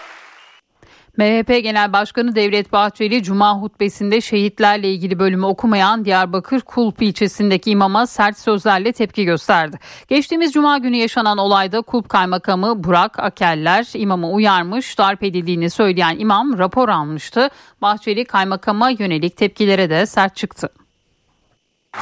MHP 1.21 1.63
Genel 1.63 1.93
Başkanı 1.93 2.35
Devlet 2.35 2.73
Bahçeli 2.73 3.23
Cuma 3.23 3.55
hutbesinde 3.55 4.21
şehitlerle 4.21 4.93
ilgili 4.93 5.19
bölümü 5.19 5.47
okumayan 5.47 6.05
Diyarbakır 6.05 6.61
Kulp 6.61 7.03
ilçesindeki 7.03 7.71
imama 7.71 8.07
sert 8.07 8.39
sözlerle 8.39 8.93
tepki 8.93 9.25
gösterdi. 9.25 9.79
Geçtiğimiz 10.09 10.53
Cuma 10.53 10.79
günü 10.79 10.97
yaşanan 10.97 11.39
olayda 11.39 11.83
Kulp 11.83 12.09
Kaymakamı 12.09 12.85
Burak 12.85 13.19
Akeller 13.19 13.87
imamı 13.95 14.31
uyarmış, 14.31 14.99
darp 14.99 15.23
edildiğini 15.23 15.71
söyleyen 15.71 16.19
imam 16.19 16.59
rapor 16.59 16.89
almıştı. 16.89 17.49
Bahçeli 17.83 18.25
kaymakama 18.25 18.91
yönelik 18.91 19.37
tepkilere 19.37 19.91
de 19.91 20.07
sert 20.07 20.37
çıktı. 20.37 20.69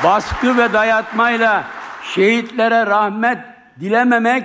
Baskı 0.04 0.56
ve 0.56 0.72
dayatmayla 0.72 1.64
şehitlere 2.14 2.86
rahmet 2.86 3.38
dilememek 3.80 4.44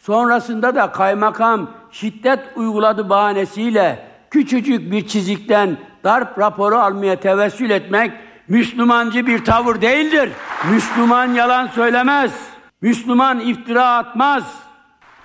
sonrasında 0.00 0.74
da 0.74 0.92
kaymakam 0.92 1.70
şiddet 1.90 2.40
uyguladı 2.56 3.08
bahanesiyle 3.08 4.13
küçücük 4.34 4.92
bir 4.92 5.06
çizikten 5.06 5.76
darp 6.04 6.38
raporu 6.38 6.76
almaya 6.76 7.20
tevessül 7.20 7.70
etmek 7.70 8.12
Müslümancı 8.48 9.26
bir 9.26 9.44
tavır 9.44 9.80
değildir. 9.80 10.30
Müslüman 10.70 11.34
yalan 11.34 11.66
söylemez. 11.66 12.32
Müslüman 12.80 13.40
iftira 13.40 13.96
atmaz. 13.96 14.44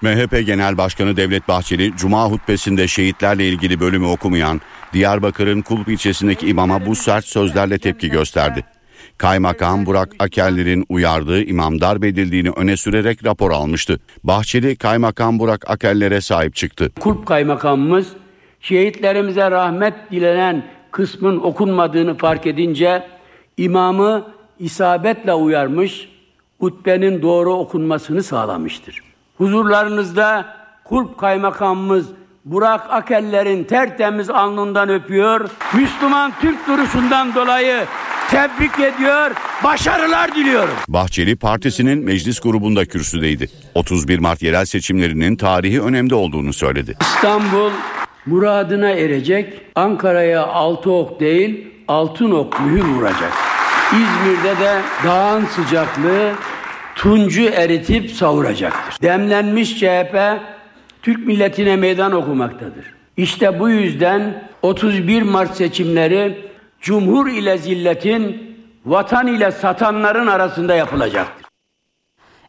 MHP 0.02 0.46
Genel 0.46 0.78
Başkanı 0.78 1.18
Devlet 1.18 1.48
Bahçeli 1.48 1.94
Cuma 1.98 2.26
hutbesinde 2.26 2.88
şehitlerle 2.88 3.48
ilgili 3.50 3.80
bölümü 3.80 4.06
okumayan 4.06 4.62
Diyarbakır'ın 4.94 5.62
Kulp 5.62 5.88
ilçesindeki 5.88 6.48
imama 6.48 6.86
bu 6.86 6.96
sert 6.96 7.26
sözlerle 7.26 7.80
tepki 7.80 8.10
gösterdi. 8.10 8.66
Kaymakam 9.18 9.86
Burak 9.86 10.10
Akeller'in 10.20 10.86
uyardığı 10.90 11.44
imam 11.44 11.82
darp 11.82 12.04
edildiğini 12.06 12.50
öne 12.50 12.78
sürerek 12.78 13.26
rapor 13.26 13.52
almıştı. 13.52 14.00
Bahçeli 14.24 14.76
Kaymakam 14.76 15.40
Burak 15.40 15.70
Akeller'e 15.70 16.22
sahip 16.22 16.56
çıktı. 16.56 16.92
Kulp 17.00 17.26
Kaymakamımız 17.26 18.08
şehitlerimize 18.62 19.52
rahmet 19.52 19.94
dilenen 20.12 20.64
kısmın 20.92 21.38
okunmadığını 21.38 22.18
fark 22.18 22.48
edince 22.48 23.08
imamı 23.58 24.26
isabetle 24.60 25.34
uyarmış, 25.34 26.10
hutbenin 26.60 27.22
doğru 27.22 27.54
okunmasını 27.54 28.24
sağlamıştır. 28.24 29.02
Huzurlarınızda 29.38 30.46
Kulp 30.84 31.18
Kaymakamımız 31.18 32.08
Burak 32.46 32.82
Akeller'in 32.90 33.64
tertemiz 33.64 34.30
alnından 34.30 34.90
öpüyor. 34.90 35.50
Müslüman 35.74 36.34
Türk 36.42 36.68
duruşundan 36.68 37.36
dolayı 37.36 37.86
tebrik 38.30 38.80
ediyor, 38.80 39.32
başarılar 39.64 40.36
diliyorum. 40.36 40.74
Bahçeli 40.88 41.36
partisinin 41.36 42.06
meclis 42.06 42.40
grubunda 42.40 42.86
kürsüdeydi. 42.86 43.50
31 43.76 44.20
Mart 44.20 44.42
yerel 44.42 44.66
seçimlerinin 44.66 45.36
tarihi 45.36 45.82
önemde 45.82 46.16
olduğunu 46.16 46.54
söyledi. 46.54 46.98
İstanbul 47.02 47.72
muradına 48.30 48.90
erecek. 48.90 49.62
Ankara'ya 49.76 50.48
altı 50.48 50.92
ok 50.92 51.20
değil, 51.20 51.68
altın 51.88 52.32
ok 52.32 52.62
mühür 52.62 52.86
vuracak. 52.86 53.34
İzmir'de 53.94 54.60
de 54.60 54.82
dağın 55.06 55.46
sıcaklığı 55.46 56.32
tuncu 56.96 57.44
eritip 57.44 58.12
savuracaktır. 58.12 59.02
Demlenmiş 59.02 59.80
CHP 59.80 60.18
Türk 61.02 61.28
milletine 61.28 61.76
meydan 61.76 62.12
okumaktadır. 62.12 62.86
İşte 63.18 63.60
bu 63.60 63.70
yüzden 63.70 64.44
31 64.62 65.22
Mart 65.22 65.56
seçimleri 65.56 66.50
Cumhur 66.82 67.28
ile 67.28 67.58
zilletin, 67.58 68.56
vatan 68.86 69.28
ile 69.28 69.52
satanların 69.52 70.28
arasında 70.28 70.76
yapılacaktır. 70.76 71.49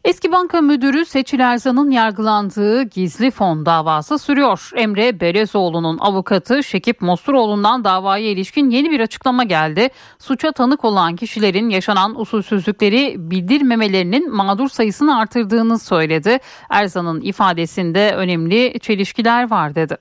Eski 0.05 0.31
banka 0.31 0.61
müdürü 0.61 1.05
Seçil 1.05 1.39
Erzan'ın 1.39 1.91
yargılandığı 1.91 2.83
gizli 2.83 3.31
fon 3.31 3.65
davası 3.65 4.19
sürüyor. 4.19 4.69
Emre 4.75 5.19
Berezoğlu'nun 5.19 5.97
avukatı 5.97 6.63
Şekip 6.63 7.01
Mosturoğlu'ndan 7.01 7.83
davaya 7.83 8.29
ilişkin 8.29 8.69
yeni 8.69 8.91
bir 8.91 8.99
açıklama 8.99 9.43
geldi. 9.43 9.89
Suça 10.19 10.51
tanık 10.51 10.85
olan 10.85 11.15
kişilerin 11.15 11.69
yaşanan 11.69 12.19
usulsüzlükleri 12.19 13.15
bildirmemelerinin 13.17 14.35
mağdur 14.35 14.69
sayısını 14.69 15.17
artırdığını 15.17 15.79
söyledi. 15.79 16.37
Erzan'ın 16.69 17.21
ifadesinde 17.21 18.11
önemli 18.15 18.79
çelişkiler 18.81 19.49
var 19.49 19.75
dedi. 19.75 19.97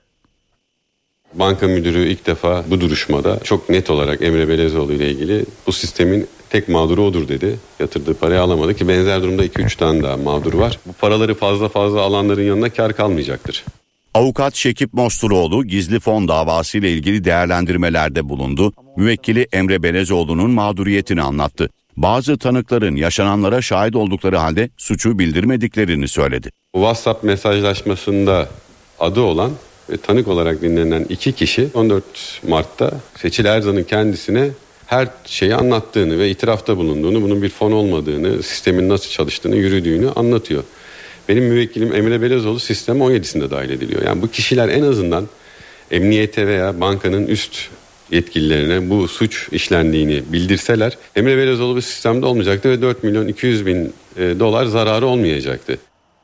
Banka 1.34 1.66
müdürü 1.66 2.08
ilk 2.08 2.26
defa 2.26 2.64
bu 2.70 2.80
duruşmada 2.80 3.38
çok 3.44 3.68
net 3.68 3.90
olarak 3.90 4.22
Emre 4.22 4.48
Belezoğlu 4.48 4.92
ile 4.92 5.10
ilgili 5.10 5.44
bu 5.66 5.72
sistemin 5.72 6.26
tek 6.50 6.68
mağduru 6.68 7.02
odur 7.04 7.28
dedi. 7.28 7.58
Yatırdığı 7.80 8.14
parayı 8.14 8.40
alamadı 8.40 8.74
ki 8.74 8.88
benzer 8.88 9.22
durumda 9.22 9.46
2-3 9.46 9.76
tane 9.78 10.02
daha 10.02 10.16
mağdur 10.16 10.54
var. 10.54 10.78
Bu 10.86 10.92
paraları 10.92 11.34
fazla 11.34 11.68
fazla 11.68 12.00
alanların 12.00 12.42
yanına 12.42 12.70
kar 12.70 12.92
kalmayacaktır. 12.92 13.64
Avukat 14.14 14.54
Şekip 14.54 14.94
Mosturoğlu 14.94 15.64
gizli 15.64 16.00
fon 16.00 16.28
davası 16.28 16.78
ile 16.78 16.92
ilgili 16.92 17.24
değerlendirmelerde 17.24 18.28
bulundu. 18.28 18.72
Müvekkili 18.96 19.46
Emre 19.52 19.82
Belezoğlu'nun 19.82 20.50
mağduriyetini 20.50 21.22
anlattı. 21.22 21.70
Bazı 21.96 22.38
tanıkların 22.38 22.96
yaşananlara 22.96 23.62
şahit 23.62 23.96
oldukları 23.96 24.36
halde 24.36 24.70
suçu 24.76 25.18
bildirmediklerini 25.18 26.08
söyledi. 26.08 26.50
WhatsApp 26.74 27.24
mesajlaşmasında 27.24 28.48
adı 28.98 29.20
olan 29.20 29.50
ve 29.90 29.96
tanık 29.96 30.28
olarak 30.28 30.62
dinlenen 30.62 31.06
iki 31.08 31.32
kişi 31.32 31.68
14 31.74 32.04
Mart'ta 32.48 32.90
Seçil 33.16 33.44
Erzan'ın 33.44 33.84
kendisine 33.84 34.50
her 34.90 35.08
şeyi 35.26 35.54
anlattığını 35.54 36.18
ve 36.18 36.30
itirafta 36.30 36.76
bulunduğunu, 36.76 37.22
bunun 37.22 37.42
bir 37.42 37.48
fon 37.48 37.72
olmadığını, 37.72 38.42
sistemin 38.42 38.88
nasıl 38.88 39.10
çalıştığını, 39.10 39.56
yürüdüğünü 39.56 40.10
anlatıyor. 40.10 40.64
Benim 41.28 41.44
müvekkilim 41.44 41.94
Emre 41.94 42.22
Belezoğlu 42.22 42.60
sistem 42.60 42.96
17'sinde 42.96 43.50
dahil 43.50 43.70
ediliyor. 43.70 44.02
Yani 44.02 44.22
bu 44.22 44.30
kişiler 44.30 44.68
en 44.68 44.82
azından 44.82 45.28
emniyete 45.90 46.46
veya 46.46 46.80
bankanın 46.80 47.26
üst 47.26 47.68
yetkililerine 48.10 48.90
bu 48.90 49.08
suç 49.08 49.48
işlendiğini 49.52 50.22
bildirseler 50.32 50.98
Emre 51.16 51.36
Belezoğlu 51.36 51.76
bu 51.76 51.82
sistemde 51.82 52.26
olmayacaktı 52.26 52.70
ve 52.70 52.82
4 52.82 53.04
milyon 53.04 53.28
200 53.28 53.66
bin 53.66 53.92
e, 54.16 54.40
dolar 54.40 54.66
zararı 54.66 55.06
olmayacaktı. 55.06 55.78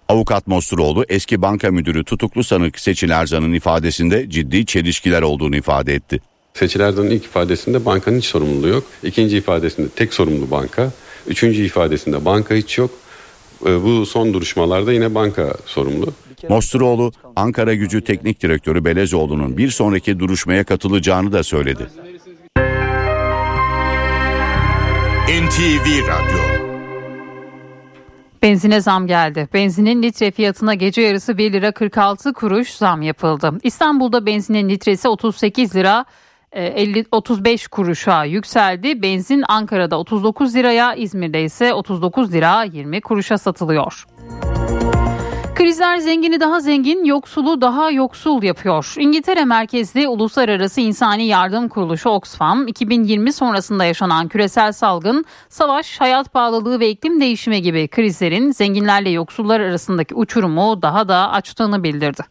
Avukat 0.09 0.47
Mosturoğlu 0.47 1.05
eski 1.09 1.43
banka 1.43 1.71
müdürü 1.71 2.05
tutuklu 2.05 2.45
sanık 2.45 2.81
Seçil 2.81 3.11
Erzan'ın 3.11 3.53
ifadesinde 3.53 4.31
ciddi 4.31 4.67
çelişkiler 4.67 5.23
olduğunu 5.23 5.57
ifade 5.57 5.95
etti. 5.95 6.21
Seçil 6.57 6.81
Erzan'ın 6.81 7.11
ilk 7.11 7.25
ifadesinde 7.25 7.85
bankanın 7.85 8.19
hiç 8.19 8.25
sorumluluğu 8.25 8.69
yok. 8.69 8.85
İkinci 9.03 9.37
ifadesinde 9.37 9.89
tek 9.89 10.15
sorumlu 10.15 10.51
banka. 10.51 10.93
Üçüncü 11.27 11.65
ifadesinde 11.65 12.25
banka 12.25 12.55
hiç 12.55 12.79
yok. 12.79 12.91
Ee, 13.67 13.85
bu 13.85 14.07
son 14.07 14.35
duruşmalarda 14.35 14.93
yine 14.93 15.15
banka 15.15 15.55
sorumlu. 15.67 16.13
Mosturoğlu, 16.49 17.13
Ankara 17.37 17.75
Gücü 17.75 18.05
Teknik 18.05 18.43
Direktörü 18.43 18.85
Belezoğlu'nun 18.85 19.57
bir 19.57 19.71
sonraki 19.71 20.19
duruşmaya 20.19 20.65
katılacağını 20.65 21.33
da 21.33 21.43
söyledi. 21.43 21.87
NTV 25.29 26.09
Radyo 26.09 26.67
Benzine 28.43 28.81
zam 28.81 29.07
geldi. 29.07 29.49
Benzinin 29.55 30.03
litre 30.03 30.31
fiyatına 30.31 30.75
gece 30.75 31.03
yarısı 31.03 31.39
1 31.39 31.53
lira 31.53 31.73
46 31.73 32.33
kuruş 32.33 32.71
zam 32.71 33.03
yapıldı. 33.03 33.53
İstanbul'da 33.63 34.27
benzinin 34.27 34.69
litresi 34.69 35.09
38 35.09 35.77
lira 35.77 36.05
50 36.61 37.05
35 37.13 37.69
kuruşa 37.69 38.25
yükseldi. 38.25 39.03
Benzin 39.03 39.45
Ankara'da 39.49 39.99
39 39.99 40.55
liraya, 40.55 40.95
İzmir'de 40.95 41.43
ise 41.43 41.75
39 41.75 42.33
lira 42.33 42.63
20 42.63 43.01
kuruşa 43.01 43.39
satılıyor. 43.39 44.07
Krizler 45.55 45.99
zengini 45.99 46.41
daha 46.41 46.61
zengin, 46.61 47.05
yoksulu 47.05 47.61
daha 47.61 47.91
yoksul 47.91 48.43
yapıyor. 48.43 48.95
İngiltere 48.99 49.45
merkezli 49.45 50.09
Uluslararası 50.09 50.81
İnsani 50.81 51.27
Yardım 51.27 51.69
Kuruluşu 51.69 52.09
Oxfam, 52.09 52.69
2020 52.69 53.33
sonrasında 53.33 53.85
yaşanan 53.85 54.29
küresel 54.29 54.73
salgın, 54.73 55.25
savaş, 55.49 56.01
hayat 56.01 56.33
pahalılığı 56.33 56.81
ve 56.81 56.91
iklim 56.91 57.21
değişimi 57.21 57.63
gibi 57.63 57.89
krizlerin 57.89 58.51
zenginlerle 58.51 59.11
yoksullar 59.11 59.61
arasındaki 59.61 60.15
uçurumu 60.15 60.83
daha 60.83 61.09
da 61.09 61.33
açtığını 61.33 61.85
bildirdi. 61.85 62.23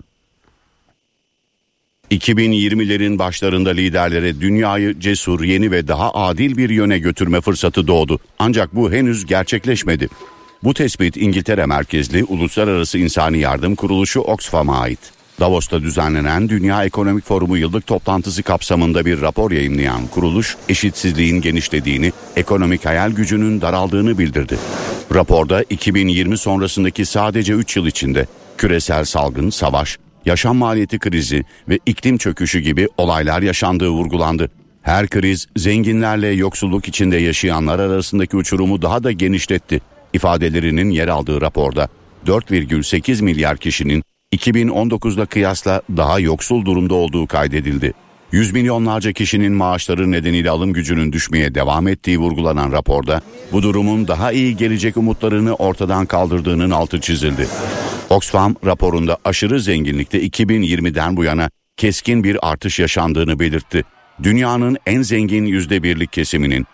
2020'lerin 2.11 3.19
başlarında 3.19 3.69
liderlere 3.69 4.41
dünyayı 4.41 4.99
cesur, 4.99 5.43
yeni 5.43 5.71
ve 5.71 5.87
daha 5.87 6.13
adil 6.13 6.57
bir 6.57 6.69
yöne 6.69 6.99
götürme 6.99 7.41
fırsatı 7.41 7.87
doğdu. 7.87 8.19
Ancak 8.39 8.75
bu 8.75 8.91
henüz 8.91 9.25
gerçekleşmedi. 9.25 10.09
Bu 10.63 10.73
tespit 10.73 11.17
İngiltere 11.17 11.65
merkezli 11.65 12.23
Uluslararası 12.23 12.97
İnsani 12.97 13.39
Yardım 13.39 13.75
Kuruluşu 13.75 14.19
Oxfam'a 14.19 14.79
ait. 14.79 14.99
Davos'ta 15.39 15.81
düzenlenen 15.81 16.49
Dünya 16.49 16.85
Ekonomik 16.85 17.25
Forumu 17.25 17.57
yıllık 17.57 17.87
toplantısı 17.87 18.43
kapsamında 18.43 19.05
bir 19.05 19.21
rapor 19.21 19.51
yayınlayan 19.51 20.07
kuruluş, 20.07 20.57
eşitsizliğin 20.69 21.41
genişlediğini, 21.41 22.11
ekonomik 22.35 22.85
hayal 22.85 23.11
gücünün 23.11 23.61
daraldığını 23.61 24.17
bildirdi. 24.17 24.57
Raporda 25.13 25.63
2020 25.69 26.37
sonrasındaki 26.37 27.05
sadece 27.05 27.53
3 27.53 27.77
yıl 27.77 27.85
içinde 27.85 28.27
küresel 28.57 29.05
salgın, 29.05 29.49
savaş, 29.49 29.97
yaşam 30.25 30.57
maliyeti 30.57 30.99
krizi 30.99 31.43
ve 31.69 31.79
iklim 31.85 32.17
çöküşü 32.17 32.59
gibi 32.59 32.87
olaylar 32.97 33.41
yaşandığı 33.41 33.89
vurgulandı. 33.89 34.51
Her 34.81 35.07
kriz 35.07 35.47
zenginlerle 35.55 36.27
yoksulluk 36.27 36.87
içinde 36.87 37.17
yaşayanlar 37.17 37.79
arasındaki 37.79 38.37
uçurumu 38.37 38.81
daha 38.81 39.03
da 39.03 39.11
genişletti 39.11 39.81
ifadelerinin 40.13 40.89
yer 40.89 41.07
aldığı 41.07 41.41
raporda 41.41 41.87
4,8 42.27 43.23
milyar 43.23 43.57
kişinin 43.57 44.03
2019'da 44.35 45.25
kıyasla 45.25 45.81
daha 45.97 46.19
yoksul 46.19 46.65
durumda 46.65 46.93
olduğu 46.93 47.27
kaydedildi. 47.27 47.93
Yüz 48.31 48.53
milyonlarca 48.53 49.13
kişinin 49.13 49.53
maaşları 49.53 50.11
nedeniyle 50.11 50.49
alım 50.49 50.73
gücünün 50.73 51.11
düşmeye 51.11 51.55
devam 51.55 51.87
ettiği 51.87 52.19
vurgulanan 52.19 52.71
raporda 52.71 53.21
bu 53.51 53.63
durumun 53.63 54.07
daha 54.07 54.31
iyi 54.31 54.57
gelecek 54.57 54.97
umutlarını 54.97 55.55
ortadan 55.55 56.05
kaldırdığının 56.05 56.71
altı 56.71 57.01
çizildi. 57.01 57.47
Oxfam 58.09 58.55
raporunda 58.65 59.17
aşırı 59.25 59.59
zenginlikte 59.59 60.27
2020'den 60.27 61.17
bu 61.17 61.23
yana 61.23 61.49
keskin 61.77 62.23
bir 62.23 62.49
artış 62.49 62.79
yaşandığını 62.79 63.39
belirtti. 63.39 63.83
Dünyanın 64.23 64.77
en 64.85 65.01
zengin 65.01 65.45
yüzde 65.45 65.83
birlik 65.83 66.13
kesiminin 66.13 66.65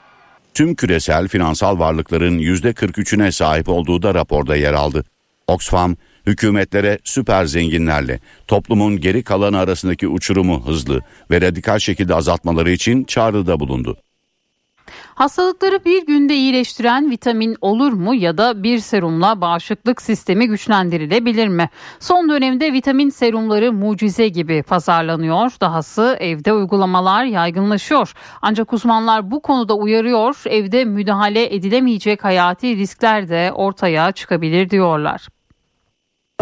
tüm 0.53 0.75
küresel 0.75 1.27
finansal 1.27 1.79
varlıkların 1.79 2.37
yüzde 2.37 2.69
43'üne 2.69 3.31
sahip 3.31 3.69
olduğu 3.69 4.03
da 4.03 4.13
raporda 4.13 4.55
yer 4.55 4.73
aldı. 4.73 5.03
Oxfam 5.47 5.95
hükümetlere 6.26 6.99
süper 7.03 7.45
zenginlerle 7.45 8.19
toplumun 8.47 8.99
geri 8.99 9.24
kalanı 9.24 9.59
arasındaki 9.59 10.07
uçurumu 10.07 10.65
hızlı 10.65 11.01
ve 11.32 11.41
radikal 11.41 11.80
şekilde 11.80 12.15
azaltmaları 12.15 12.72
için 12.72 13.03
çağrıda 13.03 13.59
bulundu. 13.59 13.97
Hastalıkları 15.15 15.86
bir 15.86 16.05
günde 16.05 16.36
iyileştiren 16.36 17.11
vitamin 17.11 17.57
olur 17.61 17.93
mu 17.93 18.15
ya 18.15 18.38
da 18.38 18.63
bir 18.63 18.80
serumla 18.80 19.41
bağışıklık 19.41 20.01
sistemi 20.01 20.47
güçlendirilebilir 20.47 21.47
mi? 21.47 21.69
Son 21.99 22.30
dönemde 22.30 22.74
vitamin 22.74 23.09
serumları 23.09 23.74
mucize 23.74 24.28
gibi 24.28 24.63
pazarlanıyor. 24.63 25.51
Dahası 25.61 26.17
evde 26.19 26.53
uygulamalar 26.53 27.26
yaygınlaşıyor. 27.26 28.13
Ancak 28.41 28.74
uzmanlar 28.74 29.32
bu 29.32 29.41
konuda 29.41 29.76
uyarıyor. 29.76 30.41
Evde 30.45 30.86
müdahale 30.86 31.55
edilemeyecek 31.55 32.24
hayati 32.24 32.76
riskler 32.76 33.30
de 33.30 33.51
ortaya 33.55 34.11
çıkabilir 34.11 34.69
diyorlar. 34.69 35.28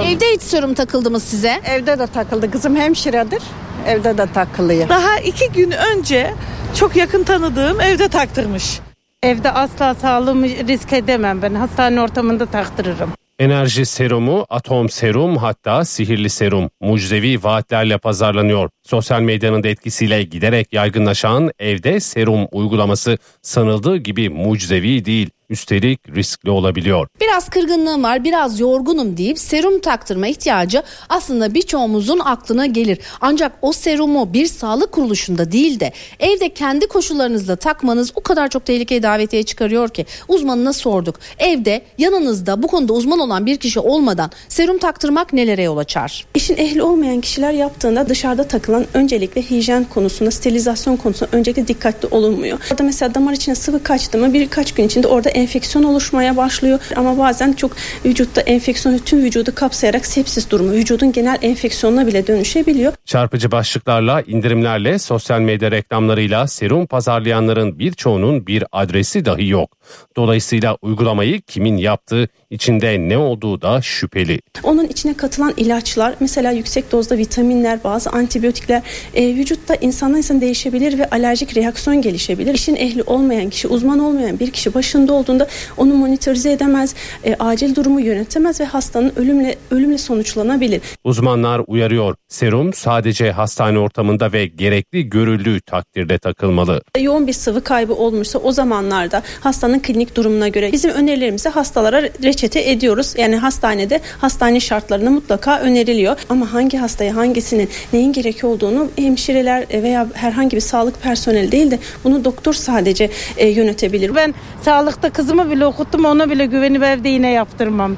Evde 0.03 0.25
hiç 0.33 0.41
serum 0.41 0.73
takıldı 0.73 1.11
mı 1.11 1.19
size? 1.19 1.61
Evde 1.65 1.99
de 1.99 2.07
takıldı. 2.07 2.51
Kızım 2.51 2.75
hemşiredir. 2.75 3.41
Evde 3.87 4.17
de 4.17 4.25
takılıyor. 4.33 4.89
Daha 4.89 5.19
iki 5.19 5.51
gün 5.51 5.71
önce 5.71 6.33
çok 6.75 6.95
yakın 6.95 7.23
tanıdığım 7.23 7.81
evde 7.81 8.07
taktırmış. 8.07 8.79
Evde 9.23 9.51
asla 9.51 9.95
sağlığımı 9.95 10.47
risk 10.47 10.93
edemem 10.93 11.41
ben. 11.41 11.53
Hastane 11.53 12.01
ortamında 12.01 12.45
taktırırım. 12.45 13.09
Enerji 13.39 13.85
serumu, 13.85 14.45
atom 14.49 14.89
serum 14.89 15.37
hatta 15.37 15.85
sihirli 15.85 16.29
serum 16.29 16.69
mucizevi 16.81 17.43
vaatlerle 17.43 17.97
pazarlanıyor. 17.97 18.69
Sosyal 18.83 19.21
medyanın 19.21 19.63
da 19.63 19.67
etkisiyle 19.67 20.23
giderek 20.23 20.73
yaygınlaşan 20.73 21.51
evde 21.59 21.99
serum 21.99 22.47
uygulaması 22.51 23.17
sanıldığı 23.41 23.97
gibi 23.97 24.29
mucizevi 24.29 25.05
değil 25.05 25.29
üstelik 25.49 26.15
riskli 26.15 26.49
olabiliyor. 26.49 27.07
Biraz 27.21 27.49
kırgınlığım 27.49 28.03
var, 28.03 28.23
biraz 28.23 28.59
yorgunum 28.59 29.17
deyip 29.17 29.39
serum 29.39 29.79
taktırma 29.79 30.27
ihtiyacı 30.27 30.83
aslında 31.09 31.53
birçoğumuzun 31.53 32.19
aklına 32.19 32.65
gelir. 32.65 32.99
Ancak 33.21 33.51
o 33.61 33.73
serumu 33.73 34.33
bir 34.33 34.45
sağlık 34.45 34.91
kuruluşunda 34.91 35.51
değil 35.51 35.79
de 35.79 35.93
evde 36.19 36.49
kendi 36.49 36.87
koşullarınızda 36.87 37.55
takmanız 37.55 38.11
o 38.15 38.21
kadar 38.21 38.47
çok 38.49 38.65
tehlikeye 38.65 39.03
davetiye 39.03 39.43
çıkarıyor 39.43 39.89
ki 39.89 40.05
uzmanına 40.27 40.73
sorduk. 40.73 41.19
Evde 41.39 41.81
yanınızda 41.97 42.63
bu 42.63 42.67
konuda 42.67 42.93
uzman 42.93 43.19
olan 43.19 43.45
bir 43.45 43.57
kişi 43.57 43.79
olmadan 43.79 44.31
serum 44.47 44.77
taktırmak 44.77 45.33
nelere 45.33 45.63
yol 45.63 45.77
açar? 45.77 46.25
İşin 46.35 46.57
ehli 46.57 46.83
olmayan 46.83 47.21
kişiler 47.21 47.51
yaptığında 47.53 48.09
dışarıda 48.09 48.43
takılan 48.43 48.85
öncelikle 48.93 49.41
hijyen 49.41 49.83
konusunda, 49.83 50.31
sterilizasyon 50.31 50.95
konusunda 50.95 51.37
öncelikle 51.37 51.67
dikkatli 51.67 52.07
olunmuyor. 52.07 52.59
Orada 52.71 52.83
mesela 52.83 53.15
damar 53.15 53.33
içine 53.33 53.55
sıvı 53.55 53.83
kaçtı 53.83 54.17
mı 54.17 54.33
birkaç 54.33 54.71
gün 54.71 54.83
içinde 54.83 55.07
orada 55.07 55.29
enfeksiyon 55.39 55.83
oluşmaya 55.83 56.37
başlıyor. 56.37 56.79
Ama 56.95 57.17
bazen 57.17 57.53
çok 57.53 57.71
vücutta 58.05 58.41
enfeksiyon 58.41 58.97
tüm 58.97 59.23
vücudu 59.23 59.55
kapsayarak 59.55 60.05
sepsis 60.05 60.49
durumu, 60.49 60.71
vücudun 60.71 61.11
genel 61.11 61.37
enfeksiyonuna 61.41 62.07
bile 62.07 62.27
dönüşebiliyor. 62.27 62.93
Çarpıcı 63.05 63.51
başlıklarla, 63.51 64.21
indirimlerle, 64.21 64.99
sosyal 64.99 65.39
medya 65.39 65.71
reklamlarıyla 65.71 66.47
serum 66.47 66.85
pazarlayanların 66.85 67.79
birçoğunun 67.79 68.47
bir 68.47 68.63
adresi 68.71 69.25
dahi 69.25 69.47
yok. 69.47 69.78
Dolayısıyla 70.17 70.77
uygulamayı 70.81 71.41
kimin 71.41 71.77
yaptığı, 71.77 72.27
içinde 72.49 72.99
ne 72.99 73.17
olduğu 73.17 73.61
da 73.61 73.81
şüpheli. 73.81 74.39
Onun 74.63 74.87
içine 74.87 75.13
katılan 75.13 75.53
ilaçlar, 75.57 76.15
mesela 76.19 76.51
yüksek 76.51 76.91
dozda 76.91 77.17
vitaminler, 77.17 77.83
bazı 77.83 78.09
antibiyotikler 78.09 78.81
e, 79.13 79.35
vücutta 79.35 79.75
insandan 79.75 80.17
insan 80.17 80.41
değişebilir 80.41 80.99
ve 80.99 81.09
alerjik 81.09 81.57
reaksiyon 81.57 82.01
gelişebilir. 82.01 82.53
İşin 82.53 82.75
ehli 82.75 83.03
olmayan 83.03 83.49
kişi, 83.49 83.67
uzman 83.67 83.99
olmayan 83.99 84.39
bir 84.39 84.51
kişi 84.51 84.73
başında 84.73 85.13
olduğunda 85.13 85.47
onu 85.77 85.93
monitörize 85.93 86.51
edemez, 86.51 86.95
e, 87.23 87.35
acil 87.39 87.75
durumu 87.75 87.99
yönetemez 87.99 88.61
ve 88.61 88.65
hastanın 88.65 89.13
ölümle 89.15 89.55
ölümle 89.71 89.97
sonuçlanabilir. 89.97 90.81
Uzmanlar 91.03 91.61
uyarıyor. 91.67 92.15
Serum 92.27 92.73
sadece 92.73 93.31
hastane 93.31 93.79
ortamında 93.79 94.33
ve 94.33 94.45
gerekli 94.45 95.09
görüldüğü 95.09 95.61
takdirde 95.61 96.17
takılmalı. 96.17 96.81
Yoğun 96.99 97.27
bir 97.27 97.33
sıvı 97.33 97.63
kaybı 97.63 97.93
olmuşsa 97.93 98.39
o 98.39 98.51
zamanlarda 98.51 99.23
hastanın 99.39 99.78
klinik 99.79 100.15
durumuna 100.15 100.47
göre 100.47 100.71
bizim 100.71 100.91
önerilerimizi 100.91 101.49
hastalara 101.49 102.01
reçete 102.01 102.71
ediyoruz. 102.71 103.13
Yani 103.17 103.35
hastanede 103.35 104.01
hastane 104.17 104.59
şartlarına 104.59 105.09
mutlaka 105.09 105.59
öneriliyor. 105.59 106.17
Ama 106.29 106.53
hangi 106.53 106.77
hastaya 106.77 107.15
hangisinin 107.15 107.69
neyin 107.93 108.13
gerekiyor 108.13 108.53
olduğunu 108.53 108.91
hemşireler 108.95 109.65
veya 109.83 110.07
herhangi 110.13 110.55
bir 110.55 110.61
sağlık 110.61 111.01
personeli 111.01 111.51
değil 111.51 111.71
de 111.71 111.79
bunu 112.03 112.25
doktor 112.25 112.53
sadece 112.53 113.09
e, 113.37 113.47
yönetebilir. 113.47 114.15
Ben 114.15 114.33
sağlıkta 114.61 115.09
kızımı 115.09 115.51
bile 115.51 115.65
okuttum 115.65 116.05
ona 116.05 116.29
bile 116.29 116.45
güvenip 116.45 116.83
evde 116.83 117.09
yine 117.09 117.31
yaptırmam. 117.31 117.97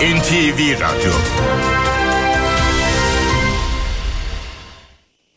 NTV 0.00 0.80
Radyo 0.80 1.12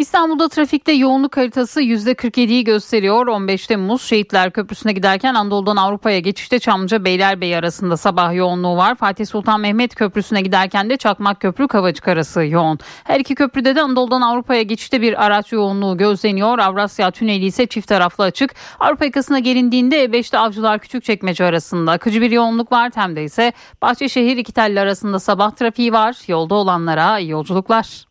İstanbul'da 0.00 0.48
trafikte 0.48 0.92
yoğunluk 0.92 1.36
haritası 1.36 1.82
%47'yi 1.82 2.64
gösteriyor. 2.64 3.26
15 3.26 3.66
Temmuz 3.66 4.02
Şehitler 4.02 4.50
Köprüsü'ne 4.50 4.92
giderken 4.92 5.34
Anadolu'dan 5.34 5.76
Avrupa'ya 5.76 6.18
geçişte 6.18 6.58
Çamlıca 6.58 7.04
Beylerbeyi 7.04 7.56
arasında 7.56 7.96
sabah 7.96 8.34
yoğunluğu 8.34 8.76
var. 8.76 8.94
Fatih 8.94 9.26
Sultan 9.26 9.60
Mehmet 9.60 9.94
Köprüsü'ne 9.94 10.40
giderken 10.40 10.90
de 10.90 10.96
Çakmak 10.96 11.40
Köprü 11.40 11.68
Kavacık 11.68 12.08
arası 12.08 12.44
yoğun. 12.44 12.78
Her 13.04 13.20
iki 13.20 13.34
köprüde 13.34 13.76
de 13.76 13.82
Anadolu'dan 13.82 14.20
Avrupa'ya 14.20 14.62
geçişte 14.62 15.02
bir 15.02 15.24
araç 15.24 15.52
yoğunluğu 15.52 15.96
gözleniyor. 15.96 16.58
Avrasya 16.58 17.10
Tüneli 17.10 17.46
ise 17.46 17.66
çift 17.66 17.88
taraflı 17.88 18.24
açık. 18.24 18.54
Avrupa 18.78 19.04
yakasına 19.04 19.38
gelindiğinde 19.38 20.04
E5'te 20.04 20.38
Avcılar 20.38 20.78
Küçükçekmece 20.78 21.44
arasında 21.44 21.92
akıcı 21.92 22.20
bir 22.20 22.30
yoğunluk 22.30 22.72
var. 22.72 22.90
Tem'de 22.90 23.24
ise 23.24 23.52
Bahçeşehir 23.82 24.36
iki 24.36 24.52
telli 24.52 24.80
arasında 24.80 25.18
sabah 25.18 25.50
trafiği 25.50 25.92
var. 25.92 26.16
Yolda 26.28 26.54
olanlara 26.54 27.18
iyi 27.18 27.30
yolculuklar. 27.30 28.09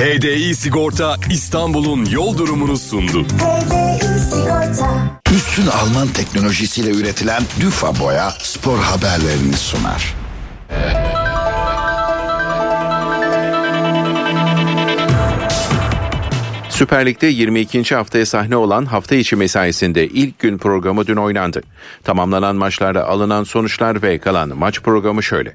HDI 0.00 0.54
Sigorta 0.54 1.16
İstanbul'un 1.30 2.04
yol 2.04 2.38
durumunu 2.38 2.76
sundu. 2.76 3.26
Üstün 5.34 5.66
Alman 5.66 6.08
teknolojisiyle 6.08 6.90
üretilen 6.90 7.42
Düfa 7.60 8.00
Boya 8.00 8.30
spor 8.38 8.78
haberlerini 8.78 9.56
sunar. 9.56 10.14
Süper 16.68 17.06
Lig'de 17.06 17.26
22. 17.26 17.94
haftaya 17.94 18.26
sahne 18.26 18.56
olan 18.56 18.84
hafta 18.84 19.14
içi 19.14 19.36
mesaisinde 19.36 20.06
ilk 20.06 20.38
gün 20.38 20.58
programı 20.58 21.06
dün 21.06 21.16
oynandı. 21.16 21.62
Tamamlanan 22.04 22.56
maçlarda 22.56 23.08
alınan 23.08 23.44
sonuçlar 23.44 24.02
ve 24.02 24.18
kalan 24.18 24.58
maç 24.58 24.80
programı 24.82 25.22
şöyle. 25.22 25.52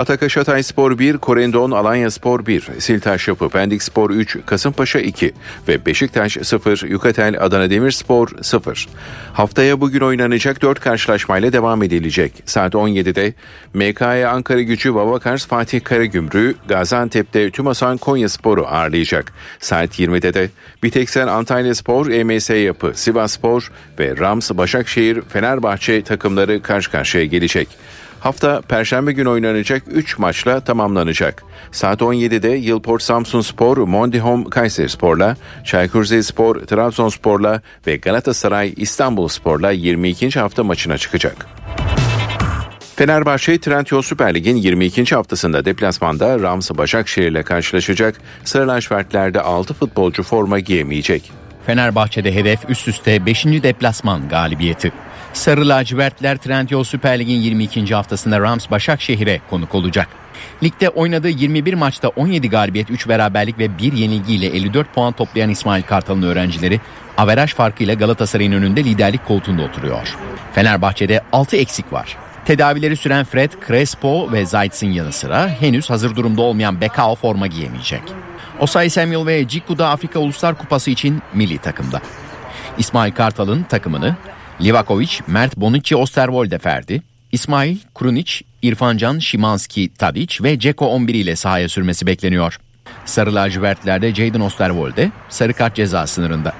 Atakaş 0.00 0.36
Hatay 0.36 0.62
Spor 0.62 0.98
1, 0.98 1.18
Korendon 1.18 1.70
Alanya 1.70 2.10
Spor 2.10 2.46
1, 2.46 2.68
Siltaş 2.78 3.28
Yapı 3.28 3.48
Pendik 3.48 3.82
Spor 3.82 4.10
3, 4.10 4.36
Kasımpaşa 4.46 4.98
2 4.98 5.32
ve 5.68 5.86
Beşiktaş 5.86 6.38
0, 6.42 6.88
Yukatel 6.88 7.36
Adana 7.40 7.70
Demirspor 7.70 8.28
0. 8.42 8.88
Haftaya 9.32 9.80
bugün 9.80 10.00
oynanacak 10.00 10.62
4 10.62 10.80
karşılaşmayla 10.80 11.52
devam 11.52 11.82
edilecek. 11.82 12.32
Saat 12.44 12.74
17'de 12.74 13.34
MKE 13.74 14.26
Ankara 14.26 14.60
Gücü 14.60 14.94
Vavakars 14.94 15.46
Fatih 15.46 15.84
Karagümrük, 15.84 16.56
Gaziantep'te 16.68 17.50
Tümasan 17.50 17.96
Konya 17.96 18.28
Spor'u 18.28 18.66
ağırlayacak. 18.66 19.32
Saat 19.58 19.98
20'de 19.98 20.34
de 20.34 20.48
Biteksen 20.82 21.26
Antalya 21.26 21.74
Spor, 21.74 22.10
EMS 22.10 22.50
Yapı, 22.50 22.92
Sivas 22.94 23.32
Spor 23.32 23.72
ve 23.98 24.16
Rams 24.16 24.50
Başakşehir 24.50 25.20
Fenerbahçe 25.28 26.02
takımları 26.02 26.62
karşı 26.62 26.90
karşıya 26.90 27.24
gelecek. 27.24 27.68
Hafta 28.20 28.60
Perşembe 28.60 29.12
günü 29.12 29.28
oynanacak 29.28 29.82
3 29.86 30.18
maçla 30.18 30.60
tamamlanacak. 30.60 31.42
Saat 31.72 32.00
17'de 32.00 32.48
Yılport 32.48 33.02
Samsun 33.02 33.40
Spor, 33.40 33.76
Mondihom 33.76 34.44
Kayseri 34.44 34.88
Spor'la, 34.88 35.36
Çaykur 35.64 36.02
Rizespor 36.02 36.60
Trabzonspor'la 36.60 37.62
ve 37.86 37.96
Galatasaray 37.96 38.74
İstanbul 38.76 39.28
Spor'la 39.28 39.70
22. 39.70 40.40
hafta 40.40 40.64
maçına 40.64 40.98
çıkacak. 40.98 41.46
Fenerbahçe 42.96 43.60
Trendyol 43.60 44.02
Süper 44.02 44.34
Lig'in 44.34 44.56
22. 44.56 45.14
haftasında 45.14 45.64
deplasmanda 45.64 46.40
Rams 46.40 46.70
Başakşehir 46.70 47.26
ile 47.26 47.42
karşılaşacak. 47.42 48.20
Sarı 48.44 48.68
lacivertlerde 48.68 49.40
6 49.40 49.74
futbolcu 49.74 50.22
forma 50.22 50.58
giyemeyecek. 50.58 51.32
Fenerbahçe'de 51.66 52.34
hedef 52.34 52.70
üst 52.70 52.88
üste 52.88 53.26
5. 53.26 53.44
deplasman 53.44 54.28
galibiyeti. 54.28 54.92
Sarı 55.32 55.68
lacivertler 55.68 56.36
Trendyol 56.36 56.84
Süper 56.84 57.18
Lig'in 57.18 57.40
22. 57.40 57.94
haftasında 57.94 58.40
Rams 58.40 58.70
Başakşehir'e 58.70 59.40
konuk 59.50 59.74
olacak. 59.74 60.08
Ligde 60.62 60.88
oynadığı 60.88 61.28
21 61.28 61.74
maçta 61.74 62.08
17 62.08 62.50
galibiyet, 62.50 62.90
3 62.90 63.08
beraberlik 63.08 63.58
ve 63.58 63.78
1 63.78 63.92
yenilgiyle 63.92 64.46
54 64.46 64.94
puan 64.94 65.12
toplayan 65.12 65.50
İsmail 65.50 65.82
Kartal'ın 65.82 66.22
öğrencileri 66.22 66.80
averaj 67.16 67.54
farkıyla 67.54 67.94
Galatasaray'ın 67.94 68.52
önünde 68.52 68.84
liderlik 68.84 69.26
koltuğunda 69.26 69.62
oturuyor. 69.62 70.16
Fenerbahçe'de 70.54 71.20
6 71.32 71.56
eksik 71.56 71.92
var. 71.92 72.16
Tedavileri 72.44 72.96
süren 72.96 73.24
Fred, 73.24 73.52
Crespo 73.68 74.32
ve 74.32 74.46
Zayt'sin 74.46 74.90
yanı 74.90 75.12
sıra 75.12 75.48
henüz 75.48 75.90
hazır 75.90 76.16
durumda 76.16 76.42
olmayan 76.42 76.80
Bekao 76.80 77.14
forma 77.14 77.46
giyemeyecek. 77.46 78.02
Osay 78.60 78.90
Samuel 78.90 79.26
ve 79.26 79.48
Ciku 79.48 79.78
da 79.78 79.88
Afrika 79.88 80.18
Uluslar 80.18 80.58
Kupası 80.58 80.90
için 80.90 81.22
milli 81.34 81.58
takımda. 81.58 82.00
İsmail 82.78 83.12
Kartal'ın 83.12 83.62
takımını 83.62 84.16
Livakovic, 84.62 85.20
Mert 85.26 85.56
Bonucci 85.56 85.96
Osterwolde 85.96 86.58
Ferdi, 86.58 87.02
İsmail, 87.32 87.76
Krunic, 87.94 88.32
İrfancan, 88.62 89.18
Şimanski, 89.18 89.94
Tadic 89.98 90.44
ve 90.44 90.58
Ceko 90.58 90.86
11 90.86 91.14
ile 91.14 91.36
sahaya 91.36 91.68
sürmesi 91.68 92.06
bekleniyor. 92.06 92.60
Sarı 93.04 93.34
lacivertlerde 93.34 94.14
Jadon 94.14 94.40
Osterwolde 94.40 95.10
sarı 95.28 95.52
kart 95.52 95.74
ceza 95.74 96.06
sınırında. 96.06 96.52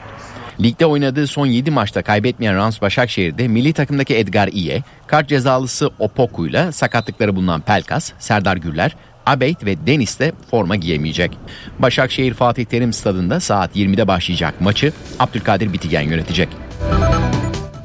Ligde 0.61 0.86
oynadığı 0.86 1.26
son 1.26 1.46
7 1.46 1.70
maçta 1.70 2.03
kaybetmeyen 2.03 2.57
Rams 2.57 2.80
Başakşehir'de 2.80 3.48
milli 3.48 3.72
takımdaki 3.72 4.16
Edgar 4.16 4.48
İye, 4.48 4.82
kart 5.07 5.28
cezalısı 5.28 5.90
Opoku 5.98 6.46
ile 6.46 6.72
sakatlıkları 6.72 7.36
bulunan 7.36 7.61
Pelkas, 7.61 8.12
Serdar 8.18 8.57
Gürler, 8.57 8.96
Abeyt 9.26 9.64
ve 9.64 9.86
Deniz 9.86 10.18
de 10.18 10.32
forma 10.51 10.76
giyemeyecek. 10.76 11.30
Başakşehir 11.78 12.34
Fatih 12.34 12.64
Terim 12.64 12.92
Stadında 12.92 13.40
saat 13.40 13.76
20'de 13.76 14.09
başlayacak 14.09 14.61
maçı 14.61 14.92
Abdülkadir 15.18 15.72
Bitigen 15.72 16.03
yönetecek. 16.03 16.48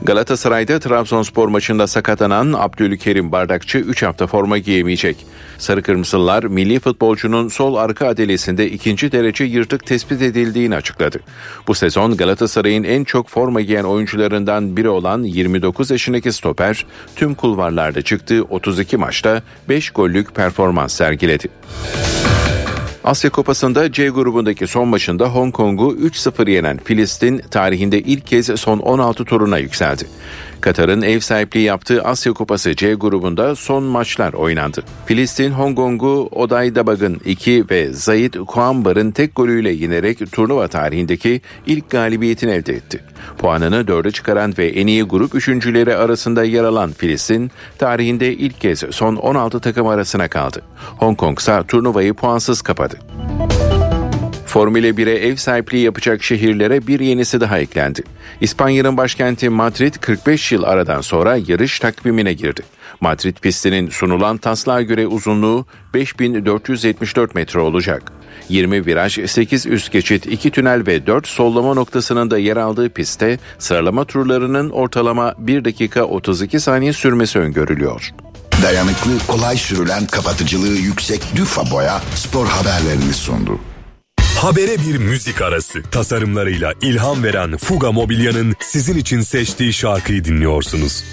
Galatasaray'da 0.05 0.79
Trabzonspor 0.79 1.47
maçında 1.47 1.87
sakatlanan 1.87 2.53
Abdülkerim 2.53 3.31
Bardakçı 3.31 3.77
3 3.77 4.03
hafta 4.03 4.27
forma 4.27 4.57
giyemeyecek. 4.57 5.17
Sarı 5.57 5.81
Kırmızılar 5.81 6.43
milli 6.43 6.79
futbolcunun 6.79 7.47
sol 7.47 7.75
arka 7.75 8.07
adelesinde 8.07 8.69
ikinci 8.69 9.11
derece 9.11 9.43
yırtık 9.43 9.85
tespit 9.85 10.21
edildiğini 10.21 10.75
açıkladı. 10.75 11.19
Bu 11.67 11.75
sezon 11.75 12.17
Galatasaray'ın 12.17 12.83
en 12.83 13.03
çok 13.03 13.29
forma 13.29 13.61
giyen 13.61 13.83
oyuncularından 13.83 14.77
biri 14.77 14.89
olan 14.89 15.23
29 15.23 15.91
yaşındaki 15.91 16.31
stoper 16.31 16.85
tüm 17.15 17.35
kulvarlarda 17.35 18.01
çıktığı 18.01 18.43
32 18.43 18.97
maçta 18.97 19.41
5 19.69 19.89
gollük 19.89 20.35
performans 20.35 20.93
sergiledi. 20.93 21.47
Asya 23.05 23.29
Kupası'nda 23.29 23.91
C 23.91 24.09
grubundaki 24.09 24.67
son 24.67 24.87
maçında 24.87 25.29
Hong 25.29 25.53
Kong'u 25.53 25.95
3-0 25.95 26.49
yenen 26.49 26.77
Filistin 26.77 27.37
tarihinde 27.51 27.99
ilk 27.99 28.27
kez 28.27 28.45
son 28.59 28.79
16 28.79 29.25
turuna 29.25 29.57
yükseldi. 29.57 30.03
Katar'ın 30.65 31.01
ev 31.01 31.19
sahipliği 31.19 31.63
yaptığı 31.63 32.03
Asya 32.03 32.33
Kupası 32.33 32.75
C 32.75 32.93
grubunda 32.93 33.55
son 33.55 33.83
maçlar 33.83 34.33
oynandı. 34.33 34.83
Filistin 35.05 35.51
Hong 35.51 35.77
Kong'u 35.77 36.29
Oday 36.31 36.75
Dabag'ın 36.75 37.21
2 37.25 37.69
ve 37.69 37.93
Zayid 37.93 38.33
Kuambar'ın 38.33 39.11
tek 39.11 39.35
golüyle 39.35 39.71
yenerek 39.71 40.31
turnuva 40.31 40.67
tarihindeki 40.67 41.41
ilk 41.67 41.89
galibiyetini 41.89 42.51
elde 42.51 42.73
etti. 42.73 43.03
Puanını 43.37 43.87
dörde 43.87 44.11
çıkaran 44.11 44.53
ve 44.57 44.67
en 44.67 44.87
iyi 44.87 45.03
grup 45.03 45.35
üçüncüleri 45.35 45.95
arasında 45.95 46.43
yer 46.43 46.63
alan 46.63 46.91
Filistin, 46.91 47.51
tarihinde 47.77 48.33
ilk 48.33 48.61
kez 48.61 48.83
son 48.91 49.15
16 49.15 49.59
takım 49.59 49.87
arasına 49.87 50.27
kaldı. 50.27 50.61
Hong 50.97 51.17
Kong 51.17 51.39
ise 51.39 51.63
turnuvayı 51.67 52.13
puansız 52.13 52.61
kapadı. 52.61 52.99
Formüle 54.55 54.89
1'e 54.89 55.27
ev 55.27 55.35
sahipliği 55.35 55.83
yapacak 55.83 56.23
şehirlere 56.23 56.87
bir 56.87 56.99
yenisi 56.99 57.41
daha 57.41 57.59
eklendi. 57.59 58.03
İspanya'nın 58.41 58.97
başkenti 58.97 59.49
Madrid 59.49 59.93
45 60.01 60.51
yıl 60.51 60.63
aradan 60.63 61.01
sonra 61.01 61.37
yarış 61.47 61.79
takvimine 61.79 62.33
girdi. 62.33 62.61
Madrid 63.01 63.37
pistinin 63.37 63.89
sunulan 63.89 64.37
taslağa 64.37 64.81
göre 64.81 65.07
uzunluğu 65.07 65.65
5474 65.93 67.35
metre 67.35 67.59
olacak. 67.59 68.11
20 68.49 68.85
viraj, 68.85 69.29
8 69.29 69.65
üst 69.65 69.91
geçit, 69.91 70.25
2 70.25 70.51
tünel 70.51 70.87
ve 70.87 71.07
4 71.07 71.27
sollama 71.27 71.73
noktasının 71.73 72.31
da 72.31 72.37
yer 72.37 72.57
aldığı 72.57 72.89
pistte 72.89 73.39
sıralama 73.59 74.05
turlarının 74.05 74.69
ortalama 74.69 75.33
1 75.37 75.65
dakika 75.65 76.03
32 76.03 76.59
saniye 76.59 76.93
sürmesi 76.93 77.39
öngörülüyor. 77.39 78.11
Dayanıklı, 78.63 79.11
kolay 79.27 79.57
sürülen, 79.57 80.05
kapatıcılığı 80.05 80.77
yüksek 80.77 81.21
Düfa 81.35 81.71
Boya 81.71 82.01
spor 82.15 82.47
haberlerini 82.47 83.13
sundu. 83.13 83.59
Habere 84.35 84.77
bir 84.77 84.97
müzik 84.97 85.41
arası. 85.41 85.83
Tasarımlarıyla 85.83 86.73
ilham 86.81 87.23
veren 87.23 87.57
Fuga 87.57 87.91
Mobilya'nın 87.91 88.55
sizin 88.59 88.97
için 88.97 89.21
seçtiği 89.21 89.73
şarkıyı 89.73 90.23
dinliyorsunuz. 90.23 91.03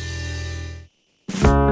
Times 1.42 1.71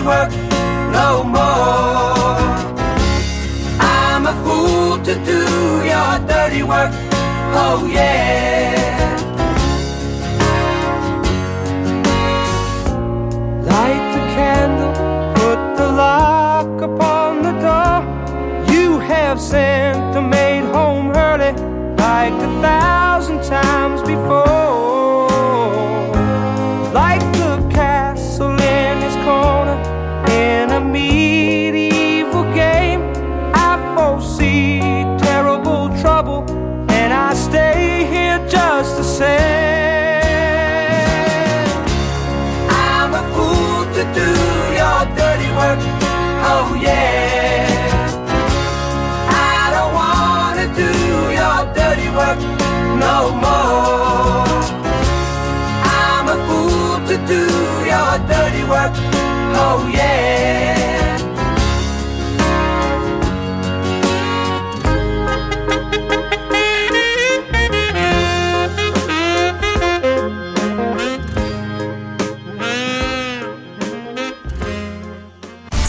work 0.00 0.30
no 0.92 1.22
more. 1.24 2.40
I'm 3.80 4.26
a 4.26 4.34
fool 4.44 4.98
to 5.04 5.14
do 5.24 5.40
your 5.90 6.12
dirty 6.26 6.62
work. 6.62 6.92
Oh 7.52 7.88
yeah. 7.92 8.59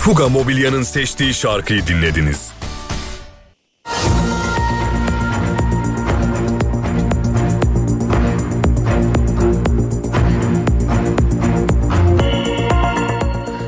Fuga 0.02 0.30
Mobilya'nın 0.30 0.84
seçtiği 0.84 1.34
şarkıyı 1.34 1.88
dinlediniz. 1.88 2.52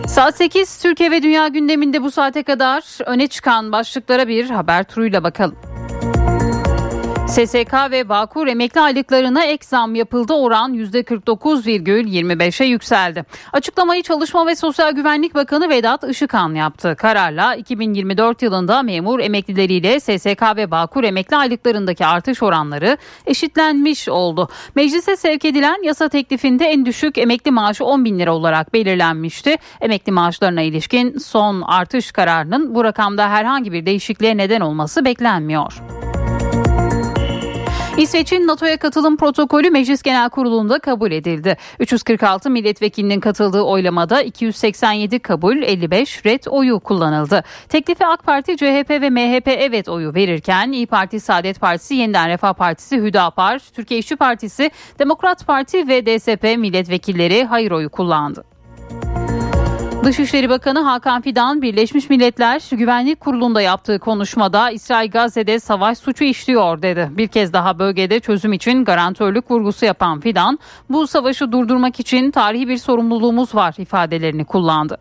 Saat 0.08 0.38
8 0.38 0.78
Türkiye 0.78 1.12
ve 1.12 1.24
Dünya 1.24 1.48
gündeminde 1.48 2.04
bu 2.04 2.12
saate 2.12 2.44
kadar 2.44 2.84
öne 3.06 3.28
çıkan 3.28 3.72
başlıklara 3.72 4.28
bir 4.28 4.50
haber 4.50 4.84
turuyla 4.84 5.24
bakalım. 5.24 5.56
SSK 7.34 7.74
ve 7.92 8.10
Bağkur 8.10 8.48
emekli 8.48 8.82
aylıklarına 8.82 9.44
ek 9.46 9.66
zam 9.66 9.96
yapıldı. 9.96 10.34
Oran 10.34 10.74
%49,25'e 10.74 12.66
yükseldi. 12.66 13.26
Açıklamayı 13.54 14.04
Çalışma 14.04 14.48
ve 14.48 14.56
Sosyal 14.56 14.92
Güvenlik 14.92 15.36
Bakanı 15.36 15.70
Vedat 15.70 16.04
Işıkhan 16.10 16.56
yaptı. 16.56 16.96
Kararla 16.98 17.56
2024 17.56 18.42
yılında 18.42 18.84
memur 18.84 19.20
emeklileriyle 19.20 20.00
SSK 20.00 20.42
ve 20.56 20.72
Bağkur 20.72 21.04
emekli 21.04 21.38
aylıklarındaki 21.38 22.06
artış 22.06 22.44
oranları 22.44 22.98
eşitlenmiş 23.26 24.10
oldu. 24.10 24.50
Meclise 24.76 25.16
sevk 25.16 25.46
edilen 25.46 25.84
yasa 25.84 26.10
teklifinde 26.10 26.66
en 26.66 26.86
düşük 26.86 27.18
emekli 27.18 27.52
maaşı 27.52 27.86
10 27.86 28.06
bin 28.06 28.20
lira 28.20 28.36
olarak 28.36 28.74
belirlenmişti. 28.74 29.56
Emekli 29.82 30.12
maaşlarına 30.12 30.62
ilişkin 30.62 31.18
son 31.18 31.62
artış 31.62 32.12
kararının 32.12 32.76
bu 32.76 32.84
rakamda 32.84 33.30
herhangi 33.30 33.72
bir 33.72 33.86
değişikliğe 33.86 34.38
neden 34.38 34.62
olması 34.62 35.06
beklenmiyor. 35.06 35.74
İsveç'in 37.98 38.48
NATO'ya 38.48 38.78
katılım 38.78 39.18
protokolü 39.18 39.70
Meclis 39.70 40.02
Genel 40.02 40.30
Kurulu'nda 40.30 40.80
kabul 40.80 41.12
edildi. 41.12 41.58
346 41.80 42.50
milletvekilinin 42.50 43.20
katıldığı 43.20 43.62
oylamada 43.62 44.22
287 44.22 45.20
kabul, 45.20 45.58
55 45.58 46.26
red 46.26 46.44
oyu 46.50 46.80
kullanıldı. 46.80 47.44
Teklifi 47.70 48.06
AK 48.06 48.24
Parti, 48.24 48.58
CHP 48.58 48.90
ve 48.90 49.10
MHP 49.10 49.48
evet 49.48 49.90
oyu 49.90 50.14
verirken 50.14 50.72
İyi 50.72 50.88
Parti, 50.88 51.20
Saadet 51.20 51.60
Partisi, 51.60 51.96
Yeniden 51.96 52.30
Refah 52.30 52.54
Partisi, 52.54 52.98
Hüdapar, 52.98 53.60
Türkiye 53.60 54.00
İşçi 54.00 54.16
Partisi, 54.16 54.72
Demokrat 55.00 55.48
Parti 55.48 55.88
ve 55.88 56.06
DSP 56.06 56.44
milletvekilleri 56.58 57.44
hayır 57.44 57.72
oyu 57.72 57.90
kullandı. 57.90 58.44
Dışişleri 60.04 60.50
Bakanı 60.50 60.80
Hakan 60.80 61.22
Fidan 61.22 61.62
Birleşmiş 61.62 62.10
Milletler 62.10 62.62
Güvenlik 62.72 63.20
Kurulu'nda 63.20 63.62
yaptığı 63.62 64.00
konuşmada 64.00 64.72
İsrail 64.72 65.12
Gazze'de 65.12 65.60
savaş 65.60 65.98
suçu 65.98 66.24
işliyor 66.24 66.82
dedi. 66.82 67.10
Bir 67.12 67.28
kez 67.28 67.54
daha 67.54 67.80
bölgede 67.80 68.20
çözüm 68.20 68.54
için 68.54 68.86
garantörlük 68.86 69.52
vurgusu 69.52 69.86
yapan 69.86 70.20
Fidan 70.20 70.60
bu 70.90 71.08
savaşı 71.08 71.52
durdurmak 71.52 72.00
için 72.00 72.32
tarihi 72.32 72.68
bir 72.68 72.78
sorumluluğumuz 72.78 73.56
var 73.56 73.76
ifadelerini 73.78 74.46
kullandı. 74.46 74.98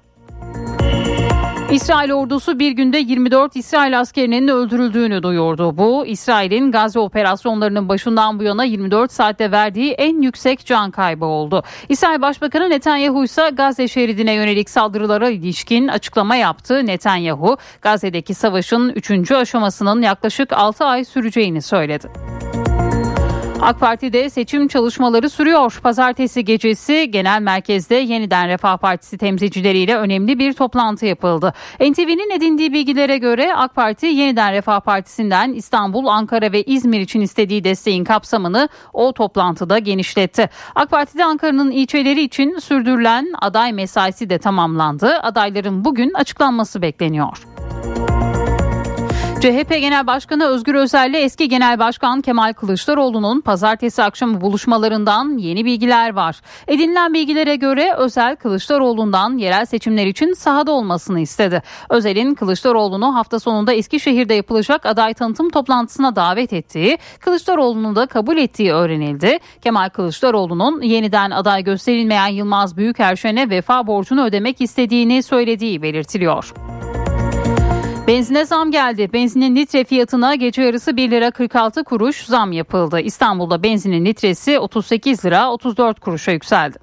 İsrail 1.73 2.13
ordusu 2.13 2.59
bir 2.59 2.73
günde 2.73 2.99
24 2.99 3.57
İsrail 3.57 4.01
askerinin 4.01 4.49
öldürüldüğünü 4.49 5.23
duyurdu. 5.23 5.79
Bu 5.79 6.07
İsrail'in 6.07 6.73
Gazze 6.73 6.99
operasyonlarının 6.99 7.89
başından 7.89 8.39
bu 8.39 8.43
yana 8.43 8.65
24 8.65 9.13
saatte 9.13 9.51
verdiği 9.51 9.93
en 9.93 10.23
yüksek 10.23 10.67
can 10.67 10.91
kaybı 10.91 11.25
oldu. 11.25 11.63
İsrail 11.89 12.23
Başbakanı 12.23 12.71
Netanyahu 12.71 13.25
ise 13.25 13.51
Gazze 13.53 13.89
şeridine 13.89 14.33
yönelik 14.33 14.71
saldırılara 14.71 15.31
ilişkin 15.31 15.89
açıklama 15.89 16.37
yaptı. 16.37 16.87
Netanyahu 16.87 17.57
Gazze'deki 17.83 18.35
savaşın 18.35 18.89
3. 18.89 19.33
aşamasının 19.33 20.03
yaklaşık 20.03 20.53
6 20.53 20.85
ay 20.85 21.05
süreceğini 21.05 21.63
söyledi. 21.63 22.09
AK 23.63 23.81
Parti'de 23.81 24.31
seçim 24.31 24.69
çalışmaları 24.69 25.31
sürüyor. 25.31 25.81
Pazartesi 25.83 26.45
gecesi 26.45 27.11
genel 27.11 27.43
merkezde 27.43 27.95
yeniden 27.95 28.49
Refah 28.49 28.77
Partisi 28.77 29.19
temsilcileriyle 29.19 29.97
önemli 29.97 30.39
bir 30.39 30.53
toplantı 30.53 31.07
yapıldı. 31.07 31.55
NTV'nin 31.81 32.31
edindiği 32.31 32.73
bilgilere 32.73 33.19
göre 33.19 33.55
AK 33.55 33.75
Parti 33.75 34.07
yeniden 34.07 34.53
Refah 34.53 34.81
Partisi'nden 34.81 35.53
İstanbul, 35.53 36.07
Ankara 36.07 36.53
ve 36.53 36.63
İzmir 36.63 37.01
için 37.01 37.21
istediği 37.21 37.65
desteğin 37.65 38.05
kapsamını 38.05 38.69
o 38.93 39.13
toplantıda 39.13 39.79
genişletti. 39.79 40.49
AK 40.75 40.91
Parti'de 40.91 41.25
Ankara'nın 41.25 41.71
ilçeleri 41.71 42.23
için 42.23 42.59
sürdürülen 42.59 43.33
aday 43.43 43.73
mesaisi 43.73 44.31
de 44.31 44.39
tamamlandı. 44.39 45.19
Adayların 45.23 45.85
bugün 45.85 46.13
açıklanması 46.15 46.83
bekleniyor. 46.83 47.39
CHP 49.43 49.71
Genel 49.71 50.07
Başkanı 50.07 50.47
Özgür 50.47 50.75
Özel 50.75 51.11
ile 51.11 51.19
eski 51.19 51.49
Genel 51.49 51.79
Başkan 51.79 52.21
Kemal 52.21 52.53
Kılıçdaroğlu'nun 52.53 53.41
pazartesi 53.41 54.03
akşamı 54.03 54.41
buluşmalarından 54.41 55.39
yeni 55.39 55.65
bilgiler 55.65 56.13
var. 56.13 56.41
Edinilen 56.69 57.15
bilgilere 57.15 57.57
göre 57.57 57.95
Özel 57.99 58.37
Kılıçdaroğlu'ndan 58.37 59.39
yerel 59.39 59.65
seçimler 59.65 60.07
için 60.07 60.33
sahada 60.33 60.73
olmasını 60.73 61.21
istedi. 61.21 61.63
Özel'in 61.91 62.35
Kılıçdaroğlu'nu 62.35 63.15
hafta 63.15 63.41
sonunda 63.41 63.73
Eskişehir'de 63.73 64.35
yapılacak 64.35 64.87
aday 64.87 65.15
tanıtım 65.15 65.51
toplantısına 65.51 66.17
davet 66.17 66.53
ettiği, 66.53 66.99
Kılıçdaroğlu'nu 67.21 67.97
da 67.97 68.07
kabul 68.07 68.37
ettiği 68.37 68.73
öğrenildi. 68.73 69.39
Kemal 69.65 69.89
Kılıçdaroğlu'nun 69.89 70.83
yeniden 70.83 71.31
aday 71.31 71.65
gösterilmeyen 71.65 72.29
Yılmaz 72.29 72.77
Büyükerşen'e 72.77 73.51
vefa 73.51 73.87
borcunu 73.87 74.25
ödemek 74.25 74.61
istediğini 74.61 75.23
söylediği 75.23 75.83
belirtiliyor. 75.83 76.53
Benzine 78.07 78.45
zam 78.45 78.71
geldi. 78.71 79.13
Benzinin 79.13 79.57
litre 79.57 79.85
fiyatına 79.85 80.35
gece 80.35 80.63
yarısı 80.63 80.97
1 80.97 81.11
lira 81.11 81.31
46 81.31 81.85
kuruş 81.85 82.25
zam 82.25 82.53
yapıldı. 82.53 83.01
İstanbul'da 83.01 83.63
benzinin 83.63 84.05
litresi 84.05 84.59
38 84.59 85.25
lira 85.25 85.51
34 85.51 86.01
kuruşa 86.01 86.33
yükseldi. 86.33 86.79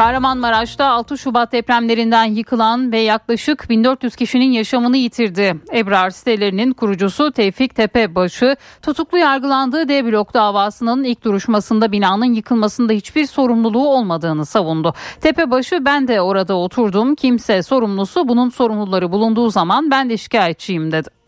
Kahramanmaraş'ta 0.00 0.86
6 0.86 1.18
Şubat 1.18 1.52
depremlerinden 1.52 2.24
yıkılan 2.24 2.92
ve 2.92 2.98
yaklaşık 2.98 3.70
1400 3.70 4.16
kişinin 4.16 4.50
yaşamını 4.52 4.96
yitirdi. 4.96 5.56
Ebrar 5.74 6.10
sitelerinin 6.10 6.72
kurucusu 6.72 7.32
Tevfik 7.32 7.74
Tepebaşı 7.74 8.56
tutuklu 8.82 9.18
yargılandığı 9.18 9.88
D 9.88 10.04
blok 10.04 10.34
davasının 10.34 11.04
ilk 11.04 11.24
duruşmasında 11.24 11.92
binanın 11.92 12.34
yıkılmasında 12.34 12.92
hiçbir 12.92 13.26
sorumluluğu 13.26 13.88
olmadığını 13.88 14.46
savundu. 14.46 14.94
Tepebaşı 15.20 15.84
ben 15.84 16.08
de 16.08 16.20
orada 16.20 16.54
oturdum 16.54 17.14
kimse 17.14 17.62
sorumlusu 17.62 18.28
bunun 18.28 18.48
sorumluları 18.48 19.12
bulunduğu 19.12 19.50
zaman 19.50 19.90
ben 19.90 20.10
de 20.10 20.16
şikayetçiyim 20.16 20.92
dedi. 20.92 21.19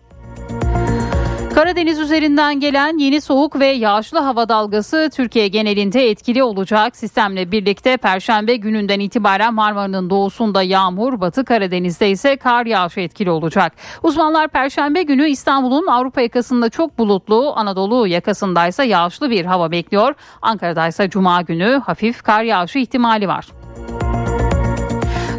Karadeniz 1.62 1.98
üzerinden 1.98 2.60
gelen 2.60 2.98
yeni 2.98 3.20
soğuk 3.20 3.60
ve 3.60 3.66
yağışlı 3.66 4.18
hava 4.18 4.48
dalgası 4.48 5.10
Türkiye 5.14 5.48
genelinde 5.48 6.10
etkili 6.10 6.42
olacak. 6.42 6.96
Sistemle 6.96 7.52
birlikte 7.52 7.96
perşembe 7.96 8.56
gününden 8.56 9.00
itibaren 9.00 9.54
Marmara'nın 9.54 10.10
doğusunda 10.10 10.62
yağmur, 10.62 11.20
Batı 11.20 11.44
Karadeniz'de 11.44 12.10
ise 12.10 12.36
kar 12.36 12.66
yağışı 12.66 13.00
etkili 13.00 13.30
olacak. 13.30 13.72
Uzmanlar 14.02 14.48
perşembe 14.48 15.02
günü 15.02 15.28
İstanbul'un 15.28 15.86
Avrupa 15.86 16.20
yakasında 16.20 16.68
çok 16.68 16.98
bulutlu, 16.98 17.52
Anadolu 17.56 18.06
yakasındaysa 18.06 18.84
yağışlı 18.84 19.30
bir 19.30 19.44
hava 19.44 19.70
bekliyor. 19.70 20.14
Ankara'daysa 20.42 21.10
cuma 21.10 21.42
günü 21.42 21.82
hafif 21.86 22.22
kar 22.22 22.42
yağışı 22.42 22.78
ihtimali 22.78 23.28
var. 23.28 23.61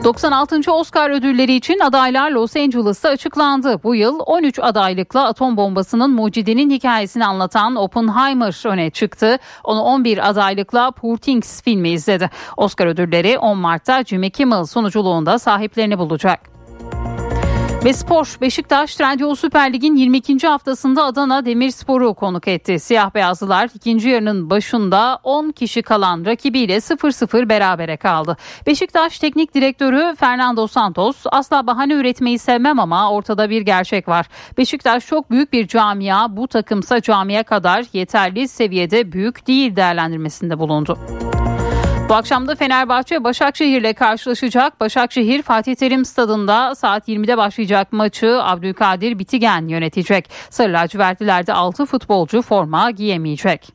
96. 0.04 0.72
Oscar 0.74 1.10
ödülleri 1.10 1.54
için 1.54 1.80
adaylar 1.80 2.32
Los 2.32 2.56
Angeles'ta 2.56 3.10
açıklandı. 3.10 3.84
Bu 3.84 3.96
yıl 3.96 4.20
13 4.26 4.60
adaylıkla 4.60 5.28
atom 5.28 5.58
bombasının 5.58 6.12
mucidinin 6.12 6.70
hikayesini 6.70 7.26
anlatan 7.26 7.76
Oppenheimer 7.76 8.68
öne 8.68 8.90
çıktı. 8.90 9.38
Onu 9.64 9.82
11 9.82 10.30
adaylıkla 10.30 10.92
Poor 10.92 11.18
Things 11.18 11.62
filmi 11.62 11.90
izledi. 11.90 12.30
Oscar 12.58 12.88
ödülleri 12.88 13.38
10 13.38 13.58
Mart'ta 13.58 14.04
Jimmy 14.04 14.30
Kimmel 14.30 14.66
sunuculuğunda 14.66 15.40
sahiplerini 15.40 16.00
bulacak. 16.00 16.53
Ve 17.84 17.94
spor 17.94 18.38
Beşiktaş 18.42 18.96
Trendyol 18.96 19.36
Süper 19.36 19.74
Lig'in 19.74 19.96
22. 19.96 20.48
haftasında 20.48 21.04
Adana 21.04 21.46
Demirspor'u 21.46 22.14
konuk 22.14 22.48
etti. 22.48 22.80
Siyah 22.80 23.14
beyazlılar 23.14 23.70
ikinci 23.76 24.10
yarının 24.10 24.50
başında 24.50 25.20
10 25.24 25.52
kişi 25.52 25.82
kalan 25.82 26.26
rakibiyle 26.26 26.76
0-0 26.76 27.50
berabere 27.50 27.98
kaldı. 27.98 28.38
Beşiktaş 28.68 29.20
Teknik 29.20 29.54
Direktörü 29.54 30.16
Fernando 30.16 30.68
Santos 30.68 31.24
asla 31.32 31.68
bahane 31.68 31.94
üretmeyi 31.94 32.40
sevmem 32.40 32.80
ama 32.80 33.12
ortada 33.12 33.50
bir 33.50 33.62
gerçek 33.62 34.08
var. 34.08 34.26
Beşiktaş 34.58 35.08
çok 35.08 35.32
büyük 35.32 35.54
bir 35.54 35.68
camia 35.68 36.38
bu 36.38 36.48
takımsa 36.48 37.02
camiye 37.02 37.44
kadar 37.44 37.86
yeterli 37.94 38.48
seviyede 38.48 39.12
büyük 39.12 39.48
değil 39.48 39.76
değerlendirmesinde 39.76 40.60
bulundu. 40.60 40.98
Bu 42.10 42.14
akşam 42.14 42.48
da 42.48 42.56
Fenerbahçe 42.56 43.24
Başakşehir 43.24 43.82
ile 43.82 43.94
karşılaşacak. 43.94 44.80
Başakşehir 44.80 45.42
Fatih 45.42 45.76
Terim 45.76 46.06
Stadında 46.06 46.76
saat 46.76 47.08
20'de 47.08 47.38
başlayacak 47.38 47.94
maçı 47.94 48.44
Abdülkadir 48.44 49.20
Bitigen 49.20 49.68
yönetecek. 49.68 50.30
Sarı 50.50 50.74
lacivertlilerde 50.74 51.54
6 51.54 51.86
futbolcu 51.86 52.42
forma 52.42 52.92
giyemeyecek. 52.92 53.74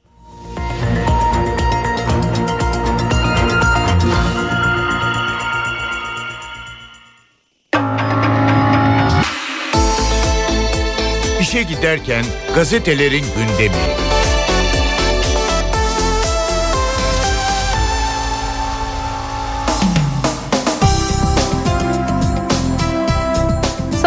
İşe 11.41 11.63
giderken 11.63 12.25
gazetelerin 12.55 13.25
gündemi. 13.37 14.18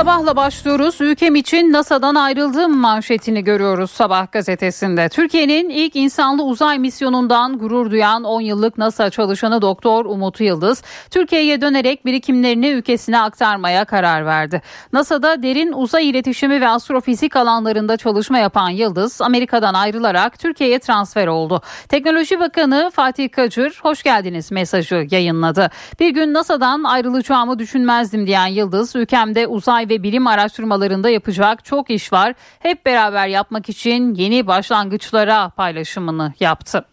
Sabahla 0.02 0.36
başlıyoruz. 0.36 1.02
Ülkem 1.02 1.36
için 1.36 1.72
NASA'dan 1.74 2.16
ayrıldığım 2.16 2.78
manşetini 2.78 3.43
görüyoruz 3.43 3.91
Sabah 3.91 4.32
gazetesinde. 4.32 5.10
Türkiye'nin 5.10 5.70
ilk 5.70 5.95
insanlı 5.95 6.43
uzay 6.43 6.80
misyonundan 6.80 7.58
gurur 7.58 7.91
duyan 7.91 8.24
10 8.24 8.41
yıllık 8.41 8.78
NASA 8.78 9.10
çalışanı 9.10 9.62
Doktor 9.62 10.06
Umut 10.06 10.41
Yıldız, 10.41 10.84
Türkiye'ye 11.12 11.62
dönerek 11.62 12.06
birikimlerini 12.06 12.70
ülkesine 12.70 13.22
aktarmaya 13.22 13.86
karar 13.86 14.26
verdi. 14.26 14.62
NASA'da 14.93 15.43
derin 15.43 15.74
uzay 15.74 16.10
iletişimi 16.10 16.62
ve 16.62 16.68
astrofizik 16.68 17.36
alanlarında 17.36 17.97
çalışma 17.97 18.38
yapan 18.38 18.70
Yıldız, 18.70 19.22
Amerika'dan 19.22 19.74
ayrılarak 19.74 20.39
Türkiye'ye 20.39 20.80
transfer 20.80 21.28
oldu. 21.28 21.62
Teknoloji 21.89 22.39
Bakanı 22.39 22.91
Fatih 22.93 23.32
Kacır, 23.32 23.80
hoş 23.84 24.04
geldiniz 24.04 24.52
mesajı 24.52 25.08
yayınladı. 25.12 25.72
Bir 25.99 26.10
gün 26.10 26.34
NASA'dan 26.34 26.84
ayrılacağımı 26.84 27.60
düşünmezdim 27.60 28.28
diyen 28.28 28.47
Yıldız, 28.47 28.95
ülkemde 28.95 29.47
uzay 29.47 29.91
ve 29.92 30.04
bilim 30.04 30.28
araştırmalarında 30.28 31.10
yapacak 31.10 31.66
çok 31.66 31.89
iş 31.89 32.14
var. 32.14 32.34
Hep 32.60 32.86
beraber 32.86 33.28
yapmak 33.28 33.70
için 33.70 34.16
yeni 34.16 34.48
başlangıçlara 34.48 35.50
paylaşımını 35.50 36.34
yaptı. 36.39 36.86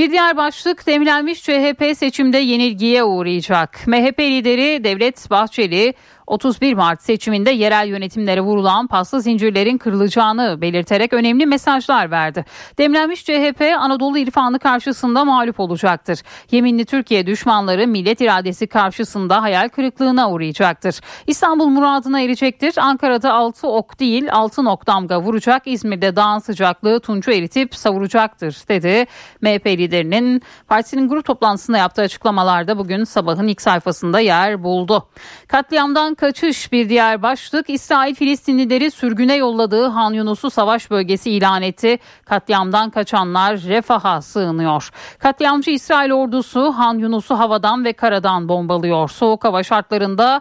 Bir 0.00 0.10
diğer 0.10 0.36
başlık 0.36 0.86
demlenmiş 0.86 1.42
CHP 1.42 1.96
seçimde 1.96 2.38
yenilgiye 2.38 3.04
uğrayacak. 3.04 3.86
MHP 3.86 4.20
lideri 4.20 4.84
Devlet 4.84 5.30
Bahçeli 5.30 5.94
31 6.30 6.74
Mart 6.74 7.02
seçiminde 7.02 7.50
yerel 7.50 7.88
yönetimlere 7.88 8.40
vurulan 8.40 8.86
pasta 8.86 9.20
zincirlerin 9.20 9.78
kırılacağını 9.78 10.60
belirterek 10.60 11.12
önemli 11.12 11.46
mesajlar 11.46 12.10
verdi. 12.10 12.44
Demlenmiş 12.78 13.24
CHP 13.24 13.62
Anadolu 13.78 14.18
irfanı 14.18 14.58
karşısında 14.58 15.24
mağlup 15.24 15.60
olacaktır. 15.60 16.18
Yeminli 16.50 16.84
Türkiye 16.84 17.26
düşmanları 17.26 17.86
millet 17.86 18.20
iradesi 18.20 18.66
karşısında 18.66 19.42
hayal 19.42 19.68
kırıklığına 19.68 20.30
uğrayacaktır. 20.30 21.00
İstanbul 21.26 21.66
muradına 21.66 22.20
erecektir. 22.20 22.74
Ankara'da 22.76 23.32
6 23.32 23.68
ok 23.68 24.00
değil 24.00 24.28
6 24.32 24.64
nok 24.64 24.86
damga 24.86 25.20
vuracak. 25.20 25.62
İzmir'de 25.66 26.16
dağın 26.16 26.38
sıcaklığı 26.38 27.00
tuncu 27.00 27.30
eritip 27.30 27.74
savuracaktır 27.74 28.56
dedi. 28.68 29.06
MHP 29.40 29.66
liderinin 29.90 30.42
partisinin 30.68 31.08
grup 31.08 31.24
toplantısında 31.24 31.78
yaptığı 31.78 32.02
açıklamalarda 32.02 32.78
bugün 32.78 33.04
sabahın 33.04 33.48
ilk 33.48 33.62
sayfasında 33.62 34.20
yer 34.20 34.62
buldu. 34.62 35.08
Katliamdan 35.48 36.14
kaçış 36.14 36.72
bir 36.72 36.88
diğer 36.88 37.22
başlık 37.22 37.70
İsrail 37.70 38.14
Filistinlileri 38.14 38.90
sürgüne 38.90 39.36
yolladığı 39.36 39.86
Han 39.86 40.12
Yunus'u 40.12 40.50
savaş 40.50 40.90
bölgesi 40.90 41.30
ilan 41.30 41.62
etti. 41.62 41.98
Katliamdan 42.24 42.90
kaçanlar 42.90 43.60
refaha 43.60 44.22
sığınıyor. 44.22 44.90
Katliamcı 45.18 45.70
İsrail 45.70 46.12
ordusu 46.12 46.72
Han 46.72 46.98
Yunus'u 46.98 47.38
havadan 47.38 47.84
ve 47.84 47.92
karadan 47.92 48.48
bombalıyor. 48.48 49.08
Soğuk 49.08 49.44
hava 49.44 49.62
şartlarında 49.62 50.40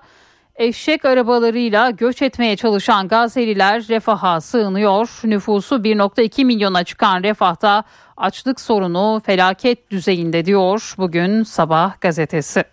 eşek 0.59 1.05
arabalarıyla 1.05 1.89
göç 1.89 2.21
etmeye 2.21 2.55
çalışan 2.55 3.07
Gazeliler 3.07 3.87
refaha 3.89 4.41
sığınıyor. 4.41 5.09
Nüfusu 5.23 5.75
1.2 5.75 6.45
milyona 6.45 6.83
çıkan 6.83 7.23
refahta 7.23 7.83
açlık 8.17 8.61
sorunu 8.61 9.21
felaket 9.25 9.91
düzeyinde 9.91 10.45
diyor 10.45 10.93
bugün 10.97 11.43
Sabah 11.43 12.01
gazetesi. 12.01 12.63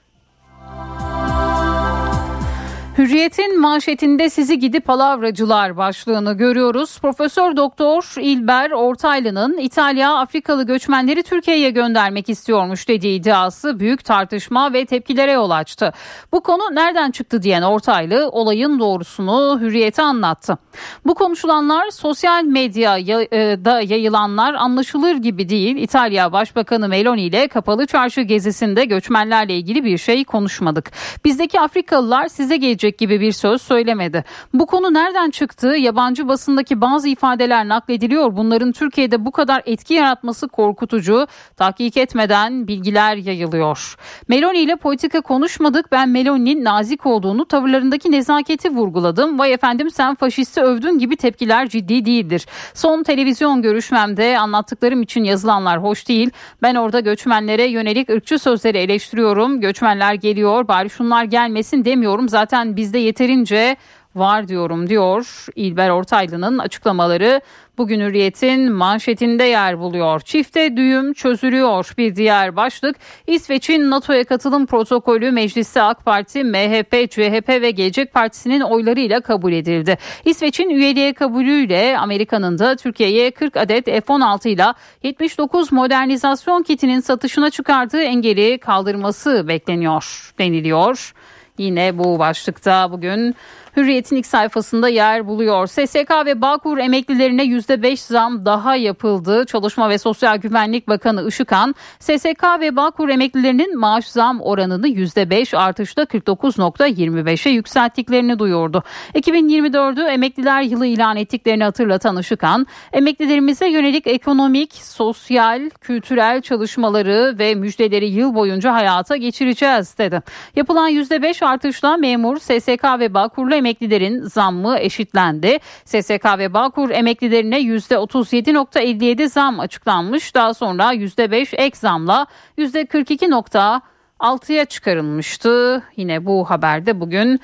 Hürriyet'in 2.98 3.60
manşetinde 3.60 4.30
sizi 4.30 4.58
gidi 4.58 4.80
palavracılar 4.80 5.76
başlığını 5.76 6.32
görüyoruz. 6.32 6.98
Profesör 6.98 7.56
Doktor 7.56 8.14
İlber 8.20 8.70
Ortaylı'nın 8.70 9.58
İtalya 9.58 10.14
Afrikalı 10.14 10.66
göçmenleri 10.66 11.22
Türkiye'ye 11.22 11.70
göndermek 11.70 12.28
istiyormuş 12.28 12.88
dediği 12.88 13.20
iddiası 13.20 13.80
büyük 13.80 14.04
tartışma 14.04 14.72
ve 14.72 14.86
tepkilere 14.86 15.32
yol 15.32 15.50
açtı. 15.50 15.92
Bu 16.32 16.40
konu 16.40 16.62
nereden 16.74 17.10
çıktı 17.10 17.42
diyen 17.42 17.62
Ortaylı 17.62 18.28
olayın 18.28 18.78
doğrusunu 18.78 19.58
Hürriyet'e 19.60 20.02
anlattı. 20.02 20.58
Bu 21.06 21.14
konuşulanlar 21.14 21.90
sosyal 21.90 22.44
medyada 22.44 23.80
yayılanlar 23.80 24.54
anlaşılır 24.54 25.14
gibi 25.14 25.48
değil. 25.48 25.76
İtalya 25.76 26.32
Başbakanı 26.32 26.88
Meloni 26.88 27.22
ile 27.22 27.48
kapalı 27.48 27.86
çarşı 27.86 28.20
gezisinde 28.20 28.84
göçmenlerle 28.84 29.54
ilgili 29.54 29.84
bir 29.84 29.98
şey 29.98 30.24
konuşmadık. 30.24 30.92
Bizdeki 31.24 31.60
Afrikalılar 31.60 32.28
size 32.28 32.56
gelecek 32.56 32.85
gibi 32.90 33.20
bir 33.20 33.32
söz 33.32 33.62
söylemedi. 33.62 34.24
Bu 34.54 34.66
konu 34.66 34.94
nereden 34.94 35.30
çıktı? 35.30 35.66
Yabancı 35.66 36.28
basındaki 36.28 36.80
bazı 36.80 37.08
ifadeler 37.08 37.68
naklediliyor. 37.68 38.36
Bunların 38.36 38.72
Türkiye'de 38.72 39.24
bu 39.24 39.32
kadar 39.32 39.62
etki 39.66 39.94
yaratması 39.94 40.48
korkutucu. 40.48 41.26
Tahkik 41.56 41.96
etmeden 41.96 42.68
bilgiler 42.68 43.16
yayılıyor. 43.16 43.96
Meloni 44.28 44.58
ile 44.58 44.76
politika 44.76 45.20
konuşmadık. 45.20 45.92
Ben 45.92 46.08
Meloni'nin 46.08 46.64
nazik 46.64 47.06
olduğunu, 47.06 47.44
tavırlarındaki 47.44 48.12
nezaketi 48.12 48.70
vurguladım. 48.70 49.38
Vay 49.38 49.52
efendim 49.52 49.90
sen 49.90 50.14
faşisti 50.14 50.60
övdün 50.60 50.98
gibi 50.98 51.16
tepkiler 51.16 51.68
ciddi 51.68 52.04
değildir. 52.04 52.46
Son 52.74 53.02
televizyon 53.02 53.62
görüşmemde 53.62 54.38
anlattıklarım 54.38 55.02
için 55.02 55.24
yazılanlar 55.24 55.82
hoş 55.82 56.08
değil. 56.08 56.30
Ben 56.62 56.74
orada 56.74 57.00
göçmenlere 57.00 57.64
yönelik 57.64 58.10
ırkçı 58.10 58.38
sözleri 58.38 58.78
eleştiriyorum. 58.78 59.60
Göçmenler 59.60 60.14
geliyor 60.14 60.68
bari 60.68 60.90
şunlar 60.90 61.24
gelmesin 61.24 61.84
demiyorum. 61.84 62.28
Zaten 62.28 62.75
bizde 62.76 62.98
yeterince 62.98 63.76
var 64.16 64.48
diyorum 64.48 64.88
diyor 64.88 65.46
İlber 65.56 65.90
Ortaylı'nın 65.90 66.58
açıklamaları 66.58 67.40
bugün 67.78 68.00
Hürriyet'in 68.00 68.72
manşetinde 68.72 69.44
yer 69.44 69.78
buluyor. 69.78 70.20
Çifte 70.20 70.76
düğüm 70.76 71.12
çözülüyor 71.12 71.94
bir 71.98 72.16
diğer 72.16 72.56
başlık. 72.56 72.96
İsveç'in 73.26 73.90
NATO'ya 73.90 74.24
katılım 74.24 74.66
protokolü 74.66 75.30
mecliste 75.30 75.82
AK 75.82 76.04
Parti, 76.04 76.44
MHP, 76.44 77.10
CHP 77.10 77.48
ve 77.48 77.70
Gelecek 77.70 78.12
Partisi'nin 78.12 78.60
oylarıyla 78.60 79.20
kabul 79.20 79.52
edildi. 79.52 79.98
İsveç'in 80.24 80.70
üyeliğe 80.70 81.12
kabulüyle 81.12 81.98
Amerika'nın 81.98 82.58
da 82.58 82.76
Türkiye'ye 82.76 83.30
40 83.30 83.56
adet 83.56 83.84
F-16 83.84 84.48
ile 84.48 84.64
79 85.02 85.72
modernizasyon 85.72 86.62
kitinin 86.62 87.00
satışına 87.00 87.50
çıkardığı 87.50 88.02
engeli 88.02 88.58
kaldırması 88.58 89.48
bekleniyor 89.48 90.32
deniliyor. 90.38 91.12
Yine 91.58 91.98
bu 91.98 92.18
başlıkta 92.18 92.92
bugün 92.92 93.36
Hürriyet'in 93.76 94.16
ilk 94.16 94.26
sayfasında 94.26 94.88
yer 94.88 95.26
buluyor. 95.26 95.66
SSK 95.66 96.26
ve 96.26 96.40
Bağkur 96.40 96.78
emeklilerine 96.78 97.42
%5 97.42 97.96
zam 97.96 98.44
daha 98.44 98.76
yapıldı. 98.76 99.44
Çalışma 99.46 99.88
ve 99.88 99.98
Sosyal 99.98 100.36
Güvenlik 100.36 100.88
Bakanı 100.88 101.28
Işıkhan, 101.28 101.74
SSK 101.98 102.44
ve 102.60 102.76
Bağkur 102.76 103.08
emeklilerinin 103.08 103.78
maaş 103.78 104.08
zam 104.08 104.40
oranını 104.40 104.88
%5 104.88 105.56
artışla 105.56 106.02
49.25'e 106.02 107.52
yükselttiklerini 107.52 108.38
duyurdu. 108.38 108.82
2024'ü 109.14 110.08
emekliler 110.08 110.62
yılı 110.62 110.86
ilan 110.86 111.16
ettiklerini 111.16 111.64
hatırlatan 111.64 112.18
Işıkhan, 112.18 112.66
emeklilerimize 112.92 113.68
yönelik 113.68 114.06
ekonomik, 114.06 114.74
sosyal, 114.74 115.70
kültürel 115.80 116.42
çalışmaları 116.42 117.34
ve 117.38 117.54
müjdeleri 117.54 118.06
yıl 118.06 118.34
boyunca 118.34 118.74
hayata 118.74 119.16
geçireceğiz 119.16 119.98
dedi. 119.98 120.22
Yapılan 120.56 120.90
%5 120.90 121.46
artışla 121.46 121.96
memur, 121.96 122.38
SSK 122.38 122.84
ve 123.00 123.14
Bağkurlu 123.14 123.54
emeklilerin 123.66 124.22
zammı 124.22 124.78
eşitlendi. 124.78 125.58
SSK 125.84 126.24
ve 126.38 126.54
Bağkur 126.54 126.90
emeklilerine 126.90 127.60
%37.57 127.60 129.28
zam 129.28 129.60
açıklanmış. 129.60 130.34
Daha 130.34 130.54
sonra 130.54 130.94
%5 130.94 131.56
ek 131.56 131.76
zamla 131.76 132.26
%42.6'ya 132.58 134.64
çıkarılmıştı. 134.64 135.82
Yine 135.96 136.26
bu 136.26 136.50
haberde 136.50 137.00
bugün 137.00 137.40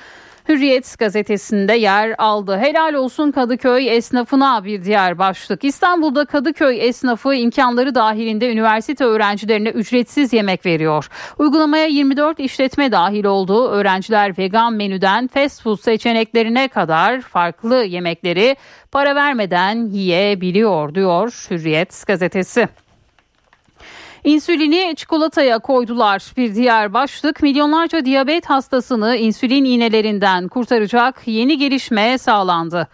Hürriyet 0.49 0.99
gazetesinde 0.99 1.73
yer 1.73 2.15
aldı. 2.19 2.59
Helal 2.59 2.95
olsun 2.95 3.31
Kadıköy 3.31 3.97
esnafına 3.97 4.65
bir 4.65 4.85
diğer 4.85 5.19
başlık. 5.19 5.65
İstanbul'da 5.65 6.25
Kadıköy 6.25 6.89
esnafı 6.89 7.35
imkanları 7.35 7.95
dahilinde 7.95 8.53
üniversite 8.53 9.05
öğrencilerine 9.05 9.69
ücretsiz 9.69 10.33
yemek 10.33 10.67
veriyor. 10.67 11.09
Uygulamaya 11.39 11.87
24 11.87 12.41
işletme 12.41 12.93
dahil 12.93 13.25
olduğu 13.25 13.69
öğrenciler 13.69 14.39
vegan 14.39 14.75
menüden 14.75 15.29
fast 15.29 15.63
food 15.63 15.81
seçeneklerine 15.81 16.69
kadar 16.69 17.21
farklı 17.21 17.85
yemekleri 17.85 18.57
para 18.93 19.15
vermeden 19.15 19.87
yiyebiliyor 19.87 20.95
diyor 20.95 21.47
Hürriyet 21.51 22.05
gazetesi. 22.07 22.69
İnsülini 24.25 24.95
çikolataya 24.97 25.59
koydular. 25.59 26.33
Bir 26.37 26.55
diğer 26.55 26.93
başlık 26.93 27.43
milyonlarca 27.43 28.05
diyabet 28.05 28.51
hastasını 28.51 29.17
insülin 29.17 29.65
iğnelerinden 29.65 30.49
kurtaracak 30.49 31.23
yeni 31.27 31.59
gelişme 31.59 32.19
sağlandı. 32.19 32.89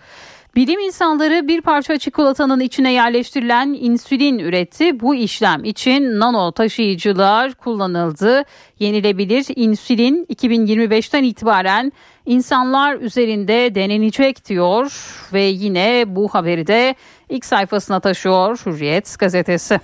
Bilim 0.57 0.81
insanları 0.81 1.49
bir 1.49 1.61
parça 1.61 1.99
çikolatanın 1.99 2.61
içine 2.61 2.93
yerleştirilen 2.93 3.77
insülin 3.81 4.39
üretti. 4.39 5.01
Bu 5.01 5.15
işlem 5.15 5.65
için 5.65 6.21
nano 6.21 6.53
taşıyıcılar 6.53 7.55
kullanıldı. 7.55 8.45
Yenilebilir 8.79 9.47
insülin 9.57 10.25
2025'ten 10.25 11.25
itibaren 11.25 11.93
insanlar 12.27 12.97
üzerinde 12.97 13.75
denenecek 13.75 14.49
diyor 14.49 14.93
ve 15.33 15.43
yine 15.43 16.05
bu 16.07 16.29
haberi 16.29 16.67
de 16.67 16.95
ilk 17.29 17.45
sayfasına 17.45 18.01
taşıyor 18.01 18.63
Hürriyet 18.67 19.19
gazetesi. 19.19 19.81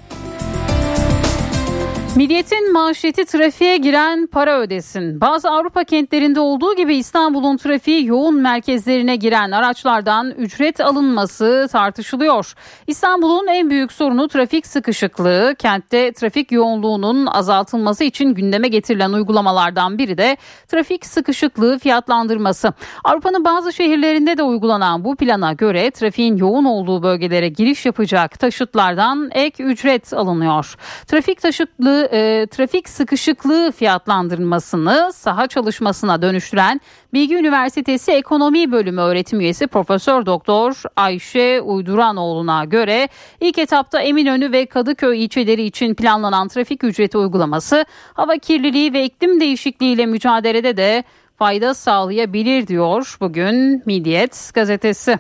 Milliyetin 2.17 2.73
manşeti 2.73 3.25
trafiğe 3.25 3.77
giren 3.77 4.27
para 4.27 4.61
ödesin. 4.61 5.21
Bazı 5.21 5.51
Avrupa 5.51 5.85
kentlerinde 5.85 6.41
olduğu 6.41 6.77
gibi 6.77 6.97
İstanbul'un 6.97 7.57
trafiği 7.57 8.07
yoğun 8.07 8.37
merkezlerine 8.37 9.17
giren 9.17 9.51
araçlardan 9.51 10.31
ücret 10.31 10.81
alınması 10.81 11.69
tartışılıyor. 11.73 12.55
İstanbul'un 12.87 13.47
en 13.47 13.71
büyük 13.71 13.93
sorunu 13.93 14.29
trafik 14.29 14.67
sıkışıklığı. 14.67 15.55
Kentte 15.59 16.13
trafik 16.13 16.53
yoğunluğunun 16.53 17.27
azaltılması 17.27 18.05
için 18.05 18.35
gündeme 18.35 18.69
getirilen 18.69 19.13
uygulamalardan 19.13 19.99
biri 19.99 20.19
de 20.19 20.37
trafik 20.69 21.07
sıkışıklığı 21.07 21.79
fiyatlandırması. 21.79 22.73
Avrupa'nın 23.05 23.45
bazı 23.45 23.73
şehirlerinde 23.73 24.37
de 24.39 24.43
uygulanan 24.43 25.05
bu 25.05 25.17
plana 25.17 25.53
göre 25.53 25.91
trafiğin 25.91 26.37
yoğun 26.37 26.65
olduğu 26.65 27.03
bölgelere 27.03 27.49
giriş 27.49 27.87
yapacak 27.87 28.39
taşıtlardan 28.39 29.31
ek 29.33 29.65
ücret 29.65 30.13
alınıyor. 30.13 30.75
Trafik 31.07 31.41
taşıtlığı 31.41 32.04
e, 32.13 32.47
trafik 32.47 32.89
sıkışıklığı 32.89 33.73
fiyatlandırmasını 33.73 35.11
saha 35.15 35.47
çalışmasına 35.47 36.23
dönüştüren 36.23 36.81
Bilgi 37.13 37.37
Üniversitesi 37.37 38.13
Ekonomi 38.13 38.73
Bölümü 38.73 39.01
öğretim 39.01 39.41
üyesi 39.41 39.67
Profesör 39.67 40.27
Doktor 40.27 40.83
Ayşe 40.97 41.61
Uyduranoğlu'na 41.61 42.65
göre 42.65 43.09
ilk 43.41 43.59
etapta 43.59 44.01
Eminönü 44.01 44.53
ve 44.53 44.67
Kadıköy 44.67 45.25
ilçeleri 45.25 45.63
için 45.63 45.95
planlanan 45.95 46.49
trafik 46.49 46.85
ücreti 46.85 47.19
uygulaması 47.19 47.85
hava 48.15 48.37
kirliliği 48.37 48.93
ve 48.93 49.05
iklim 49.05 49.41
değişikliğiyle 49.41 50.07
mücadelede 50.07 50.77
de 50.77 51.05
fayda 51.39 51.75
sağlayabilir 51.75 52.67
diyor 52.67 53.17
bugün 53.21 53.83
Milliyet 53.87 54.51
gazetesi. 54.55 55.19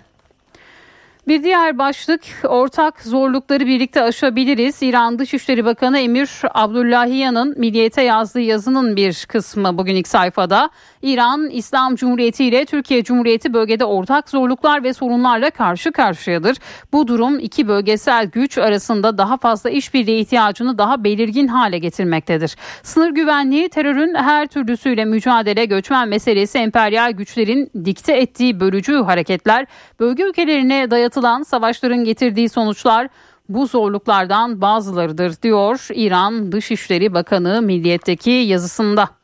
Bir 1.29 1.43
diğer 1.43 1.79
başlık 1.79 2.21
ortak 2.45 3.01
zorlukları 3.01 3.67
birlikte 3.67 4.03
aşabiliriz. 4.03 4.83
İran 4.83 5.19
Dışişleri 5.19 5.65
Bakanı 5.65 5.99
Emir 5.99 6.31
Abdullahiyan'ın 6.55 7.55
Milliyet'e 7.59 8.03
yazdığı 8.03 8.41
yazının 8.41 8.97
bir 8.97 9.27
kısmı 9.29 9.79
bugün 9.79 9.95
ilk 9.95 10.09
sayfada. 10.09 10.71
İran, 11.05 11.51
İslam 11.51 11.95
Cumhuriyeti 11.97 12.45
ile 12.45 12.65
Türkiye 12.65 13.05
Cumhuriyeti 13.05 13.55
bölgede 13.55 13.85
ortak 13.85 14.31
zorluklar 14.31 14.83
ve 14.83 14.93
sorunlarla 14.93 15.51
karşı 15.51 15.93
karşıyadır. 15.93 16.57
Bu 16.93 17.09
durum 17.09 17.39
iki 17.39 17.69
bölgesel 17.69 18.27
güç 18.27 18.59
arasında 18.59 19.19
daha 19.19 19.37
fazla 19.37 19.71
işbirliği 19.71 20.21
ihtiyacını 20.21 20.79
daha 20.79 21.05
belirgin 21.05 21.49
hale 21.49 21.79
getirmektedir. 21.79 22.57
Sınır 22.83 23.11
güvenliği, 23.11 23.69
terörün 23.69 24.15
her 24.15 24.47
türlüsüyle 24.47 25.05
mücadele, 25.05 25.65
göçmen 25.65 26.09
meselesi, 26.09 26.59
emperyal 26.59 27.13
güçlerin 27.13 27.71
dikte 27.85 28.13
ettiği 28.13 28.61
bölücü 28.61 28.95
hareketler, 28.95 29.67
bölge 30.01 30.23
ülkelerine 30.23 30.91
dayatılan 30.91 31.43
savaşların 31.43 32.05
getirdiği 32.05 32.49
sonuçlar 32.49 33.09
bu 33.49 33.67
zorluklardan 33.67 34.61
bazılarıdır 34.61 35.43
diyor 35.43 35.89
İran 35.95 36.53
Dışişleri 36.53 37.15
Bakanı 37.15 37.63
Milliyet'teki 37.63 38.31
yazısında. 38.31 39.24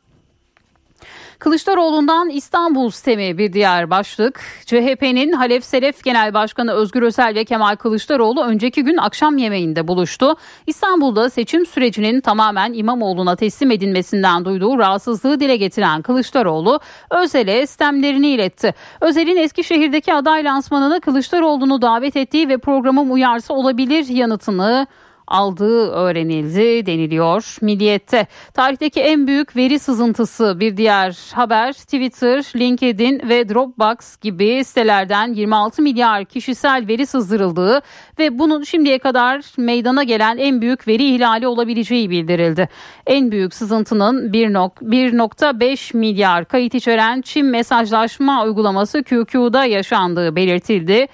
Kılıçdaroğlu'ndan 1.41 2.29
İstanbul 2.29 2.89
sistemi 2.89 3.37
bir 3.37 3.53
diğer 3.53 3.89
başlık. 3.89 4.41
CHP'nin 4.65 5.31
Halef 5.31 5.63
Selef 5.65 6.03
Genel 6.03 6.33
Başkanı 6.33 6.73
Özgür 6.73 7.01
Özel 7.01 7.35
ve 7.35 7.45
Kemal 7.45 7.75
Kılıçdaroğlu 7.75 8.43
önceki 8.43 8.83
gün 8.83 8.97
akşam 8.97 9.37
yemeğinde 9.37 9.87
buluştu. 9.87 10.35
İstanbul'da 10.67 11.29
seçim 11.29 11.65
sürecinin 11.65 12.21
tamamen 12.21 12.73
İmamoğlu'na 12.73 13.35
teslim 13.35 13.71
edilmesinden 13.71 14.45
duyduğu 14.45 14.77
rahatsızlığı 14.77 15.39
dile 15.39 15.55
getiren 15.55 16.01
Kılıçdaroğlu 16.01 16.79
Özel'e 17.09 17.67
sistemlerini 17.67 18.27
iletti. 18.27 18.73
Özel'in 19.01 19.37
Eskişehir'deki 19.37 20.13
aday 20.13 20.43
lansmanına 20.43 20.99
Kılıçdaroğlu'nu 20.99 21.81
davet 21.81 22.15
ettiği 22.15 22.49
ve 22.49 22.57
programım 22.57 23.11
uyarsa 23.11 23.53
olabilir 23.53 24.07
yanıtını 24.07 24.87
aldığı 25.31 25.91
öğrenildi 25.91 26.85
deniliyor 26.85 27.57
Milliyet'te. 27.61 28.27
Tarihteki 28.53 29.01
en 29.01 29.27
büyük 29.27 29.55
veri 29.55 29.79
sızıntısı 29.79 30.59
bir 30.59 30.77
diğer 30.77 31.17
haber 31.33 31.73
Twitter, 31.73 32.43
LinkedIn 32.55 33.29
ve 33.29 33.49
Dropbox 33.49 34.17
gibi 34.21 34.63
sitelerden 34.63 35.33
26 35.33 35.81
milyar 35.81 36.25
kişisel 36.25 36.85
veri 36.87 37.05
sızdırıldığı 37.05 37.81
ve 38.19 38.39
bunun 38.39 38.63
şimdiye 38.63 38.99
kadar 38.99 39.41
meydana 39.57 40.03
gelen 40.03 40.37
en 40.37 40.61
büyük 40.61 40.87
veri 40.87 41.15
ihlali 41.15 41.47
olabileceği 41.47 42.09
bildirildi. 42.09 42.69
En 43.07 43.31
büyük 43.31 43.53
sızıntının 43.53 44.31
1.5 44.31 45.97
milyar 45.97 46.45
kayıt 46.45 46.75
içeren 46.75 47.21
Çin 47.21 47.45
mesajlaşma 47.45 48.43
uygulaması 48.43 49.03
QQ'da 49.03 49.65
yaşandığı 49.65 50.35
belirtildi. 50.35 51.07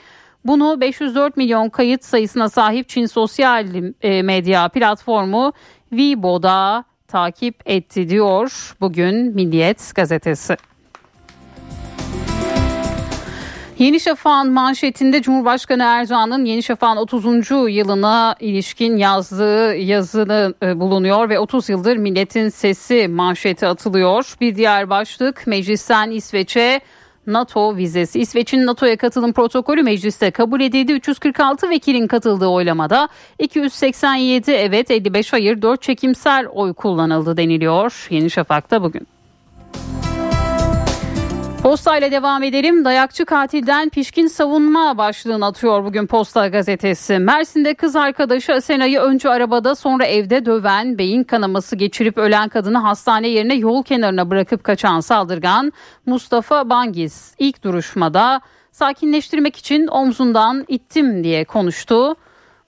Bunu 0.46 0.82
504 0.82 1.38
milyon 1.38 1.70
kayıt 1.70 2.04
sayısına 2.04 2.50
sahip 2.50 2.90
Çin 2.90 3.06
sosyal 3.06 3.68
e, 4.02 4.22
medya 4.22 4.70
platformu 4.70 5.54
Weibo'da 5.90 6.84
takip 7.08 7.56
etti 7.66 8.10
diyor 8.10 8.76
bugün 8.82 9.16
Milliyet 9.16 9.96
gazetesi. 9.96 10.58
Yeni 13.80 14.00
Şafak'ın 14.00 14.52
manşetinde 14.52 15.22
Cumhurbaşkanı 15.22 15.84
Erdoğan'ın 15.84 16.46
Yeni 16.46 16.64
Şafak'ın 16.64 16.98
30. 16.98 17.26
yılına 17.52 18.36
ilişkin 18.40 18.98
yazdığı 18.98 19.76
yazını 19.76 20.54
e, 20.64 20.80
bulunuyor 20.80 21.30
ve 21.30 21.40
30 21.40 21.70
yıldır 21.70 21.98
milletin 21.98 22.50
sesi 22.50 23.08
manşeti 23.08 23.68
atılıyor. 23.68 24.36
Bir 24.42 24.56
diğer 24.56 24.90
başlık 24.90 25.48
meclisten 25.48 26.12
İsveç'e 26.12 26.82
NATO 27.28 27.76
vizesi. 27.76 28.20
İsveç'in 28.20 28.66
NATO'ya 28.66 28.98
katılım 28.98 29.34
protokolü 29.34 29.84
mecliste 29.84 30.32
kabul 30.32 30.62
edildi. 30.62 30.92
346 30.94 31.70
vekilin 31.70 32.08
katıldığı 32.08 32.48
oylamada 32.48 33.10
287 33.40 34.52
evet 34.52 34.92
55 34.92 35.34
hayır 35.34 35.62
4 35.62 35.82
çekimsel 35.82 36.48
oy 36.48 36.74
kullanıldı 36.74 37.38
deniliyor. 37.38 38.08
Yeni 38.10 38.30
Şafak'ta 38.30 38.84
bugün. 38.84 39.17
Posta 41.68 41.98
ile 41.98 42.12
devam 42.12 42.44
edelim. 42.44 42.86
Dayakçı 42.86 43.26
katilden 43.26 43.90
pişkin 43.90 44.28
savunma 44.28 44.98
başlığını 44.98 45.46
atıyor 45.46 45.84
bugün 45.84 46.08
Posta 46.08 46.48
gazetesi. 46.48 47.20
Mersin'de 47.20 47.74
kız 47.74 47.96
arkadaşı 47.96 48.54
Asena'yı 48.54 49.00
önce 49.00 49.30
arabada 49.30 49.76
sonra 49.76 50.06
evde 50.06 50.46
döven, 50.46 50.98
beyin 50.98 51.24
kanaması 51.24 51.76
geçirip 51.76 52.18
ölen 52.18 52.50
kadını 52.50 52.78
hastane 52.78 53.28
yerine 53.28 53.56
yol 53.56 53.84
kenarına 53.84 54.30
bırakıp 54.30 54.64
kaçan 54.64 55.00
saldırgan 55.00 55.74
Mustafa 56.06 56.70
Bangiz 56.70 57.36
ilk 57.40 57.64
duruşmada 57.64 58.42
sakinleştirmek 58.72 59.56
için 59.56 59.88
omzundan 59.88 60.66
ittim 60.68 61.24
diye 61.24 61.46
konuştu. 61.46 62.16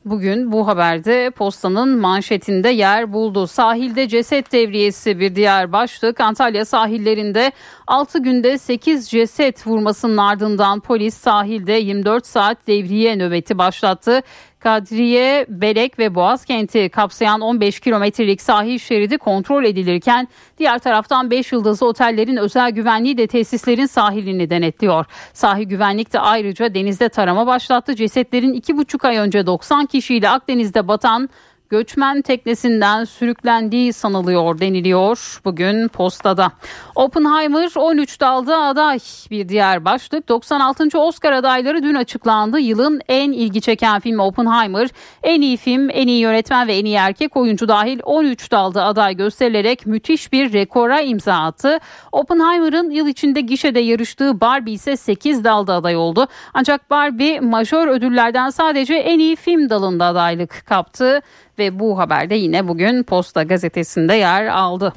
Bugün 0.09 0.51
bu 0.51 0.67
haberde 0.67 1.31
postanın 1.35 1.99
manşetinde 1.99 2.69
yer 2.69 3.13
buldu. 3.13 3.47
Sahilde 3.47 4.07
ceset 4.07 4.51
devriyesi 4.51 5.19
bir 5.19 5.35
diğer 5.35 5.71
başlık. 5.71 6.19
Antalya 6.19 6.65
sahillerinde 6.65 7.51
6 7.87 8.19
günde 8.19 8.57
8 8.57 9.09
ceset 9.09 9.67
vurmasının 9.67 10.17
ardından 10.17 10.79
polis 10.79 11.17
sahilde 11.17 11.71
24 11.73 12.25
saat 12.25 12.67
devriye 12.67 13.15
nöbeti 13.15 13.57
başlattı. 13.57 14.21
Kadriye, 14.59 15.45
Belek 15.49 15.99
ve 15.99 16.15
Boğazkent'i 16.15 16.89
kapsayan 16.89 17.41
15 17.41 17.79
kilometrelik 17.79 18.41
sahil 18.41 18.79
şeridi 18.79 19.17
kontrol 19.17 19.63
edilirken 19.63 20.27
diğer 20.57 20.79
taraftan 20.79 21.31
5 21.31 21.51
yıldızlı 21.51 21.87
otellerin 21.87 22.37
özel 22.37 22.71
güvenliği 22.71 23.17
de 23.17 23.27
tesislerin 23.27 23.85
sahilini 23.85 24.49
denetliyor. 24.49 25.05
Sahil 25.33 25.63
güvenlik 25.63 26.13
de 26.13 26.19
ayrıca 26.19 26.73
denizde 26.73 27.09
tarama 27.09 27.47
başlattı. 27.47 27.95
Cesetlerin 27.95 28.53
2,5 28.53 29.07
ay 29.07 29.17
önce 29.17 29.45
90 29.45 29.85
kişiyle 29.85 30.29
Akdeniz'de 30.29 30.87
batan 30.87 31.29
göçmen 31.69 32.21
teknesinden 32.21 33.03
sürüklendiği 33.03 33.93
sanılıyor 33.93 34.59
deniliyor 34.59 35.41
bugün 35.45 35.87
postada. 35.87 36.51
Oppenheimer 36.95 37.71
13 37.75 38.21
dalda 38.21 38.61
aday 38.61 38.99
bir 39.31 39.49
diğer 39.49 39.85
başlık 39.85 40.29
96. 40.29 40.99
Oscar 40.99 41.31
adayları 41.31 41.83
dün 41.83 41.95
açıklandı. 41.95 42.59
Yılın 42.59 43.01
en 43.07 43.31
ilgi 43.31 43.61
çeken 43.61 43.99
filmi 43.99 44.21
Oppenheimer 44.21 44.89
en 45.23 45.41
iyi 45.41 45.57
film, 45.57 45.89
en 45.89 46.07
iyi 46.07 46.19
yönetmen 46.19 46.67
ve 46.67 46.77
en 46.77 46.85
iyi 46.85 46.95
erkek 46.95 47.37
oyuncu 47.37 47.67
dahil 47.67 47.99
13 48.03 48.51
dalda 48.51 48.83
aday 48.83 49.15
gösterilerek 49.15 49.85
müthiş 49.85 50.33
bir 50.33 50.53
rekora 50.53 51.01
imza 51.01 51.33
attı. 51.33 51.79
Oppenheimer'ın 52.11 52.89
yıl 52.89 53.07
içinde 53.07 53.41
gişede 53.41 53.79
yarıştığı 53.79 54.41
Barbie 54.41 54.73
ise 54.73 54.97
8 54.97 55.43
dalda 55.43 55.73
aday 55.73 55.95
oldu. 55.95 56.27
Ancak 56.53 56.89
Barbie 56.89 57.39
majör 57.39 57.87
ödüllerden 57.87 58.49
sadece 58.49 58.95
en 58.95 59.19
iyi 59.19 59.35
film 59.35 59.69
dalında 59.69 60.05
adaylık 60.05 60.63
kaptı 60.65 61.21
ve 61.59 61.79
bu 61.79 61.97
haberde 61.97 62.35
yine 62.35 62.67
bugün 62.67 63.03
Posta 63.03 63.43
gazetesinde 63.43 64.13
yer 64.13 64.45
aldı. 64.45 64.93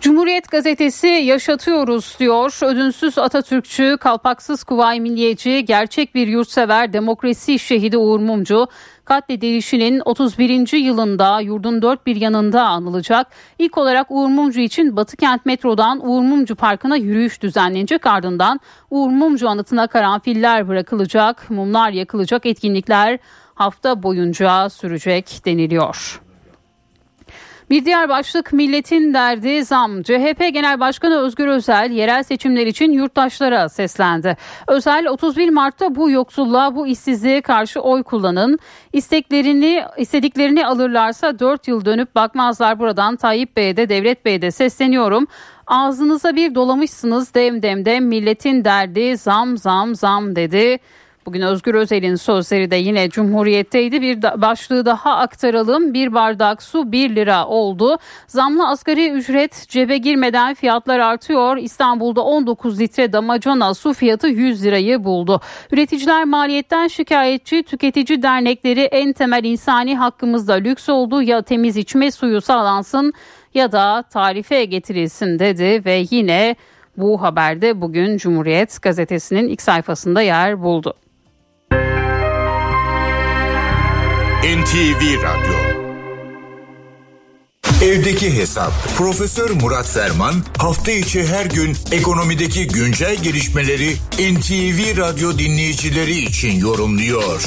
Cumhuriyet 0.00 0.50
gazetesi 0.50 1.06
yaşatıyoruz 1.06 2.16
diyor. 2.18 2.58
Ödünsüz 2.64 3.18
Atatürkçü, 3.18 3.96
kalpaksız 4.00 4.64
Kuvayi 4.64 5.00
Milliyeci, 5.00 5.64
gerçek 5.64 6.14
bir 6.14 6.28
yurtsever, 6.28 6.92
demokrasi 6.92 7.58
şehidi 7.58 7.96
Uğur 7.96 8.20
Mumcu 8.20 8.68
katledilişinin 9.04 10.02
31. 10.04 10.76
yılında 10.76 11.40
yurdun 11.40 11.82
dört 11.82 12.06
bir 12.06 12.16
yanında 12.16 12.62
anılacak. 12.62 13.26
İlk 13.58 13.78
olarak 13.78 14.06
Uğur 14.10 14.28
Mumcu 14.28 14.60
için 14.60 14.96
Batı 14.96 15.16
Kent 15.16 15.46
Metro'dan 15.46 16.08
Uğur 16.08 16.22
Mumcu 16.22 16.56
Parkı'na 16.56 16.96
yürüyüş 16.96 17.42
düzenlenecek. 17.42 18.06
Ardından 18.06 18.60
Uğur 18.90 19.10
Mumcu 19.10 19.48
anıtına 19.48 19.86
karanfiller 19.86 20.68
bırakılacak, 20.68 21.50
mumlar 21.50 21.90
yakılacak 21.90 22.46
etkinlikler 22.46 23.18
hafta 23.58 24.02
boyunca 24.02 24.68
sürecek 24.68 25.40
deniliyor. 25.44 26.20
Bir 27.70 27.84
diğer 27.84 28.08
başlık 28.08 28.52
milletin 28.52 29.14
derdi 29.14 29.64
zam. 29.64 30.02
CHP 30.02 30.38
Genel 30.52 30.80
Başkanı 30.80 31.18
Özgür 31.18 31.46
Özel 31.46 31.90
yerel 31.90 32.22
seçimler 32.22 32.66
için 32.66 32.92
yurttaşlara 32.92 33.68
seslendi. 33.68 34.36
Özel 34.68 35.06
31 35.08 35.48
Mart'ta 35.48 35.94
bu 35.94 36.10
yoksulluğa 36.10 36.74
bu 36.74 36.86
işsizliğe 36.86 37.40
karşı 37.40 37.80
oy 37.80 38.02
kullanın. 38.02 38.58
İsteklerini 38.92 39.82
istediklerini 39.98 40.66
alırlarsa 40.66 41.38
4 41.38 41.68
yıl 41.68 41.84
dönüp 41.84 42.14
bakmazlar 42.14 42.78
buradan 42.78 43.16
Tayyip 43.16 43.56
Bey'e 43.56 43.76
de 43.76 43.88
Devlet 43.88 44.24
Bey'e 44.24 44.42
de 44.42 44.50
sesleniyorum. 44.50 45.26
Ağzınıza 45.66 46.36
bir 46.36 46.54
dolamışsınız 46.54 47.34
dem 47.34 47.62
dem 47.62 47.84
dem 47.84 48.06
milletin 48.06 48.64
derdi 48.64 49.16
zam 49.16 49.58
zam 49.58 49.94
zam 49.94 50.36
dedi. 50.36 50.78
Bugün 51.28 51.42
Özgür 51.42 51.74
Özel'in 51.74 52.14
sözleri 52.14 52.70
de 52.70 52.76
yine 52.76 53.10
Cumhuriyet'teydi. 53.10 54.02
Bir 54.02 54.22
başlığı 54.22 54.86
daha 54.86 55.16
aktaralım. 55.16 55.94
Bir 55.94 56.14
bardak 56.14 56.62
su 56.62 56.92
1 56.92 57.16
lira 57.16 57.46
oldu. 57.46 57.98
Zamlı 58.26 58.68
asgari 58.68 59.10
ücret 59.10 59.68
cebe 59.68 59.98
girmeden 59.98 60.54
fiyatlar 60.54 60.98
artıyor. 60.98 61.56
İstanbul'da 61.56 62.20
19 62.20 62.80
litre 62.80 63.12
damacana 63.12 63.74
su 63.74 63.92
fiyatı 63.92 64.28
100 64.28 64.64
lirayı 64.64 65.04
buldu. 65.04 65.40
Üreticiler 65.72 66.24
maliyetten 66.24 66.86
şikayetçi, 66.86 67.62
tüketici 67.62 68.22
dernekleri 68.22 68.80
en 68.82 69.12
temel 69.12 69.44
insani 69.44 69.96
hakkımızda 69.96 70.54
lüks 70.54 70.88
oldu 70.88 71.22
ya 71.22 71.42
temiz 71.42 71.76
içme 71.76 72.10
suyu 72.10 72.40
sağlansın 72.40 73.12
ya 73.54 73.72
da 73.72 74.02
tarife 74.02 74.64
getirilsin 74.64 75.38
dedi 75.38 75.82
ve 75.84 76.04
yine 76.10 76.56
bu 76.96 77.22
haberde 77.22 77.80
bugün 77.80 78.16
Cumhuriyet 78.16 78.82
gazetesinin 78.82 79.48
ilk 79.48 79.62
sayfasında 79.62 80.22
yer 80.22 80.62
buldu. 80.62 80.94
NTV 84.56 85.02
Radyo 85.22 85.58
Evdeki 87.82 88.26
Hesap 88.40 88.72
Profesör 88.98 89.50
Murat 89.62 89.88
Ferman 89.94 90.34
hafta 90.58 90.92
içi 90.92 91.20
her 91.34 91.46
gün 91.58 91.70
ekonomideki 91.98 92.66
güncel 92.78 93.16
gelişmeleri 93.24 93.90
NTV 94.32 94.78
Radyo 95.02 95.28
dinleyicileri 95.38 96.16
için 96.28 96.60
yorumluyor. 96.66 97.44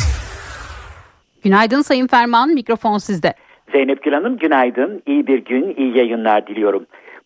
Günaydın 1.43 1.81
Sayın 1.81 2.07
Ferman, 2.07 2.49
mikrofon 2.53 2.97
sizde. 2.97 3.33
Zeynep 3.71 4.03
Gül 4.03 4.13
Hanım 4.13 4.37
günaydın, 4.37 5.03
iyi 5.07 5.27
bir 5.27 5.45
gün, 5.45 5.75
iyi 5.77 5.97
yayınlar 5.97 6.47
diliyorum. 6.47 6.85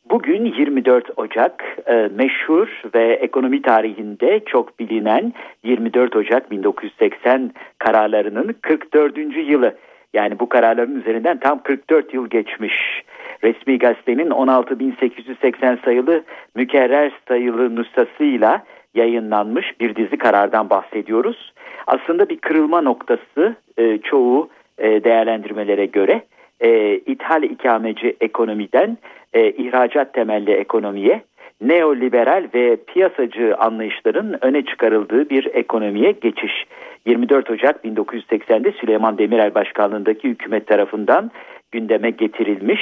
Bugün 0.09 0.45
24 0.45 1.09
Ocak 1.17 1.63
e, 1.87 2.09
meşhur 2.15 2.81
ve 2.95 3.13
ekonomi 3.13 3.61
tarihinde 3.61 4.39
çok 4.45 4.79
bilinen 4.79 5.33
24 5.63 6.15
Ocak 6.15 6.51
1980 6.51 7.51
kararlarının 7.77 8.55
44. 8.61 9.17
yılı. 9.47 9.75
Yani 10.13 10.39
bu 10.39 10.49
kararların 10.49 10.99
üzerinden 10.99 11.39
tam 11.39 11.63
44 11.63 12.13
yıl 12.13 12.27
geçmiş. 12.27 13.03
Resmi 13.43 13.77
gazetenin 13.77 14.29
16.880 14.29 15.85
sayılı 15.85 16.23
mükerrer 16.55 17.11
sayılı 17.27 17.75
nüshasıyla 17.75 18.63
yayınlanmış 18.95 19.79
bir 19.79 19.95
dizi 19.95 20.17
karardan 20.17 20.69
bahsediyoruz. 20.69 21.53
Aslında 21.87 22.29
bir 22.29 22.37
kırılma 22.37 22.81
noktası 22.81 23.55
e, 23.77 23.97
çoğu 23.97 24.49
e, 24.77 25.03
değerlendirmelere 25.03 25.85
göre 25.85 26.21
e, 26.59 26.97
ithal 26.97 27.43
ikameci 27.43 28.15
ekonomiden 28.21 28.97
e, 29.33 29.51
ihracat 29.51 30.13
temelli 30.13 30.51
ekonomiye, 30.51 31.21
neoliberal 31.61 32.47
ve 32.53 32.75
piyasacı 32.75 33.55
anlayışların 33.57 34.45
öne 34.45 34.65
çıkarıldığı 34.65 35.29
bir 35.29 35.45
ekonomiye 35.53 36.11
geçiş. 36.11 36.65
24 37.05 37.49
Ocak 37.49 37.85
1980'de 37.85 38.71
Süleyman 38.71 39.17
Demirel 39.17 39.55
başkanlığındaki 39.55 40.27
hükümet 40.27 40.67
tarafından 40.67 41.31
gündeme 41.71 42.09
getirilmiş. 42.09 42.81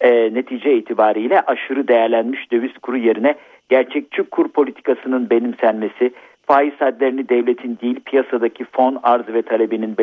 E, 0.00 0.34
netice 0.34 0.74
itibariyle 0.74 1.40
aşırı 1.40 1.88
değerlenmiş 1.88 2.52
döviz 2.52 2.78
kuru 2.82 2.96
yerine 2.96 3.34
gerçekçi 3.68 4.22
kur 4.22 4.48
politikasının 4.48 5.30
benimsenmesi, 5.30 6.12
faiz 6.46 6.74
hadlerini 6.78 7.28
devletin 7.28 7.78
değil 7.82 8.00
piyasadaki 8.04 8.64
fon 8.64 9.00
arz 9.02 9.28
ve 9.28 9.42
talebinin 9.42 9.96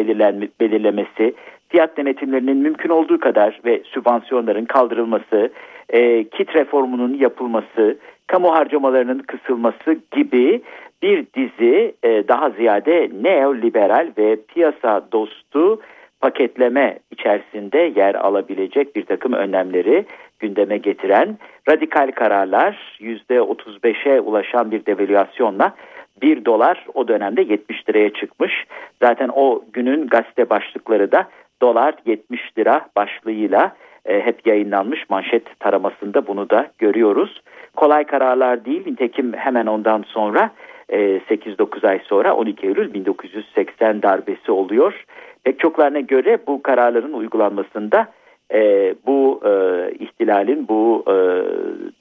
belirlemesi, 0.60 1.34
fiyat 1.70 1.98
denetimlerinin 1.98 2.58
mümkün 2.58 2.90
olduğu 2.90 3.20
kadar 3.20 3.60
ve 3.66 3.82
sübvansiyonların 3.86 4.66
kaldırılması, 4.66 5.52
e, 5.90 6.24
kit 6.24 6.56
reformunun 6.56 7.14
yapılması, 7.14 7.98
kamu 8.28 8.54
harcamalarının 8.54 9.20
kısılması 9.20 10.00
gibi 10.12 10.62
bir 11.02 11.26
dizi 11.34 11.96
e, 12.04 12.28
daha 12.28 12.50
ziyade 12.50 13.10
neoliberal 13.22 14.12
ve 14.18 14.38
piyasa 14.48 15.08
dostu 15.12 15.82
paketleme 16.22 17.00
içerisinde 17.12 17.94
yer 17.96 18.16
alabilecek 18.16 18.96
bir 18.96 19.06
takım 19.06 19.34
önlemleri 19.34 20.06
gündeme 20.40 20.78
getiren 20.78 21.38
radikal 21.70 22.12
kararlar 22.12 22.98
%35'e 23.00 24.20
ulaşan 24.20 24.72
bir 24.72 24.86
devalüasyonla 24.86 25.76
1 26.22 26.46
dolar 26.46 26.86
o 26.94 27.08
dönemde 27.08 27.42
70 27.42 27.90
liraya 27.90 28.14
çıkmış. 28.14 28.66
Zaten 29.04 29.30
o 29.36 29.64
günün 29.74 30.08
gazete 30.08 30.50
başlıkları 30.50 31.12
da 31.12 31.28
dolar 31.62 31.96
70 32.06 32.58
lira 32.58 32.90
başlığıyla 32.96 33.76
e, 34.08 34.22
hep 34.22 34.48
yayınlanmış 34.48 35.10
manşet 35.10 35.60
taramasında 35.60 36.28
bunu 36.28 36.50
da 36.50 36.72
görüyoruz. 36.78 37.42
Kolay 37.76 38.04
kararlar 38.04 38.66
değil 38.66 38.84
nitekim 38.88 39.34
hemen 39.34 39.66
ondan 39.66 40.04
sonra 40.08 40.52
e, 40.90 40.98
8-9 40.98 41.88
ay 41.88 42.00
sonra 42.04 42.36
12 42.36 42.68
Eylül 42.68 42.94
1980 42.94 44.02
darbesi 44.02 44.52
oluyor. 44.52 45.06
Pek 45.44 45.60
çoklarına 45.60 46.00
göre 46.00 46.38
bu 46.48 46.62
kararların 46.64 47.14
uygulanmasında 47.14 48.08
e, 48.54 48.94
bu 49.08 49.42
e, 49.46 49.52
ihtilalin 50.00 50.68
bu 50.68 51.04
e, 51.08 51.14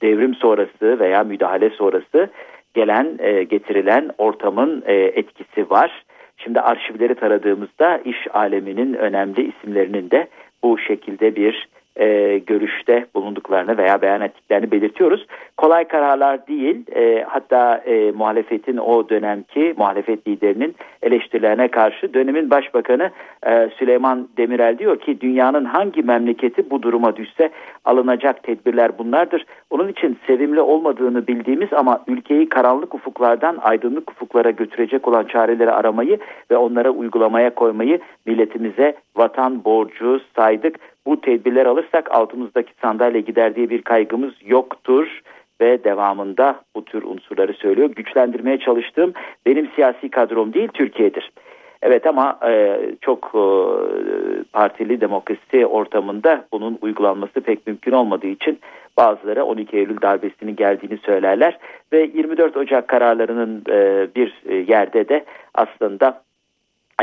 devrim 0.01 0.35
sonrası 0.35 0.99
veya 0.99 1.23
müdahale 1.23 1.69
sonrası 1.69 2.29
gelen 2.73 3.17
e, 3.19 3.43
getirilen 3.43 4.09
ortamın 4.17 4.83
e, 4.85 4.93
etkisi 4.93 5.69
var. 5.69 6.05
Şimdi 6.37 6.61
arşivleri 6.61 7.15
taradığımızda 7.15 7.97
iş 7.97 8.27
aleminin 8.33 8.93
önemli 8.93 9.49
isimlerinin 9.49 10.11
de 10.11 10.27
bu 10.63 10.77
şekilde 10.77 11.35
bir 11.35 11.67
e, 11.99 12.37
görüşte 12.37 13.05
bulunduklarını 13.15 13.77
veya 13.77 14.01
beyan 14.01 14.21
ettiklerini 14.21 14.71
belirtiyoruz. 14.71 15.27
Kolay 15.57 15.87
kararlar 15.87 16.47
değil 16.47 16.85
e, 16.95 17.23
hatta 17.27 17.77
e, 17.77 18.11
muhalefetin 18.11 18.77
o 18.77 19.09
dönemki 19.09 19.73
muhalefet 19.77 20.27
liderinin 20.27 20.75
eleştirilerine 21.01 21.67
karşı 21.67 22.13
dönemin 22.13 22.49
başbakanı 22.49 23.11
e, 23.47 23.69
Süleyman 23.79 24.27
Demirel 24.37 24.77
diyor 24.77 24.99
ki 24.99 25.21
dünyanın 25.21 25.65
hangi 25.65 26.01
memleketi 26.01 26.69
bu 26.69 26.81
duruma 26.81 27.15
düşse 27.15 27.49
alınacak 27.85 28.43
tedbirler 28.43 28.97
bunlardır. 28.97 29.45
Onun 29.69 29.87
için 29.87 30.17
sevimli 30.27 30.61
olmadığını 30.61 31.27
bildiğimiz 31.27 31.73
ama 31.73 32.03
ülkeyi 32.07 32.49
karanlık 32.49 32.95
ufuklardan 32.95 33.57
aydınlık 33.61 34.11
ufuklara 34.11 34.51
götürecek 34.51 35.07
olan 35.07 35.23
çareleri 35.23 35.71
aramayı 35.71 36.19
ve 36.51 36.57
onlara 36.57 36.89
uygulamaya 36.89 37.55
koymayı 37.55 37.99
milletimize 38.25 38.95
vatan 39.15 39.65
borcu 39.65 40.21
saydık 40.35 40.79
bu 41.07 41.21
tedbirler 41.21 41.65
alırsak 41.65 42.15
altımızdaki 42.15 42.73
sandalye 42.81 43.21
gider 43.21 43.55
diye 43.55 43.69
bir 43.69 43.81
kaygımız 43.81 44.33
yoktur 44.45 45.21
ve 45.61 45.83
devamında 45.83 46.61
bu 46.75 46.85
tür 46.85 47.03
unsurları 47.03 47.53
söylüyor. 47.53 47.89
Güçlendirmeye 47.89 48.59
çalıştığım 48.59 49.13
benim 49.45 49.69
siyasi 49.75 50.09
kadrom 50.09 50.53
değil 50.53 50.69
Türkiye'dir. 50.73 51.31
Evet 51.81 52.07
ama 52.07 52.39
e, 52.47 52.79
çok 53.01 53.25
e, 53.35 53.43
partili 54.53 55.01
demokrasi 55.01 55.65
ortamında 55.65 56.45
bunun 56.51 56.77
uygulanması 56.81 57.41
pek 57.41 57.67
mümkün 57.67 57.91
olmadığı 57.91 58.27
için 58.27 58.59
bazıları 58.97 59.43
12 59.45 59.77
Eylül 59.77 60.01
darbesinin 60.01 60.55
geldiğini 60.55 60.97
söylerler 60.97 61.57
ve 61.93 62.09
24 62.13 62.57
Ocak 62.57 62.87
kararlarının 62.87 63.63
e, 63.69 64.07
bir 64.15 64.33
yerde 64.67 65.09
de 65.09 65.25
aslında 65.53 66.21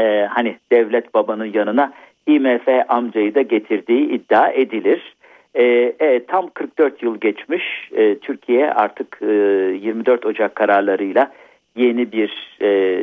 e, 0.00 0.26
hani 0.30 0.58
devlet 0.72 1.14
babanın 1.14 1.52
yanına 1.52 1.92
IMF 2.26 2.68
amcayı 2.88 3.34
da 3.34 3.42
getirdiği 3.42 4.10
iddia 4.10 4.48
edilir. 4.48 5.14
E, 5.54 5.64
e, 6.00 6.24
tam 6.24 6.50
44 6.54 7.02
yıl 7.02 7.20
geçmiş. 7.20 7.90
E, 7.92 8.18
Türkiye 8.18 8.70
artık 8.70 9.18
e, 9.22 9.26
24 9.26 10.26
Ocak 10.26 10.54
kararlarıyla 10.54 11.32
yeni 11.76 12.12
bir 12.12 12.58
e, 12.62 13.00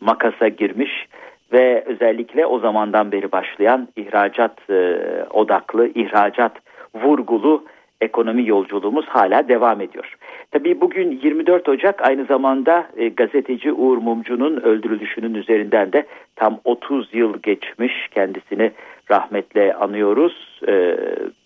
makasa 0.00 0.48
girmiş 0.48 1.06
ve 1.52 1.84
özellikle 1.86 2.46
o 2.46 2.58
zamandan 2.58 3.12
beri 3.12 3.32
başlayan 3.32 3.88
ihracat 3.96 4.70
e, 4.70 4.98
odaklı, 5.30 5.88
ihracat 5.94 6.52
vurgulu 6.94 7.64
ekonomi 8.02 8.48
yolculuğumuz 8.48 9.06
hala 9.06 9.48
devam 9.48 9.80
ediyor. 9.80 10.16
Tabii 10.50 10.80
bugün 10.80 11.20
24 11.22 11.68
Ocak 11.68 12.08
aynı 12.08 12.24
zamanda 12.24 12.86
e, 12.96 13.08
gazeteci 13.08 13.72
Uğur 13.72 13.98
Mumcu'nun 13.98 14.60
öldürülüşünün 14.60 15.34
üzerinden 15.34 15.92
de 15.92 16.06
tam 16.36 16.60
30 16.64 17.14
yıl 17.14 17.38
geçmiş 17.42 18.08
kendisini 18.08 18.72
rahmetle 19.10 19.74
anıyoruz 19.74 20.60
e, 20.68 20.96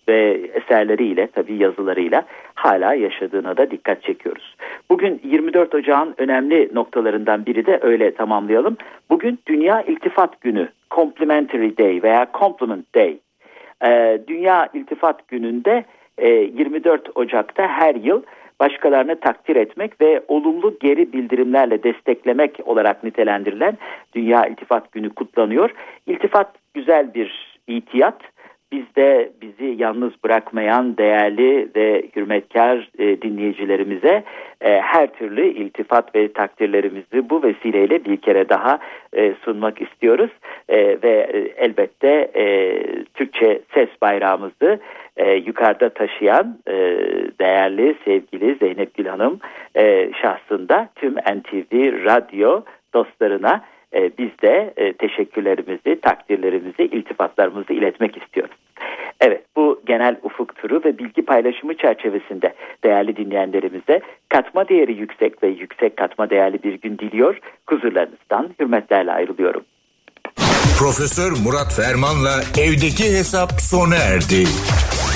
ve 0.09 0.49
eserleriyle 0.53 1.27
tabii 1.27 1.57
yazılarıyla 1.57 2.23
hala 2.53 2.93
yaşadığına 2.93 3.57
da 3.57 3.71
dikkat 3.71 4.03
çekiyoruz. 4.03 4.55
Bugün 4.89 5.21
24 5.23 5.75
Ocak'ın 5.75 6.15
önemli 6.17 6.69
noktalarından 6.73 7.45
biri 7.45 7.65
de 7.65 7.79
öyle 7.81 8.13
tamamlayalım. 8.13 8.77
Bugün 9.09 9.39
Dünya 9.47 9.81
İltifat 9.81 10.41
Günü 10.41 10.69
Complimentary 10.91 11.77
Day 11.77 12.03
veya 12.03 12.27
Compliment 12.33 12.95
Day. 12.95 13.19
E, 13.85 14.21
Dünya 14.27 14.69
İltifat 14.73 15.27
Günü'nde 15.27 15.85
e, 16.17 16.27
24 16.29 17.09
Ocak'ta 17.15 17.67
her 17.67 17.95
yıl 17.95 18.23
başkalarını 18.59 19.19
takdir 19.19 19.55
etmek 19.55 20.01
ve 20.01 20.23
olumlu 20.27 20.79
geri 20.79 21.13
bildirimlerle 21.13 21.83
desteklemek 21.83 22.59
olarak 22.65 23.03
nitelendirilen 23.03 23.77
Dünya 24.15 24.45
İltifat 24.45 24.91
Günü 24.91 25.09
kutlanıyor. 25.09 25.69
İltifat 26.07 26.51
güzel 26.73 27.13
bir 27.13 27.59
itiyat 27.67 28.21
bizde 28.71 29.31
bizi 29.41 29.75
yalnız 29.81 30.13
bırakmayan 30.23 30.97
değerli 30.97 31.69
ve 31.75 32.03
hürmetkar 32.15 32.89
e, 32.99 33.21
dinleyicilerimize 33.21 34.23
e, 34.61 34.81
her 34.81 35.13
türlü 35.13 35.47
iltifat 35.47 36.15
ve 36.15 36.33
takdirlerimizi 36.33 37.29
bu 37.29 37.43
vesileyle 37.43 38.05
bir 38.05 38.17
kere 38.17 38.49
daha 38.49 38.79
e, 39.13 39.33
sunmak 39.45 39.81
istiyoruz. 39.81 40.31
E, 40.69 40.77
ve 40.77 41.29
e, 41.33 41.63
elbette 41.65 42.31
e, 42.35 42.75
Türkçe 43.13 43.61
ses 43.73 43.89
bayrağımızı 44.01 44.79
e, 45.17 45.33
yukarıda 45.33 45.89
taşıyan 45.89 46.57
e, 46.67 46.73
değerli 47.39 47.95
sevgili 48.05 48.55
Zeynep 48.55 48.93
Gül 48.93 49.05
Hanım 49.05 49.39
e, 49.75 50.11
şahsında 50.21 50.89
tüm 50.95 51.13
NTV 51.13 52.05
radyo 52.05 52.61
dostlarına 52.93 53.61
e, 53.93 54.11
biz 54.17 54.29
de 54.43 54.73
e, 54.77 54.93
teşekkürlerimizi, 54.93 56.01
takdirlerimizi, 56.01 56.83
iltifatlarımızı 56.83 57.73
iletmek 57.73 58.17
istiyoruz. 58.17 58.55
Evet 59.21 59.43
bu 59.55 59.81
genel 59.85 60.15
ufuk 60.23 60.55
turu 60.55 60.81
ve 60.85 60.97
bilgi 60.97 61.21
paylaşımı 61.21 61.77
çerçevesinde 61.77 62.53
değerli 62.83 63.15
dinleyenlerimize 63.15 64.01
katma 64.29 64.69
değeri 64.69 64.93
yüksek 64.93 65.43
ve 65.43 65.47
yüksek 65.47 65.97
katma 65.97 66.29
değerli 66.29 66.63
bir 66.63 66.73
gün 66.73 66.97
diliyor. 66.97 67.39
Huzurlarınızdan 67.69 68.49
hürmetlerle 68.59 69.11
ayrılıyorum. 69.11 69.63
Profesör 70.79 71.31
Murat 71.31 71.73
Ferman'la 71.73 72.41
evdeki 72.57 73.03
hesap 73.03 73.51
sona 73.51 73.95
erdi. 73.95 74.43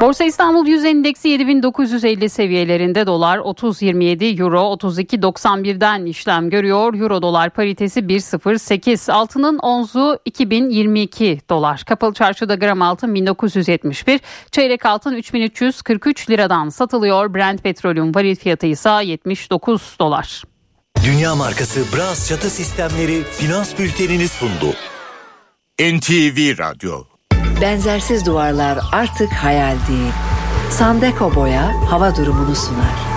Borsa 0.00 0.24
İstanbul 0.24 0.66
Yüz 0.66 0.84
Endeksi 0.84 1.28
7950 1.28 2.28
seviyelerinde 2.28 3.06
dolar 3.06 3.38
30.27 3.38 4.42
euro 4.42 4.60
32.91'den 4.60 6.06
işlem 6.06 6.50
görüyor. 6.50 6.94
Euro 6.94 7.22
dolar 7.22 7.50
paritesi 7.50 8.00
1.08 8.00 9.12
altının 9.12 9.58
onzu 9.58 10.18
2022 10.24 11.40
dolar. 11.50 11.82
Kapalı 11.86 12.14
çarşıda 12.14 12.54
gram 12.54 12.82
altın 12.82 13.14
1971 13.14 14.20
çeyrek 14.52 14.86
altın 14.86 15.14
3343 15.14 16.30
liradan 16.30 16.68
satılıyor. 16.68 17.34
Brent 17.34 17.62
petrolün 17.62 18.14
varil 18.14 18.36
fiyatı 18.36 18.66
ise 18.66 18.90
79 19.04 19.96
dolar. 20.00 20.42
Dünya 21.04 21.34
markası 21.34 21.84
Bras 21.96 22.28
çatı 22.28 22.50
sistemleri 22.50 23.22
finans 23.22 23.78
bültenini 23.78 24.28
sundu. 24.28 24.74
NTV 25.80 26.58
Radyo 26.58 27.09
Benzersiz 27.60 28.26
duvarlar 28.26 28.78
artık 28.92 29.32
hayal 29.32 29.76
değil. 29.88 30.12
Sandeko 30.70 31.34
Boya 31.34 31.90
hava 31.90 32.16
durumunu 32.16 32.54
sunar. 32.54 33.10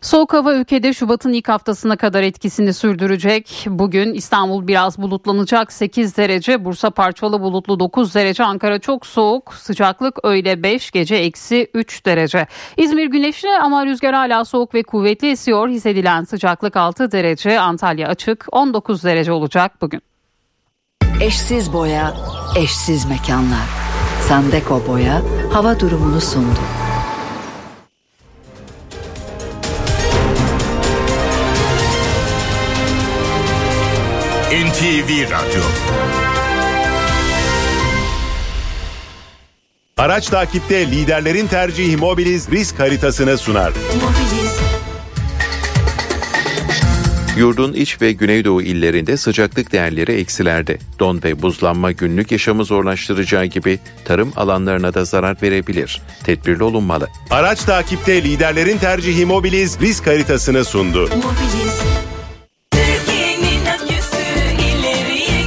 Soğuk 0.00 0.32
hava 0.32 0.54
ülkede 0.54 0.92
Şubat'ın 0.92 1.32
ilk 1.32 1.48
haftasına 1.48 1.96
kadar 1.96 2.22
etkisini 2.22 2.74
sürdürecek. 2.74 3.66
Bugün 3.68 4.14
İstanbul 4.14 4.66
biraz 4.66 4.98
bulutlanacak 4.98 5.72
8 5.72 6.16
derece, 6.16 6.64
Bursa 6.64 6.90
parçalı 6.90 7.40
bulutlu 7.40 7.80
9 7.80 8.14
derece, 8.14 8.44
Ankara 8.44 8.78
çok 8.78 9.06
soğuk, 9.06 9.54
sıcaklık 9.54 10.24
öğle 10.24 10.62
5, 10.62 10.90
gece 10.90 11.16
eksi 11.16 11.70
3 11.74 12.06
derece. 12.06 12.46
İzmir 12.76 13.06
güneşli 13.06 13.58
ama 13.62 13.86
rüzgar 13.86 14.14
hala 14.14 14.44
soğuk 14.44 14.74
ve 14.74 14.82
kuvvetli 14.82 15.30
esiyor. 15.30 15.68
Hissedilen 15.68 16.24
sıcaklık 16.24 16.76
6 16.76 17.12
derece, 17.12 17.60
Antalya 17.60 18.08
açık 18.08 18.46
19 18.52 19.04
derece 19.04 19.32
olacak 19.32 19.72
bugün. 19.80 20.13
Eşsiz 21.20 21.72
boya, 21.72 22.14
eşsiz 22.56 23.04
mekanlar. 23.04 23.66
Sandeko 24.28 24.82
Boya 24.88 25.22
hava 25.52 25.80
durumunu 25.80 26.20
sundu. 26.20 26.58
NTV 34.50 35.30
Radyo 35.30 35.62
Araç 39.96 40.28
takipte 40.28 40.90
liderlerin 40.90 41.46
tercihi 41.46 41.96
Mobiliz 41.96 42.50
risk 42.50 42.80
haritasını 42.80 43.38
sunar. 43.38 43.72
Yurdun 47.36 47.72
iç 47.72 48.02
ve 48.02 48.12
güneydoğu 48.12 48.62
illerinde 48.62 49.16
sıcaklık 49.16 49.72
değerleri 49.72 50.12
eksilerde. 50.12 50.78
Don 50.98 51.20
ve 51.24 51.42
buzlanma 51.42 51.92
günlük 51.92 52.32
yaşamı 52.32 52.64
zorlaştıracağı 52.64 53.44
gibi 53.44 53.78
tarım 54.04 54.32
alanlarına 54.36 54.94
da 54.94 55.04
zarar 55.04 55.36
verebilir. 55.42 56.02
Tedbirli 56.24 56.62
olunmalı. 56.62 57.08
Araç 57.30 57.62
takipte 57.62 58.22
liderlerin 58.22 58.78
tercihi 58.78 59.26
Mobiliz 59.26 59.80
risk 59.80 60.06
haritasını 60.06 60.64
sundu. 60.64 61.08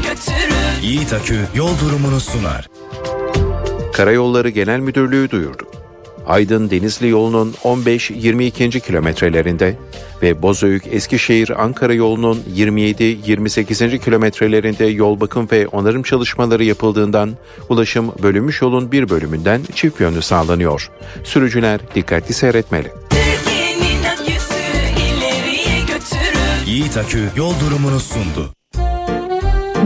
Götürür. 0.03 0.81
Yiğit 0.83 1.13
Akü 1.13 1.39
yol 1.55 1.79
durumunu 1.79 2.19
sunar. 2.19 2.67
Karayolları 3.93 4.49
Genel 4.49 4.79
Müdürlüğü 4.79 5.31
duyurdu. 5.31 5.66
Aydın 6.27 6.69
Denizli 6.69 7.09
yolunun 7.09 7.55
15-22. 7.63 8.79
kilometrelerinde 8.79 9.77
ve 10.21 10.41
Bozüyük 10.41 10.83
Eskişehir 10.91 11.63
Ankara 11.63 11.93
yolunun 11.93 12.43
27-28. 12.55 13.99
kilometrelerinde 13.99 14.85
yol 14.85 15.19
bakım 15.19 15.47
ve 15.51 15.67
onarım 15.67 16.03
çalışmaları 16.03 16.63
yapıldığından 16.63 17.31
ulaşım 17.69 18.11
bölünmüş 18.23 18.61
yolun 18.61 18.91
bir 18.91 19.09
bölümünden 19.09 19.61
çift 19.75 20.01
yönlü 20.01 20.21
sağlanıyor. 20.21 20.91
Sürücüler 21.23 21.79
dikkatli 21.95 22.33
seyretmeli. 22.33 22.91
Yiğit 26.65 26.97
Akü 26.97 27.29
yol 27.35 27.53
durumunu 27.59 27.99
sundu. 27.99 28.49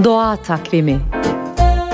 Doğa 0.04 0.36
takvimi. 0.36 1.00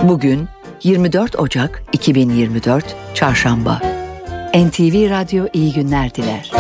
Bugün 0.04 0.48
24 0.84 1.40
Ocak 1.40 1.84
2024 1.94 2.96
Çarşamba. 3.14 3.97
NTV 4.54 5.10
Radyo 5.10 5.46
iyi 5.54 5.74
günler 5.74 6.16
diler. 6.16 6.52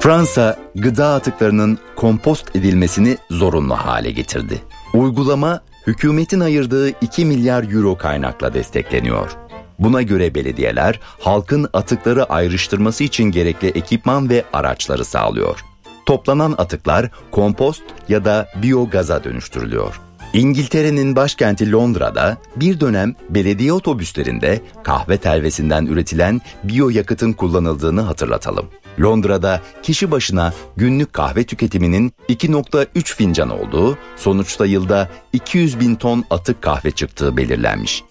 Fransa 0.00 0.56
gıda 0.74 1.14
atıklarının 1.14 1.78
kompost 1.96 2.56
edilmesini 2.56 3.16
zorunlu 3.30 3.74
hale 3.74 4.10
getirdi. 4.10 4.62
Uygulama 4.94 5.60
hükümetin 5.86 6.40
ayırdığı 6.40 6.88
2 6.88 7.24
milyar 7.24 7.72
euro 7.72 7.96
kaynakla 7.96 8.54
destekleniyor. 8.54 9.30
Buna 9.78 10.02
göre 10.02 10.34
belediyeler 10.34 11.00
halkın 11.20 11.68
atıkları 11.72 12.24
ayrıştırması 12.24 13.04
için 13.04 13.24
gerekli 13.24 13.68
ekipman 13.68 14.30
ve 14.30 14.44
araçları 14.52 15.04
sağlıyor. 15.04 15.64
Toplanan 16.06 16.54
atıklar 16.58 17.10
kompost 17.30 17.82
ya 18.08 18.24
da 18.24 18.48
biyogaza 18.62 19.24
dönüştürülüyor. 19.24 20.00
İngiltere'nin 20.36 21.16
başkenti 21.16 21.72
Londra'da 21.72 22.36
bir 22.56 22.80
dönem 22.80 23.14
belediye 23.30 23.72
otobüslerinde 23.72 24.60
kahve 24.84 25.16
telvesinden 25.16 25.86
üretilen 25.86 26.40
biyoyakıtın 26.64 27.32
kullanıldığını 27.32 28.00
hatırlatalım. 28.00 28.66
Londra'da 29.00 29.60
kişi 29.82 30.10
başına 30.10 30.52
günlük 30.76 31.12
kahve 31.12 31.44
tüketiminin 31.44 32.12
2.3 32.28 33.16
fincan 33.16 33.50
olduğu, 33.50 33.98
sonuçta 34.16 34.66
yılda 34.66 35.08
200 35.32 35.80
bin 35.80 35.94
ton 35.94 36.24
atık 36.30 36.62
kahve 36.62 36.90
çıktığı 36.90 37.36
belirlenmiş. 37.36 38.02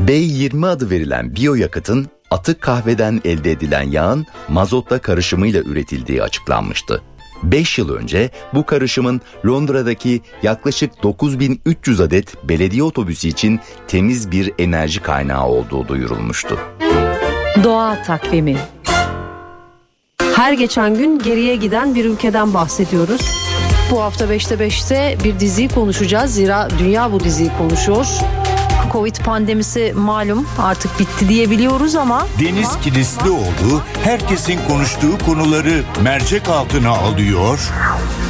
B20 0.00 0.66
adı 0.66 0.90
verilen 0.90 1.36
biyoyakıtın 1.36 2.06
atık 2.30 2.60
kahveden 2.60 3.20
elde 3.24 3.50
edilen 3.50 3.90
yağın 3.90 4.26
mazotla 4.48 4.98
karışımıyla 4.98 5.62
üretildiği 5.62 6.22
açıklanmıştı. 6.22 7.02
5 7.44 7.78
yıl 7.78 7.94
önce 7.94 8.30
bu 8.54 8.66
karışımın 8.66 9.20
Londra'daki 9.46 10.20
yaklaşık 10.42 11.02
9300 11.02 12.00
adet 12.00 12.48
belediye 12.48 12.82
otobüsü 12.82 13.28
için 13.28 13.60
temiz 13.88 14.30
bir 14.30 14.52
enerji 14.58 15.00
kaynağı 15.00 15.46
olduğu 15.46 15.88
duyurulmuştu. 15.88 16.58
Doğa 17.64 18.02
takvimi. 18.02 18.56
Her 20.36 20.52
geçen 20.52 20.94
gün 20.94 21.18
geriye 21.18 21.56
giden 21.56 21.94
bir 21.94 22.04
ülkeden 22.04 22.54
bahsediyoruz. 22.54 23.20
Bu 23.90 24.02
hafta 24.02 24.24
5'te 24.24 24.54
5'te 24.54 25.18
bir 25.24 25.40
diziyi 25.40 25.68
konuşacağız. 25.68 26.34
Zira 26.34 26.68
dünya 26.78 27.12
bu 27.12 27.20
diziyi 27.20 27.50
konuşuyor. 27.58 28.06
Covid 28.92 29.16
pandemisi 29.16 29.92
malum 29.96 30.46
artık 30.58 31.00
bitti 31.00 31.28
diyebiliyoruz 31.28 31.96
ama 31.96 32.26
Deniz 32.40 32.80
Kilislioğlu 32.82 33.82
herkesin 34.04 34.60
konuştuğu 34.68 35.18
konuları 35.26 35.82
mercek 36.02 36.48
altına 36.48 36.90
alıyor. 36.90 37.58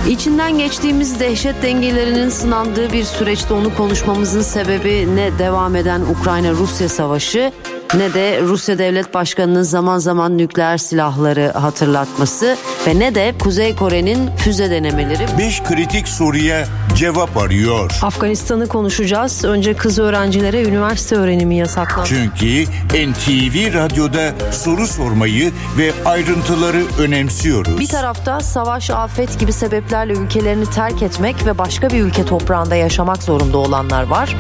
içinden 0.09 0.59
geçtiğimiz 0.59 1.21
dehşet 1.21 1.63
dengelerinin 1.63 2.29
sınandığı 2.29 2.93
bir 2.93 3.05
süreçte 3.05 3.55
onu 3.55 3.75
konuşmamızın 3.77 4.43
sebebi 4.43 5.17
ne 5.17 5.39
devam 5.39 5.77
eden 5.77 6.01
Ukrayna-Rusya 6.01 6.89
savaşı 6.89 7.53
ne 7.95 8.15
de 8.15 8.41
Rusya 8.43 8.79
Devlet 8.79 9.15
Başkanı'nın 9.15 9.63
zaman 9.63 9.99
zaman 9.99 10.39
nükleer 10.39 10.79
silahları 10.79 11.53
hatırlatması 11.53 12.57
ve 12.87 12.99
ne 12.99 13.15
de 13.15 13.35
Kuzey 13.39 13.77
Kore'nin 13.77 14.31
füze 14.37 14.71
denemeleri. 14.71 15.27
5 15.39 15.63
kritik 15.63 16.09
soruya 16.09 16.65
cevap 16.95 17.37
arıyor. 17.37 17.99
Afganistan'ı 18.03 18.69
konuşacağız. 18.69 19.45
Önce 19.45 19.75
kız 19.75 19.99
öğrencilere 20.45 20.69
üniversite 20.69 21.17
öğrenimi 21.17 21.57
yasaklandı. 21.57 22.09
Çünkü 22.09 22.65
NTV 23.11 23.75
Radyo'da 23.75 24.53
soru 24.53 24.87
sormayı 24.87 25.53
ve 25.79 25.93
ayrıntıları 26.05 26.83
önemsiyoruz. 26.99 27.81
Bir 27.81 27.89
tarafta 27.89 28.41
savaş, 28.41 28.91
afet 28.91 29.39
gibi 29.41 29.53
sebeplerle 29.53 30.13
ülkelerini 30.13 30.71
terk 30.71 31.03
etmek 31.03 31.47
ve 31.47 31.59
başka 31.59 31.91
bir 31.91 32.03
ülke 32.03 32.25
toprağında 32.25 32.75
yaşamak 32.75 33.23
zorunda 33.23 33.59
olanlar 33.59 34.03
var. 34.03 34.37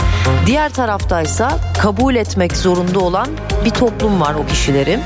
Diğer 0.46 0.72
taraftaysa 0.72 1.58
kabul 1.78 2.14
etmek 2.14 2.56
zorunda 2.56 2.98
olan 2.98 3.28
bir 3.64 3.70
toplum 3.70 4.20
var 4.20 4.34
o 4.34 4.46
kişilerin. 4.46 5.00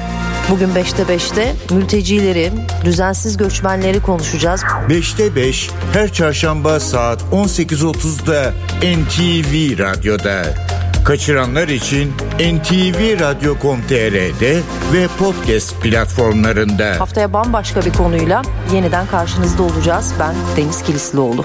Bugün 0.51 0.69
5'te 0.69 1.03
5'te 1.03 1.75
mültecileri, 1.75 2.53
düzensiz 2.85 3.37
göçmenleri 3.37 4.03
konuşacağız. 4.03 4.63
5'te 4.89 5.37
5 5.37 5.71
her 5.93 6.13
çarşamba 6.13 6.81
saat 6.81 7.23
18.30'da 7.33 8.53
NTV 8.83 9.79
Radyo'da. 9.79 10.43
Kaçıranlar 11.09 11.69
için 11.69 12.13
ntvradio.com.tr'de 12.41 14.61
ve 14.93 15.09
podcast 15.19 15.83
platformlarında. 15.83 17.01
Haftaya 17.01 17.33
bambaşka 17.33 17.85
bir 17.85 17.93
konuyla 17.93 18.43
yeniden 18.75 19.07
karşınızda 19.07 19.63
olacağız. 19.63 20.15
Ben 20.21 20.35
Deniz 20.57 20.83
Kilislioğlu. 20.83 21.45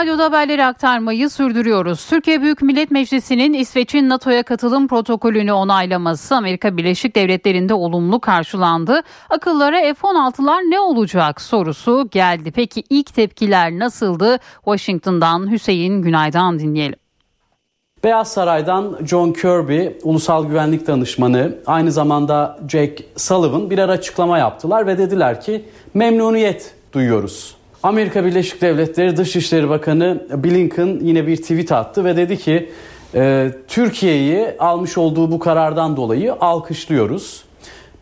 Radyo'da 0.00 0.24
haberleri 0.24 0.64
aktarmayı 0.64 1.30
sürdürüyoruz. 1.30 2.06
Türkiye 2.06 2.42
Büyük 2.42 2.62
Millet 2.62 2.90
Meclisi'nin 2.90 3.52
İsveç'in 3.52 4.08
NATO'ya 4.08 4.42
katılım 4.42 4.88
protokolünü 4.88 5.52
onaylaması 5.52 6.36
Amerika 6.36 6.76
Birleşik 6.76 7.16
Devletleri'nde 7.16 7.74
olumlu 7.74 8.20
karşılandı. 8.20 9.00
Akıllara 9.30 9.80
F-16'lar 9.80 10.70
ne 10.70 10.80
olacak 10.80 11.40
sorusu 11.40 12.08
geldi. 12.10 12.52
Peki 12.52 12.82
ilk 12.90 13.14
tepkiler 13.14 13.72
nasıldı? 13.72 14.38
Washington'dan 14.64 15.50
Hüseyin 15.50 16.02
Günay'dan 16.02 16.58
dinleyelim. 16.58 16.98
Beyaz 18.04 18.32
Saray'dan 18.32 18.98
John 19.06 19.32
Kirby, 19.32 19.86
ulusal 20.02 20.46
güvenlik 20.46 20.86
danışmanı, 20.86 21.58
aynı 21.66 21.92
zamanda 21.92 22.58
Jake 22.68 23.04
Sullivan 23.16 23.70
birer 23.70 23.88
açıklama 23.88 24.38
yaptılar 24.38 24.86
ve 24.86 24.98
dediler 24.98 25.40
ki 25.40 25.64
memnuniyet 25.94 26.74
duyuyoruz. 26.92 27.59
Amerika 27.82 28.24
Birleşik 28.24 28.60
Devletleri 28.60 29.16
Dışişleri 29.16 29.68
Bakanı 29.68 30.26
Blinken 30.34 30.98
yine 31.02 31.26
bir 31.26 31.36
tweet 31.36 31.72
attı 31.72 32.04
ve 32.04 32.16
dedi 32.16 32.38
ki 32.38 32.70
e, 33.14 33.50
Türkiye'yi 33.68 34.48
almış 34.58 34.98
olduğu 34.98 35.30
bu 35.30 35.38
karardan 35.38 35.96
dolayı 35.96 36.32
alkışlıyoruz. 36.32 37.44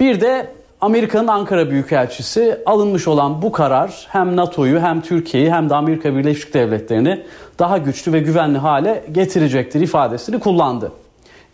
Bir 0.01 0.21
de 0.21 0.47
Amerika'nın 0.81 1.29
Ankara 1.29 1.71
Büyükelçisi 1.71 2.59
alınmış 2.67 3.09
olan 3.09 3.43
bu 3.43 3.53
karar 3.53 4.07
hem 4.09 4.37
NATO'yu 4.37 4.81
hem 4.81 5.01
Türkiye'yi 5.01 5.53
hem 5.53 5.71
de 5.71 5.75
Amerika 5.75 6.17
Birleşik 6.17 6.55
Devletleri'ni 6.55 7.23
daha 7.59 7.79
güçlü 7.79 8.13
ve 8.13 8.21
güvenli 8.21 8.59
hale 8.59 9.05
getirecektir 9.13 9.81
ifadesini 9.81 10.41
kullandı. 10.41 10.93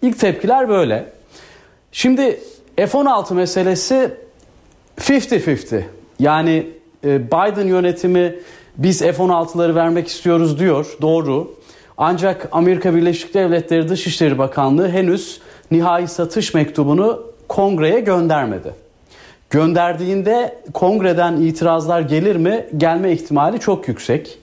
İlk 0.03 0.19
tepkiler 0.19 0.69
böyle. 0.69 1.13
Şimdi 1.93 2.41
F-16 2.77 3.35
meselesi 3.35 4.11
50-50 4.99 5.83
yani 6.19 6.67
Biden 7.05 7.67
yönetimi 7.67 8.35
biz 8.79 9.01
F-16'ları 9.01 9.75
vermek 9.75 10.09
istiyoruz 10.09 10.59
diyor 10.59 10.97
doğru. 11.03 11.55
Ancak 11.97 12.49
Amerika 12.53 12.95
Birleşik 12.95 13.35
Devletleri 13.35 13.89
Dışişleri 13.89 14.39
Bakanlığı 14.39 14.89
henüz 14.89 15.41
nihai 15.71 16.09
satış 16.09 16.55
mektubunu 16.55 17.23
kongreye 17.49 18.01
göndermedi. 18.01 18.73
Gönderdiğinde 19.51 20.59
kongreden 20.75 21.37
itirazlar 21.37 22.01
gelir 22.01 22.37
mi? 22.37 22.67
Gelme 22.77 23.13
ihtimali 23.13 23.61
çok 23.61 23.89
yüksek. 23.89 24.39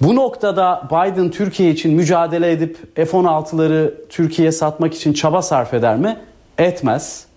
Bu 0.00 0.16
noktada 0.16 0.88
Biden 0.90 1.30
Türkiye 1.30 1.70
için 1.70 1.94
mücadele 1.94 2.50
edip 2.50 2.96
F-16'ları 2.96 3.94
Türkiye'ye 4.08 4.52
satmak 4.52 4.94
için 4.94 5.12
çaba 5.12 5.42
sarf 5.42 5.74
eder 5.74 5.96
mi? 5.96 6.16
Etmez. 6.58 7.29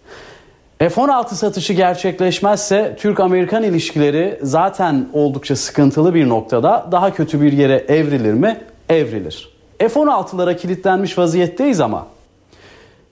F-16 0.79 1.33
satışı 1.33 1.73
gerçekleşmezse 1.73 2.95
Türk-Amerikan 2.99 3.63
ilişkileri 3.63 4.39
zaten 4.41 5.09
oldukça 5.13 5.55
sıkıntılı 5.55 6.13
bir 6.13 6.29
noktada 6.29 6.87
daha 6.91 7.13
kötü 7.13 7.41
bir 7.41 7.51
yere 7.51 7.85
evrilir 7.87 8.33
mi? 8.33 8.61
Evrilir. 8.89 9.49
F-16'lara 9.79 10.57
kilitlenmiş 10.57 11.17
vaziyetteyiz 11.17 11.79
ama 11.79 12.07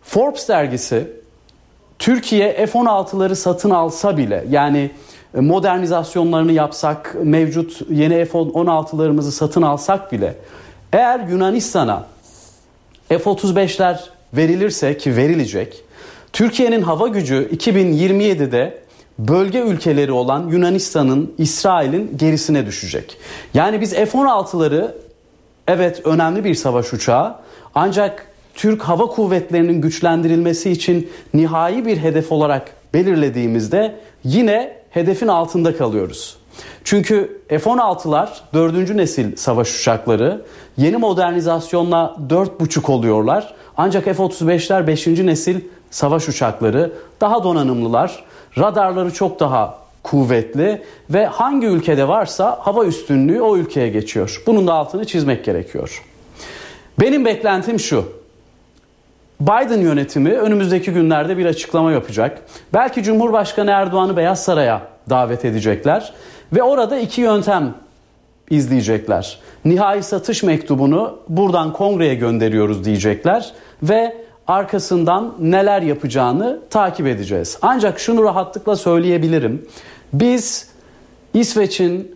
Forbes 0.03 0.49
dergisi 0.49 1.07
Türkiye 1.99 2.65
F-16'ları 2.65 3.35
satın 3.35 3.69
alsa 3.69 4.17
bile 4.17 4.45
yani 4.49 4.91
modernizasyonlarını 5.33 6.51
yapsak, 6.51 7.15
mevcut 7.23 7.81
yeni 7.89 8.25
F-16'larımızı 8.25 9.31
satın 9.31 9.61
alsak 9.61 10.11
bile 10.11 10.35
eğer 10.93 11.19
Yunanistan'a 11.19 12.05
F-35'ler 13.09 13.99
verilirse 14.33 14.97
ki 14.97 15.15
verilecek 15.15 15.83
Türkiye'nin 16.33 16.81
hava 16.81 17.07
gücü 17.07 17.49
2027'de 17.55 18.81
bölge 19.19 19.59
ülkeleri 19.59 20.11
olan 20.11 20.47
Yunanistan'ın, 20.47 21.33
İsrail'in 21.37 22.17
gerisine 22.17 22.65
düşecek. 22.65 23.17
Yani 23.53 23.81
biz 23.81 23.93
F-16'ları 23.93 24.91
evet 25.67 26.01
önemli 26.05 26.43
bir 26.43 26.55
savaş 26.55 26.93
uçağı 26.93 27.35
ancak 27.75 28.27
Türk 28.53 28.81
Hava 28.81 29.05
Kuvvetleri'nin 29.05 29.81
güçlendirilmesi 29.81 30.71
için 30.71 31.09
nihai 31.33 31.85
bir 31.85 31.97
hedef 31.97 32.31
olarak 32.31 32.71
belirlediğimizde 32.93 33.95
yine 34.23 34.77
hedefin 34.89 35.27
altında 35.27 35.77
kalıyoruz. 35.77 36.37
Çünkü 36.83 37.41
F-16'lar 37.49 38.27
4. 38.53 38.95
nesil 38.95 39.35
savaş 39.35 39.79
uçakları 39.79 40.41
yeni 40.77 40.97
modernizasyonla 40.97 42.15
4,5 42.29 42.91
oluyorlar. 42.91 43.53
Ancak 43.77 44.03
F-35'ler 44.05 44.87
5. 44.87 45.07
nesil 45.07 45.61
savaş 45.91 46.30
uçakları 46.30 46.91
daha 47.22 47.43
donanımlılar, 47.43 48.23
radarları 48.57 49.13
çok 49.13 49.39
daha 49.39 49.81
kuvvetli 50.03 50.81
ve 51.09 51.26
hangi 51.26 51.68
ülkede 51.68 52.07
varsa 52.07 52.59
hava 52.61 52.85
üstünlüğü 52.85 53.41
o 53.41 53.57
ülkeye 53.57 53.89
geçiyor. 53.89 54.43
Bunun 54.47 54.68
da 54.68 54.73
altını 54.73 55.05
çizmek 55.05 55.45
gerekiyor. 55.45 56.03
Benim 56.99 57.26
beklentim 57.26 57.80
şu. 57.80 58.22
Biden 59.41 59.81
yönetimi 59.81 60.31
önümüzdeki 60.31 60.91
günlerde 60.91 61.38
bir 61.38 61.45
açıklama 61.45 61.91
yapacak. 61.91 62.41
Belki 62.73 63.03
Cumhurbaşkanı 63.03 63.72
Erdoğan'ı 63.72 64.18
Beyaz 64.18 64.43
Saray'a 64.43 64.81
davet 65.09 65.45
edecekler 65.45 66.13
ve 66.53 66.63
orada 66.63 66.97
iki 66.97 67.22
yöntem 67.22 67.73
izleyecekler. 68.49 69.39
Nihai 69.65 70.03
satış 70.03 70.43
mektubunu 70.43 71.19
buradan 71.30 71.73
kongreye 71.73 72.15
gönderiyoruz 72.15 72.85
diyecekler 72.85 73.51
ve 73.84 74.15
arkasından 74.52 75.34
neler 75.40 75.82
yapacağını 75.82 76.60
takip 76.69 77.07
edeceğiz. 77.07 77.57
Ancak 77.61 77.99
şunu 77.99 78.23
rahatlıkla 78.23 78.76
söyleyebilirim. 78.76 79.65
Biz 80.14 80.69
İsveç'in 81.34 82.15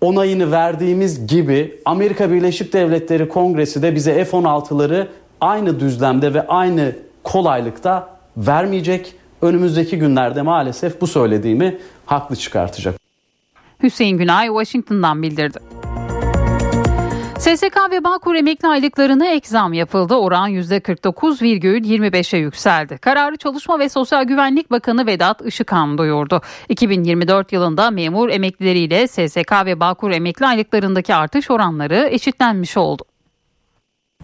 onayını 0.00 0.52
verdiğimiz 0.52 1.26
gibi 1.26 1.80
Amerika 1.84 2.32
Birleşik 2.32 2.72
Devletleri 2.72 3.28
Kongresi 3.28 3.82
de 3.82 3.94
bize 3.94 4.24
F-16'ları 4.24 5.06
aynı 5.40 5.80
düzlemde 5.80 6.34
ve 6.34 6.46
aynı 6.46 6.92
kolaylıkta 7.24 8.08
vermeyecek. 8.36 9.14
Önümüzdeki 9.42 9.98
günlerde 9.98 10.42
maalesef 10.42 11.00
bu 11.00 11.06
söylediğimi 11.06 11.78
haklı 12.06 12.36
çıkartacak. 12.36 12.94
Hüseyin 13.82 14.18
Günay 14.18 14.46
Washington'dan 14.46 15.22
bildirdi. 15.22 15.58
SSK 17.56 17.76
ve 17.90 18.04
Bağkur 18.04 18.34
emekli 18.34 18.68
aylıklarına 18.68 19.26
ek 19.26 19.48
zam 19.48 19.72
yapıldı. 19.72 20.14
Oran 20.14 20.50
%49,25'e 20.50 22.38
yükseldi. 22.38 22.98
Kararı 22.98 23.36
Çalışma 23.36 23.78
ve 23.78 23.88
Sosyal 23.88 24.24
Güvenlik 24.24 24.70
Bakanı 24.70 25.06
Vedat 25.06 25.46
Işıkhan 25.46 25.98
duyurdu. 25.98 26.40
2024 26.68 27.52
yılında 27.52 27.90
memur 27.90 28.28
emeklileriyle 28.28 29.08
SSK 29.08 29.52
ve 29.64 29.80
Bağkur 29.80 30.10
emekli 30.10 30.46
aylıklarındaki 30.46 31.14
artış 31.14 31.50
oranları 31.50 32.08
eşitlenmiş 32.10 32.76
oldu. 32.76 33.02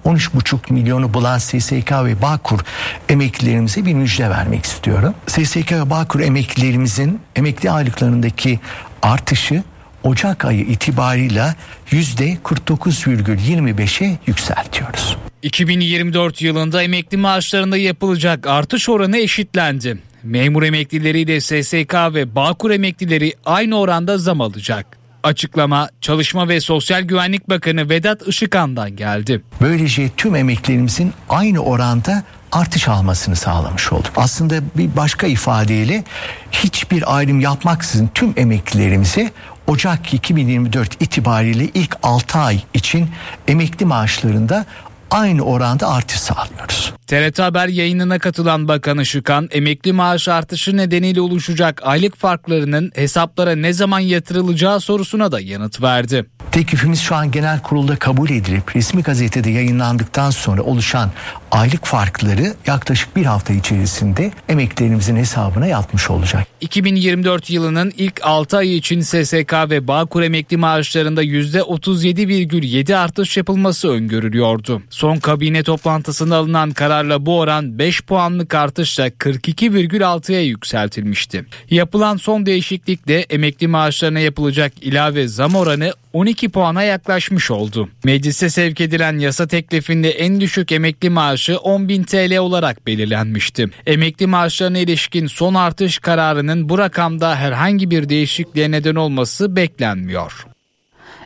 13,5 0.05 0.73
milyonu 0.73 1.15
bulan 1.15 1.39
SSK 1.39 1.93
ve 1.93 2.23
Bağkur 2.23 2.61
emeklilerimize 3.09 3.87
bir 3.87 3.95
müjde 3.95 4.31
vermek 4.31 4.65
istiyorum. 4.65 5.15
SSK 5.27 5.73
ve 5.73 5.91
Bağkur 5.91 6.21
emeklilerimizin 6.21 7.21
emekli 7.37 7.71
aylıklarındaki 7.71 8.61
artışı 9.03 9.63
Ocak 10.07 10.45
ayı 10.45 10.61
itibarıyla 10.61 11.55
%49,25'e 11.91 14.19
yükseltiyoruz. 14.27 15.17
2024 15.43 16.43
yılında 16.43 16.83
emekli 16.83 17.17
maaşlarında 17.17 17.77
yapılacak 17.77 18.47
artış 18.47 18.89
oranı 18.89 19.19
eşitlendi. 19.19 19.99
Memur 20.23 20.63
emeklileri 20.63 21.21
ile 21.21 21.41
SSK 21.41 21.95
ve 21.95 22.35
Bağkur 22.35 22.71
emeklileri 22.71 23.35
aynı 23.45 23.79
oranda 23.79 24.19
zam 24.19 24.41
alacak. 24.41 24.99
Açıklama 25.23 25.89
Çalışma 26.01 26.49
ve 26.49 26.61
Sosyal 26.61 27.03
Güvenlik 27.03 27.49
Bakanı 27.49 27.91
Vedat 27.91 28.29
Işıkhan'dan 28.29 28.97
geldi. 28.97 29.43
Böylece 29.61 30.11
tüm 30.17 30.35
emeklerimizin 30.35 31.13
aynı 31.29 31.61
oranda 31.61 32.23
artış 32.53 32.89
almasını 32.89 33.37
sağlamış 33.37 33.93
olduk. 33.93 34.13
Aslında 34.17 34.55
bir 34.77 34.97
başka 34.97 35.27
ifadeyle 35.27 36.05
hiçbir 36.53 37.17
ayrım 37.17 37.41
yapmaksızın 37.41 38.11
tüm 38.15 38.35
emeklilerimize 38.37 39.31
Ocak 39.67 40.15
2024 40.15 41.03
itibariyle 41.03 41.65
ilk 41.65 41.97
6 42.03 42.39
ay 42.39 42.61
için 42.75 43.11
emekli 43.49 43.87
maaşlarında 43.87 44.67
aynı 45.11 45.43
oranda 45.43 45.89
artış 45.89 46.21
sağlıyoruz. 46.21 46.93
TRT 47.07 47.39
Haber 47.39 47.69
yayınına 47.69 48.19
katılan 48.19 48.69
Bakan 48.69 48.99
Işıkhan, 48.99 49.49
emekli 49.53 49.93
maaş 49.93 50.29
artışı 50.29 50.77
nedeniyle 50.77 51.21
oluşacak 51.21 51.81
aylık 51.85 52.17
farklarının 52.17 52.93
hesaplara 52.95 53.57
ne 53.57 53.73
zaman 53.73 54.01
yatırılacağı 54.01 54.81
sorusuna 54.81 55.33
da 55.33 55.41
yanıt 55.41 55.83
verdi. 55.83 56.27
Teklifimiz 56.53 57.01
şu 57.01 57.15
an 57.15 57.31
genel 57.31 57.63
kurulda 57.63 57.97
kabul 57.97 58.31
edilip 58.31 58.77
resmi 58.77 59.03
gazetede 59.03 59.51
yayınlandıktan 59.51 60.31
sonra 60.31 60.63
oluşan 60.63 61.11
aylık 61.51 61.85
farkları 61.85 62.55
yaklaşık 62.67 63.17
bir 63.17 63.25
hafta 63.25 63.53
içerisinde 63.53 64.33
emeklilerimizin 64.49 65.17
hesabına 65.17 65.67
yatmış 65.67 66.11
olacak. 66.11 66.47
2024 66.61 67.51
yılının 67.51 67.93
ilk 67.97 68.21
6 68.25 68.57
ayı 68.57 68.77
için 68.77 69.01
SSK 69.01 69.53
ve 69.71 69.89
Bağkur 69.89 70.23
emekli 70.23 70.57
maaşlarında 70.57 71.25
%37,7 71.25 72.97
artış 72.97 73.37
yapılması 73.37 73.89
öngörülüyordu. 73.89 74.83
Son 74.91 75.17
kabine 75.17 75.63
toplantısında 75.63 76.37
alınan 76.37 76.71
kararla 76.97 77.27
bu 77.27 77.39
oran 77.39 77.79
5 77.79 78.03
puanlık 78.03 78.55
artışla 78.55 79.09
42,6'ya 79.09 80.43
yükseltilmişti. 80.43 81.45
Yapılan 81.71 82.17
son 82.17 82.47
değişiklikle 82.47 83.21
emekli 83.21 83.69
maaşlarına 83.69 84.21
yapılacak 84.21 84.73
ilave 84.81 85.29
zam 85.29 85.55
oranı 85.55 85.93
12 86.13 86.49
puana 86.49 86.83
yaklaşmış 86.83 87.51
oldu. 87.51 87.89
Meclise 88.05 88.51
sevk 88.51 88.81
edilen 88.81 89.19
yasa 89.19 89.47
teklifinde 89.47 90.11
en 90.11 90.41
düşük 90.41 90.73
emekli 90.73 91.11
maaşı 91.11 91.53
10.000 91.53 92.05
TL 92.05 92.39
olarak 92.39 92.87
belirlenmişti. 92.87 93.69
Emekli 93.87 94.27
maaşlarına 94.27 94.79
ilişkin 94.79 95.27
son 95.27 95.55
artış 95.55 95.99
kararının 95.99 96.69
bu 96.69 96.79
rakamda 96.79 97.37
herhangi 97.37 97.91
bir 97.91 98.09
değişikliğe 98.09 98.71
neden 98.71 98.95
olması 98.95 99.57
beklenmiyor. 99.57 100.47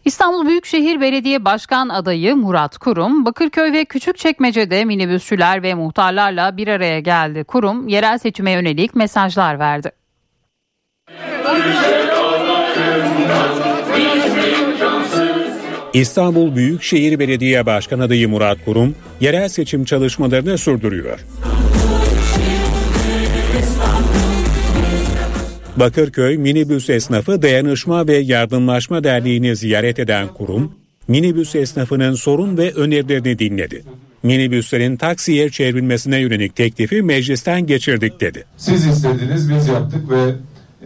İstanbul 0.04 0.46
Büyükşehir 0.46 1.00
Belediye 1.00 1.44
Başkan 1.44 1.88
adayı 1.88 2.36
Murat 2.36 2.78
Kurum, 2.78 3.24
Bakırköy 3.24 3.72
ve 3.72 3.84
Küçükçekmece'de 3.84 4.84
minibüsçüler 4.84 5.62
ve 5.62 5.74
muhtarlarla 5.74 6.56
bir 6.56 6.68
araya 6.68 7.00
geldi. 7.00 7.44
Kurum, 7.44 7.88
yerel 7.88 8.18
seçime 8.18 8.50
yönelik 8.50 8.94
mesajlar 8.94 9.58
verdi. 9.58 9.92
İstanbul 15.92 16.56
Büyükşehir 16.56 17.18
Belediye 17.18 17.66
Başkan 17.66 17.98
adayı 17.98 18.28
Murat 18.28 18.64
Kurum, 18.64 18.94
yerel 19.20 19.48
seçim 19.48 19.84
çalışmalarını 19.84 20.58
sürdürüyor. 20.58 21.20
Bakırköy 25.80 26.36
Minibüs 26.36 26.90
Esnafı 26.90 27.42
Dayanışma 27.42 28.06
ve 28.06 28.16
Yardımlaşma 28.16 29.04
Derneği'ni 29.04 29.56
ziyaret 29.56 29.98
eden 29.98 30.28
kurum, 30.28 30.72
minibüs 31.08 31.54
esnafının 31.54 32.14
sorun 32.14 32.56
ve 32.56 32.72
önerilerini 32.72 33.38
dinledi. 33.38 33.84
Minibüslerin 34.22 34.96
taksiye 34.96 35.50
çevrilmesine 35.50 36.18
yönelik 36.18 36.56
teklifi 36.56 37.02
meclisten 37.02 37.66
geçirdik 37.66 38.20
dedi. 38.20 38.44
Siz 38.56 38.86
istediniz 38.86 39.50
biz 39.50 39.68
yaptık 39.68 40.10
ve 40.10 40.34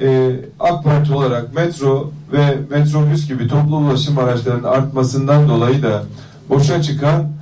e, 0.06 0.30
AK 0.60 0.84
Parti 0.84 1.12
olarak 1.12 1.54
metro 1.54 2.12
ve 2.32 2.58
metrobüs 2.70 3.28
gibi 3.28 3.48
toplu 3.48 3.76
ulaşım 3.76 4.18
araçlarının 4.18 4.64
artmasından 4.64 5.48
dolayı 5.48 5.82
da 5.82 6.04
boşa 6.48 6.82
çıkan 6.82 7.32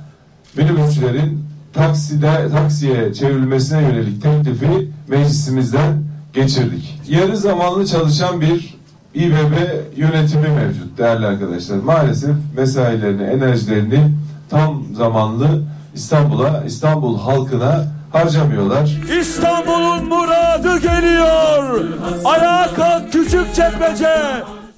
minibüsçülerin 0.57 1.39
takside 1.73 2.49
taksiye 2.51 3.13
çevrilmesine 3.13 3.81
yönelik 3.81 4.21
teklifi 4.23 4.87
meclisimizden 5.07 6.12
geçirdik. 6.33 6.99
Yarı 7.09 7.37
zamanlı 7.37 7.87
çalışan 7.87 8.41
bir 8.41 8.73
İBB 9.13 9.53
yönetimi 9.97 10.47
mevcut 10.47 10.97
değerli 10.97 11.25
arkadaşlar. 11.25 11.77
Maalesef 11.77 12.35
mesailerini, 12.57 13.23
enerjilerini 13.23 14.11
tam 14.49 14.83
zamanlı 14.93 15.63
İstanbul'a, 15.93 16.63
İstanbul 16.67 17.19
halkına 17.19 17.85
harcamıyorlar. 18.11 18.99
İstanbul'un 19.19 20.05
muradı 20.05 20.79
geliyor. 20.79 21.85
Ayağa 22.25 22.73
kalk 22.75 23.13
küçük 23.13 23.55
çekmece. 23.55 24.09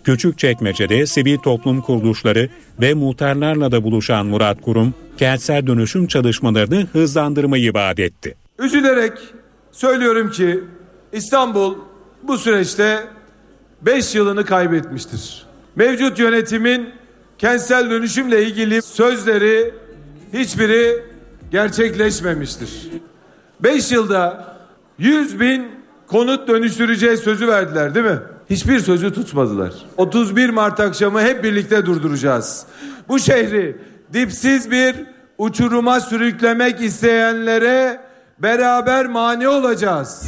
Küçükçekmece'de 0.03 1.05
sivil 1.05 1.37
toplum 1.37 1.81
kuruluşları 1.81 2.49
ve 2.81 2.93
muhtarlarla 2.93 3.71
da 3.71 3.83
buluşan 3.83 4.25
Murat 4.25 4.61
Kurum, 4.61 4.93
kentsel 5.17 5.67
dönüşüm 5.67 6.07
çalışmalarını 6.07 6.87
hızlandırmayı 6.93 7.73
vaat 7.73 7.99
etti. 7.99 8.35
Üzülerek 8.59 9.13
söylüyorum 9.71 10.31
ki 10.31 10.63
İstanbul 11.15 11.75
bu 12.23 12.37
süreçte 12.37 13.07
5 13.81 14.15
yılını 14.15 14.45
kaybetmiştir. 14.45 15.45
Mevcut 15.75 16.19
yönetimin 16.19 16.89
kentsel 17.37 17.89
dönüşümle 17.89 18.43
ilgili 18.43 18.81
sözleri 18.81 19.73
hiçbiri 20.33 21.03
gerçekleşmemiştir. 21.51 22.89
5 23.59 23.91
yılda 23.91 24.55
100 24.97 25.39
bin 25.39 25.67
konut 26.07 26.47
dönüştüreceğiz 26.47 27.19
sözü 27.19 27.47
verdiler 27.47 27.95
değil 27.95 28.05
mi? 28.05 28.19
Hiçbir 28.49 28.79
sözü 28.79 29.13
tutmadılar. 29.13 29.73
31 29.97 30.49
Mart 30.49 30.79
akşamı 30.79 31.21
hep 31.21 31.43
birlikte 31.43 31.85
durduracağız. 31.85 32.65
Bu 33.07 33.19
şehri 33.19 33.77
dipsiz 34.13 34.71
bir 34.71 34.95
uçuruma 35.37 35.99
sürüklemek 35.99 36.81
isteyenlere 36.81 38.01
beraber 38.39 39.05
mani 39.05 39.47
olacağız. 39.47 40.25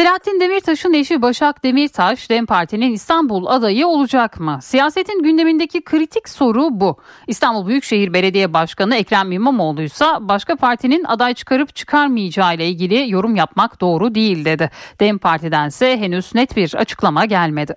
Selahattin 0.00 0.40
Demirtaş'ın 0.40 0.92
eşi 0.92 1.22
Başak 1.22 1.64
Demirtaş, 1.64 2.30
DEM 2.30 2.46
Parti'nin 2.46 2.92
İstanbul 2.92 3.46
adayı 3.46 3.86
olacak 3.86 4.40
mı? 4.40 4.58
Siyasetin 4.62 5.22
gündemindeki 5.22 5.84
kritik 5.84 6.28
soru 6.28 6.68
bu. 6.70 6.96
İstanbul 7.26 7.66
Büyükşehir 7.66 8.12
Belediye 8.12 8.52
Başkanı 8.52 8.96
Ekrem 8.96 9.32
İmamoğlu 9.32 9.82
ise 9.82 10.04
başka 10.20 10.56
partinin 10.56 11.04
aday 11.04 11.34
çıkarıp 11.34 11.76
çıkarmayacağı 11.76 12.54
ile 12.54 12.68
ilgili 12.68 13.10
yorum 13.10 13.36
yapmak 13.36 13.80
doğru 13.80 14.14
değil 14.14 14.44
dedi. 14.44 14.70
DEM 15.00 15.18
Parti'dense 15.18 15.96
henüz 15.98 16.34
net 16.34 16.56
bir 16.56 16.74
açıklama 16.74 17.24
gelmedi. 17.24 17.74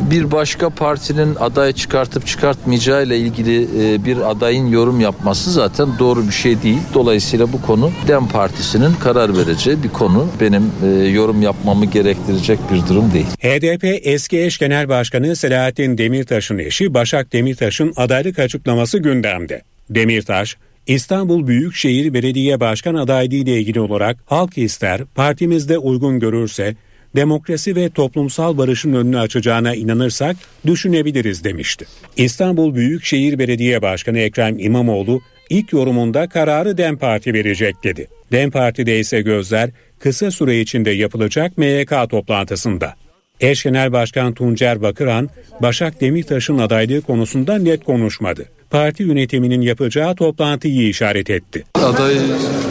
Bir 0.00 0.30
başka 0.30 0.70
partinin 0.70 1.34
aday 1.34 1.72
çıkartıp 1.72 2.26
çıkartmayacağı 2.26 3.06
ile 3.06 3.18
ilgili 3.18 3.62
e, 3.62 4.04
bir 4.04 4.30
adayın 4.30 4.66
yorum 4.66 5.00
yapması 5.00 5.52
zaten 5.52 5.88
doğru 5.98 6.26
bir 6.26 6.32
şey 6.32 6.62
değil. 6.62 6.78
Dolayısıyla 6.94 7.52
bu 7.52 7.62
konu 7.62 7.92
DEM 8.08 8.28
Partisi'nin 8.28 8.94
karar 8.94 9.36
vereceği 9.36 9.82
bir 9.82 9.88
konu. 9.88 10.28
Benim 10.40 10.72
e, 10.84 10.86
yorum 11.04 11.42
yapmamı 11.42 11.84
gerektirecek 11.84 12.58
bir 12.72 12.88
durum 12.88 13.12
değil. 13.14 13.26
HDP 13.26 13.84
eski 14.02 14.42
eş 14.42 14.58
genel 14.58 14.88
başkanı 14.88 15.36
Selahattin 15.36 15.98
Demirtaş'ın 15.98 16.58
eşi 16.58 16.94
Başak 16.94 17.32
Demirtaş'ın 17.32 17.92
adaylık 17.96 18.38
açıklaması 18.38 18.98
gündemde. 18.98 19.62
Demirtaş, 19.90 20.56
İstanbul 20.86 21.46
Büyükşehir 21.46 22.14
Belediye 22.14 22.60
Başkan 22.60 22.94
adaylığı 22.94 23.34
ile 23.34 23.60
ilgili 23.60 23.80
olarak 23.80 24.16
halk 24.26 24.58
ister, 24.58 25.04
partimizde 25.04 25.78
uygun 25.78 26.20
görürse 26.20 26.74
demokrasi 27.16 27.76
ve 27.76 27.90
toplumsal 27.90 28.58
barışın 28.58 28.92
önünü 28.92 29.18
açacağına 29.18 29.74
inanırsak 29.74 30.36
düşünebiliriz 30.66 31.44
demişti. 31.44 31.86
İstanbul 32.16 32.74
Büyükşehir 32.74 33.38
Belediye 33.38 33.82
Başkanı 33.82 34.18
Ekrem 34.18 34.58
İmamoğlu 34.58 35.20
ilk 35.50 35.72
yorumunda 35.72 36.28
kararı 36.28 36.78
DEM 36.78 36.96
Parti 36.96 37.34
verecek 37.34 37.84
dedi. 37.84 38.08
DEM 38.32 38.50
Parti'de 38.50 38.98
ise 38.98 39.22
gözler 39.22 39.70
kısa 39.98 40.30
süre 40.30 40.60
içinde 40.60 40.90
yapılacak 40.90 41.58
MYK 41.58 41.92
toplantısında. 42.10 42.94
Eş 43.40 43.62
Genel 43.62 43.92
Başkan 43.92 44.34
Tuncer 44.34 44.82
Bakıran, 44.82 45.30
Başak 45.62 46.00
Demirtaş'ın 46.00 46.58
adaylığı 46.58 47.00
konusunda 47.00 47.58
net 47.58 47.84
konuşmadı. 47.84 48.48
Parti 48.72 49.02
yönetiminin 49.02 49.60
yapacağı 49.60 50.14
toplantıyı 50.14 50.88
işaret 50.88 51.30
etti. 51.30 51.64
Aday 51.74 52.14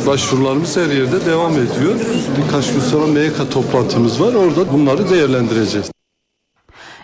başvurularımız 0.08 0.78
her 0.78 0.90
yerde 0.90 1.26
devam 1.26 1.54
ediyor. 1.54 2.00
Birkaç 2.38 2.74
gün 2.74 2.80
sonra 2.80 3.08
MYK 3.08 3.52
toplantımız 3.52 4.22
var. 4.22 4.34
Orada 4.34 4.74
bunları 4.74 5.10
değerlendireceğiz. 5.10 5.92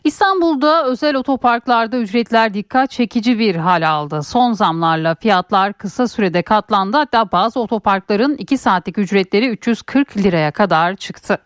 İstanbul'da 0.03 0.86
özel 0.86 1.15
otoparklarda 1.15 1.98
ücretler 1.98 2.53
dikkat 2.53 2.91
çekici 2.91 3.40
bir 3.40 3.56
hal 3.56 3.90
aldı. 3.90 4.24
Son 4.24 4.53
zamlarla 4.53 5.15
fiyatlar 5.15 5.74
kısa 5.74 6.07
sürede 6.07 6.41
katlandı. 6.41 6.98
Hatta 6.98 7.32
bazı 7.32 7.60
otoparkların 7.60 8.36
2 8.36 8.57
saatlik 8.57 8.98
ücretleri 8.98 9.48
340 9.48 10.18
liraya 10.18 10.52
kadar 10.52 10.95
çıktı. 10.95 11.38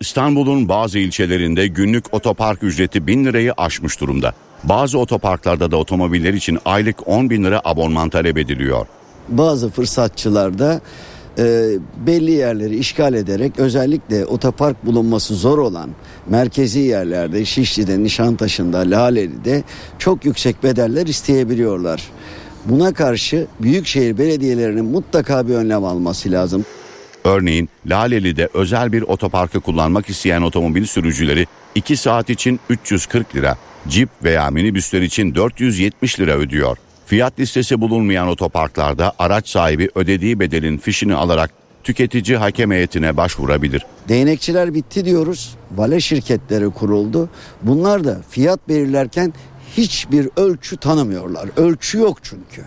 İstanbul'un 0.00 0.68
bazı 0.68 0.98
ilçelerinde 0.98 1.66
günlük 1.66 2.14
otopark 2.14 2.62
ücreti 2.62 3.06
1000 3.06 3.24
lirayı 3.24 3.52
aşmış 3.56 4.00
durumda. 4.00 4.34
Bazı 4.64 4.98
otoparklarda 4.98 5.70
da 5.70 5.76
otomobiller 5.76 6.34
için 6.34 6.58
aylık 6.64 7.08
10 7.08 7.30
bin 7.30 7.44
lira 7.44 7.60
abonman 7.64 8.08
talep 8.08 8.38
ediliyor. 8.38 8.86
Bazı 9.28 9.70
fırsatçılar 9.70 10.58
da 10.58 10.80
e, 11.38 11.68
belli 12.06 12.30
yerleri 12.30 12.76
işgal 12.76 13.14
ederek 13.14 13.52
özellikle 13.58 14.26
otopark 14.26 14.86
bulunması 14.86 15.34
zor 15.34 15.58
olan 15.58 15.90
merkezi 16.26 16.80
yerlerde 16.80 17.44
Şişli'de, 17.44 18.02
Nişantaşı'nda, 18.02 18.78
Laleli'de 18.78 19.62
çok 19.98 20.24
yüksek 20.24 20.62
bedeller 20.62 21.06
isteyebiliyorlar. 21.06 22.02
Buna 22.64 22.94
karşı 22.94 23.46
büyükşehir 23.60 24.18
belediyelerinin 24.18 24.84
mutlaka 24.84 25.48
bir 25.48 25.54
önlem 25.54 25.84
alması 25.84 26.30
lazım. 26.30 26.64
Örneğin 27.24 27.68
Laleli'de 27.86 28.48
özel 28.54 28.92
bir 28.92 29.02
otoparkı 29.02 29.60
kullanmak 29.60 30.08
isteyen 30.08 30.42
otomobil 30.42 30.84
sürücüleri 30.84 31.46
2 31.74 31.96
saat 31.96 32.30
için 32.30 32.60
340 32.70 33.34
lira, 33.34 33.56
cip 33.88 34.08
veya 34.24 34.50
minibüsler 34.50 35.02
için 35.02 35.34
470 35.34 36.20
lira 36.20 36.32
ödüyor. 36.32 36.76
Fiyat 37.06 37.40
listesi 37.40 37.80
bulunmayan 37.80 38.28
otoparklarda 38.28 39.12
araç 39.18 39.48
sahibi 39.48 39.90
ödediği 39.94 40.40
bedelin 40.40 40.78
fişini 40.78 41.14
alarak 41.14 41.50
tüketici 41.84 42.36
hakem 42.36 42.70
heyetine 42.70 43.16
başvurabilir. 43.16 43.86
Değnekçiler 44.08 44.74
bitti 44.74 45.04
diyoruz. 45.04 45.54
Vale 45.76 46.00
şirketleri 46.00 46.70
kuruldu. 46.70 47.28
Bunlar 47.62 48.04
da 48.04 48.20
fiyat 48.30 48.68
belirlerken 48.68 49.32
hiçbir 49.76 50.28
ölçü 50.36 50.76
tanımıyorlar. 50.76 51.48
Ölçü 51.56 51.98
yok 51.98 52.18
çünkü. 52.22 52.64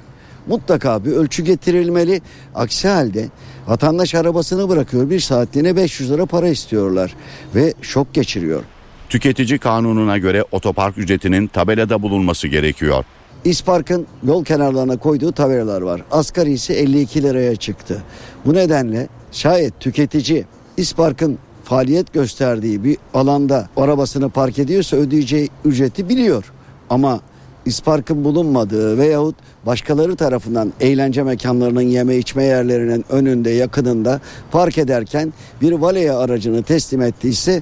Mutlaka 0.47 1.05
bir 1.05 1.11
ölçü 1.11 1.43
getirilmeli. 1.43 2.21
Aksi 2.55 2.87
halde 2.87 3.29
vatandaş 3.67 4.15
arabasını 4.15 4.69
bırakıyor 4.69 5.09
bir 5.09 5.19
saatliğine 5.19 5.75
500 5.75 6.11
lira 6.11 6.25
para 6.25 6.47
istiyorlar 6.47 7.15
ve 7.55 7.73
şok 7.81 8.13
geçiriyor. 8.13 8.63
Tüketici 9.09 9.59
kanununa 9.59 10.17
göre 10.17 10.43
otopark 10.51 10.97
ücretinin 10.97 11.47
tabelada 11.47 12.01
bulunması 12.01 12.47
gerekiyor. 12.47 13.03
İspark'ın 13.45 14.07
yol 14.23 14.45
kenarlarına 14.45 14.97
koyduğu 14.97 15.31
tabelalar 15.31 15.81
var. 15.81 16.01
Asgarisi 16.11 16.73
52 16.73 17.23
liraya 17.23 17.55
çıktı. 17.55 18.03
Bu 18.45 18.53
nedenle 18.53 19.07
şayet 19.31 19.79
tüketici 19.79 20.45
İspark'ın 20.77 21.37
faaliyet 21.63 22.13
gösterdiği 22.13 22.83
bir 22.83 22.97
alanda 23.13 23.69
arabasını 23.77 24.29
park 24.29 24.59
ediyorsa 24.59 24.97
ödeyeceği 24.97 25.49
ücreti 25.65 26.09
biliyor. 26.09 26.51
Ama 26.89 27.19
İspark'ın 27.65 28.23
bulunmadığı 28.23 28.97
veyahut 28.97 29.35
başkaları 29.65 30.15
tarafından 30.15 30.73
eğlence 30.81 31.23
mekanlarının 31.23 31.81
yeme 31.81 32.15
içme 32.15 32.43
yerlerinin 32.43 33.05
önünde 33.09 33.49
yakınında 33.49 34.21
park 34.51 34.77
ederken 34.77 35.33
bir 35.61 35.71
valeye 35.71 36.11
aracını 36.11 36.63
teslim 36.63 37.01
ettiyse 37.01 37.61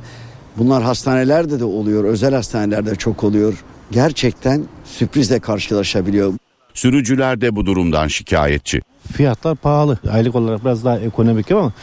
bunlar 0.58 0.84
hastanelerde 0.84 1.60
de 1.60 1.66
oluyor 1.66 2.04
özel 2.04 2.34
hastanelerde 2.34 2.96
çok 2.96 3.24
oluyor. 3.24 3.64
Gerçekten 3.92 4.64
sürprizle 4.86 5.40
karşılaşabiliyor. 5.40 6.34
Sürücüler 6.74 7.42
de 7.42 7.56
bu 7.56 7.66
durumdan 7.66 8.08
şikayetçi. 8.08 8.82
Fiyatlar 9.12 9.56
pahalı. 9.56 9.98
Aylık 10.12 10.36
olarak 10.36 10.66
biraz 10.66 10.86
daha 10.86 11.00
ekonomik 11.00 11.52
ama 11.52 11.74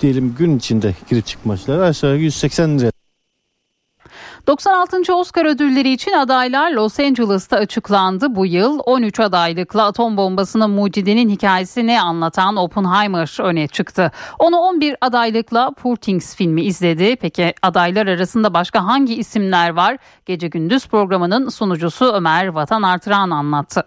diyelim 0.00 0.34
gün 0.38 0.58
içinde 0.58 0.94
girip 1.10 1.26
çıkmaçları 1.26 1.84
aşağı 1.84 2.16
180 2.16 2.78
lira. 2.78 2.93
96. 4.46 5.14
Oscar 5.14 5.44
ödülleri 5.44 5.92
için 5.92 6.12
adaylar 6.12 6.72
Los 6.72 7.00
Angeles'ta 7.00 7.56
açıklandı. 7.56 8.34
Bu 8.34 8.46
yıl 8.46 8.78
13 8.78 9.20
adaylıkla 9.20 9.86
atom 9.86 10.16
bombasının 10.16 10.70
mucidinin 10.70 11.28
hikayesini 11.28 12.00
anlatan 12.00 12.56
Oppenheimer 12.56 13.42
öne 13.42 13.68
çıktı. 13.68 14.10
Onu 14.38 14.56
11 14.56 14.96
adaylıkla 15.00 15.70
Poor 15.70 15.96
Things 15.96 16.36
filmi 16.36 16.62
izledi. 16.62 17.16
Peki 17.16 17.54
adaylar 17.62 18.06
arasında 18.06 18.54
başka 18.54 18.84
hangi 18.84 19.14
isimler 19.14 19.70
var? 19.70 19.96
Gece 20.26 20.48
Gündüz 20.48 20.86
programının 20.86 21.48
sunucusu 21.48 22.04
Ömer 22.04 22.46
Vatan 22.46 22.82
Artıran 22.82 23.30
anlattı. 23.30 23.84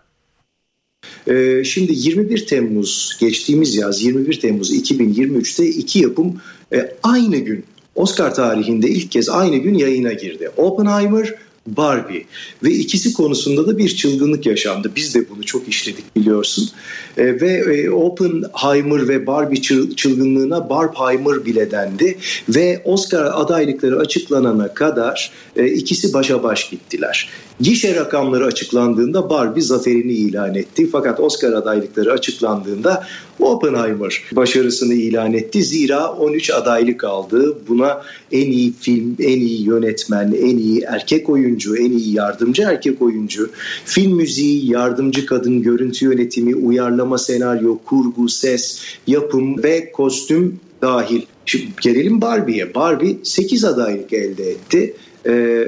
Ee, 1.28 1.64
şimdi 1.64 1.92
21 1.96 2.46
Temmuz 2.46 3.18
geçtiğimiz 3.20 3.76
yaz 3.76 4.04
21 4.04 4.40
Temmuz 4.40 4.74
2023'te 4.74 5.66
iki 5.66 6.00
yapım 6.00 6.42
e, 6.74 6.92
aynı 7.04 7.38
gün 7.38 7.66
Oscar 7.98 8.36
tarihinde 8.36 8.90
ilk 8.90 9.12
kez 9.12 9.30
aynı 9.30 9.58
gün 9.58 9.74
yayına 9.74 10.14
girdi. 10.14 10.52
Oppenheimer 10.58 11.34
Barbie 11.68 12.26
ve 12.64 12.70
ikisi 12.72 13.14
konusunda 13.14 13.68
da 13.68 13.78
bir 13.78 13.96
çılgınlık 13.96 14.46
yaşandı. 14.46 14.92
Biz 14.96 15.16
de 15.16 15.30
bunu 15.30 15.44
çok 15.44 15.68
işledik 15.68 16.16
biliyorsun. 16.16 16.70
E, 17.18 17.42
ve 17.42 17.52
e, 17.52 17.90
Oppenheimer 17.90 19.08
ve 19.08 19.28
Barbie 19.28 19.62
çılgınlığına 19.96 20.70
Barbheimer 20.70 21.46
bile 21.46 21.72
dendi 21.72 22.18
ve 22.50 22.82
Oscar 22.86 23.32
adaylıkları 23.34 24.00
açıklanana 24.00 24.74
kadar 24.74 25.32
e, 25.56 25.68
ikisi 25.68 26.14
başa 26.14 26.44
baş 26.44 26.70
gittiler. 26.70 27.30
Gişe 27.60 27.96
rakamları 27.96 28.46
açıklandığında 28.46 29.30
Barbie 29.30 29.62
zaferini 29.62 30.14
ilan 30.14 30.56
etti. 30.56 30.90
Fakat 30.92 31.20
Oscar 31.20 31.54
adaylıkları 31.54 32.12
açıklandığında 32.12 33.08
Oppenheimer 33.40 34.24
başarısını 34.32 34.94
ilan 34.94 35.34
etti. 35.34 35.64
Zira 35.64 36.14
13 36.14 36.50
adaylık 36.50 37.04
aldı. 37.04 37.58
Buna 37.68 38.02
en 38.32 38.52
iyi 38.52 38.74
film, 38.80 39.16
en 39.20 39.40
iyi 39.40 39.66
yönetmen, 39.66 40.32
en 40.42 40.58
iyi 40.58 40.82
erkek 40.82 41.30
oyuncu, 41.30 41.78
en 41.78 41.92
iyi 41.92 42.14
yardımcı 42.16 42.64
erkek 42.64 43.02
oyuncu, 43.02 43.50
film 43.86 44.16
müziği, 44.16 44.72
yardımcı 44.72 45.26
kadın, 45.26 45.62
görüntü 45.62 46.06
yönetimi, 46.06 46.56
uyarlama 46.56 47.18
senaryo, 47.18 47.78
kurgu, 47.78 48.30
ses, 48.30 48.82
yapım 49.08 49.64
ve 49.64 49.92
kostüm 49.92 50.60
dahil. 50.82 51.22
Şimdi 51.46 51.68
gelelim 51.82 52.22
Barbie'ye. 52.22 52.76
Barbie 52.76 53.18
8 53.24 53.66
adaylık 53.66 54.14
elde 54.14 54.52
etti 54.52 54.94
e, 55.28 55.66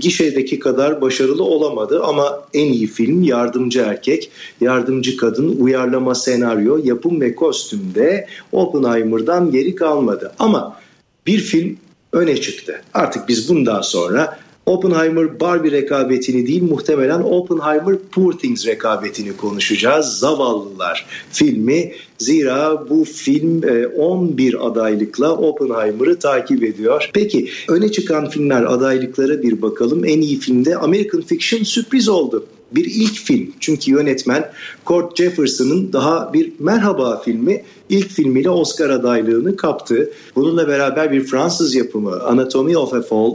gişedeki 0.00 0.58
kadar 0.58 1.00
başarılı 1.00 1.44
olamadı 1.44 2.02
ama 2.02 2.42
en 2.54 2.72
iyi 2.72 2.86
film 2.86 3.22
yardımcı 3.22 3.80
erkek, 3.80 4.30
yardımcı 4.60 5.16
kadın, 5.16 5.56
uyarlama 5.58 6.14
senaryo, 6.14 6.80
yapım 6.84 7.20
ve 7.20 7.34
kostümde 7.34 8.26
Oppenheimer'dan 8.52 9.50
geri 9.50 9.74
kalmadı. 9.74 10.32
Ama 10.38 10.80
bir 11.26 11.38
film 11.38 11.76
öne 12.12 12.36
çıktı. 12.36 12.82
Artık 12.94 13.28
biz 13.28 13.48
bundan 13.48 13.80
sonra 13.80 14.38
Oppenheimer 14.66 15.40
Barbie 15.40 15.70
rekabetini 15.70 16.46
değil 16.46 16.62
muhtemelen 16.62 17.20
Oppenheimer 17.20 17.96
Poor 18.12 18.32
Things 18.32 18.66
rekabetini 18.66 19.36
konuşacağız. 19.36 20.06
Zavallılar 20.06 21.06
filmi 21.32 21.92
zira 22.18 22.88
bu 22.90 23.04
film 23.04 23.62
11 23.98 24.54
e, 24.54 24.58
adaylıkla 24.58 25.36
Oppenheimer'ı 25.36 26.18
takip 26.18 26.64
ediyor. 26.64 27.10
Peki 27.14 27.48
öne 27.68 27.92
çıkan 27.92 28.28
filmler 28.28 28.62
adaylıklara 28.62 29.42
bir 29.42 29.62
bakalım. 29.62 30.04
En 30.04 30.20
iyi 30.20 30.38
filmde 30.38 30.76
American 30.76 31.22
Fiction 31.22 31.62
sürpriz 31.62 32.08
oldu 32.08 32.46
bir 32.72 32.84
ilk 32.84 33.14
film. 33.14 33.52
Çünkü 33.60 33.90
yönetmen 33.90 34.50
Kurt 34.84 35.16
Jefferson'ın 35.16 35.92
daha 35.92 36.32
bir 36.32 36.52
Merhaba 36.58 37.22
filmi 37.24 37.62
ilk 37.88 38.08
filmiyle 38.08 38.50
Oscar 38.50 38.90
adaylığını 38.90 39.56
kaptı. 39.56 40.10
Bununla 40.36 40.68
beraber 40.68 41.12
bir 41.12 41.24
Fransız 41.24 41.74
yapımı 41.74 42.22
Anatomy 42.22 42.76
of 42.76 42.94
a 42.94 43.02
Fall 43.02 43.32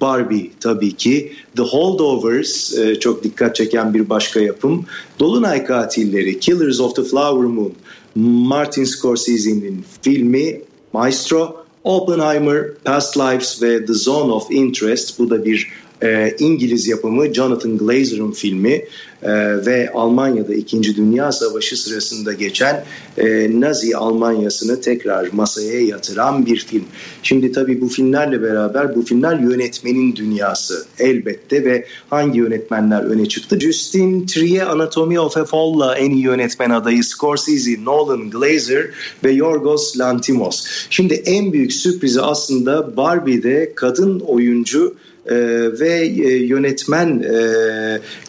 Barbie 0.00 0.50
tabii 0.60 0.96
ki. 0.96 1.32
The 1.56 1.62
Holdovers 1.62 2.78
e, 2.78 3.00
çok 3.00 3.24
dikkat 3.24 3.56
çeken 3.56 3.94
bir 3.94 4.08
başka 4.08 4.40
yapım. 4.40 4.84
Dolunay 5.18 5.64
Katilleri, 5.64 6.40
Killers 6.40 6.80
of 6.80 6.96
the 6.96 7.02
Flower 7.02 7.44
Moon, 7.44 7.72
Martin 8.14 8.84
Scorsese'nin 8.84 9.84
filmi 10.02 10.60
Maestro, 10.92 11.64
Oppenheimer, 11.84 12.74
Past 12.84 13.16
Lives 13.16 13.62
ve 13.62 13.86
The 13.86 13.94
Zone 13.94 14.32
of 14.32 14.50
Interest. 14.50 15.18
Bu 15.18 15.30
da 15.30 15.44
bir 15.44 15.68
e, 16.02 16.34
İngiliz 16.38 16.88
yapımı 16.88 17.34
Jonathan 17.34 17.78
Glazer'ın 17.78 18.32
filmi 18.32 18.84
e, 19.22 19.32
ve 19.66 19.90
Almanya'da 19.94 20.54
2. 20.54 20.96
Dünya 20.96 21.32
Savaşı 21.32 21.82
sırasında 21.82 22.32
geçen 22.32 22.84
e, 23.18 23.50
Nazi 23.60 23.96
Almanyası'nı 23.96 24.80
tekrar 24.80 25.28
masaya 25.32 25.80
yatıran 25.80 26.46
bir 26.46 26.56
film. 26.56 26.84
Şimdi 27.22 27.52
tabii 27.52 27.80
bu 27.80 27.88
filmlerle 27.88 28.42
beraber 28.42 28.94
bu 28.94 29.02
filmler 29.02 29.38
yönetmenin 29.38 30.16
dünyası 30.16 30.86
elbette 30.98 31.64
ve 31.64 31.86
hangi 32.10 32.38
yönetmenler 32.38 33.02
öne 33.02 33.26
çıktı? 33.26 33.60
Justin 33.60 34.26
Trier 34.26 34.66
Anatomy 34.66 35.18
of 35.18 35.36
a 35.36 35.44
Fall'la 35.44 35.94
en 35.94 36.10
iyi 36.10 36.24
yönetmen 36.24 36.70
adayı 36.70 37.04
Scorsese, 37.04 37.84
Nolan, 37.84 38.30
Glazer 38.30 38.86
ve 39.24 39.30
Yorgos 39.30 39.98
Lantimos. 39.98 40.66
Şimdi 40.90 41.14
en 41.14 41.52
büyük 41.52 41.72
sürprizi 41.72 42.22
aslında 42.22 42.96
Barbie'de 42.96 43.72
kadın 43.74 44.20
oyuncu 44.20 44.94
e, 45.30 45.36
ve 45.80 46.00
e, 46.00 46.46
yönetmen 46.46 47.22
e, 47.22 47.34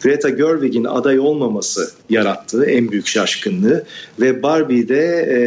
Greta 0.02 0.28
Gerwig'in 0.28 0.84
aday 0.84 1.20
olmaması 1.20 1.90
yarattığı 2.10 2.64
en 2.64 2.90
büyük 2.90 3.06
şaşkınlığı. 3.06 3.84
Ve 4.20 4.42
Barbie'de 4.42 5.04
e, 5.06 5.40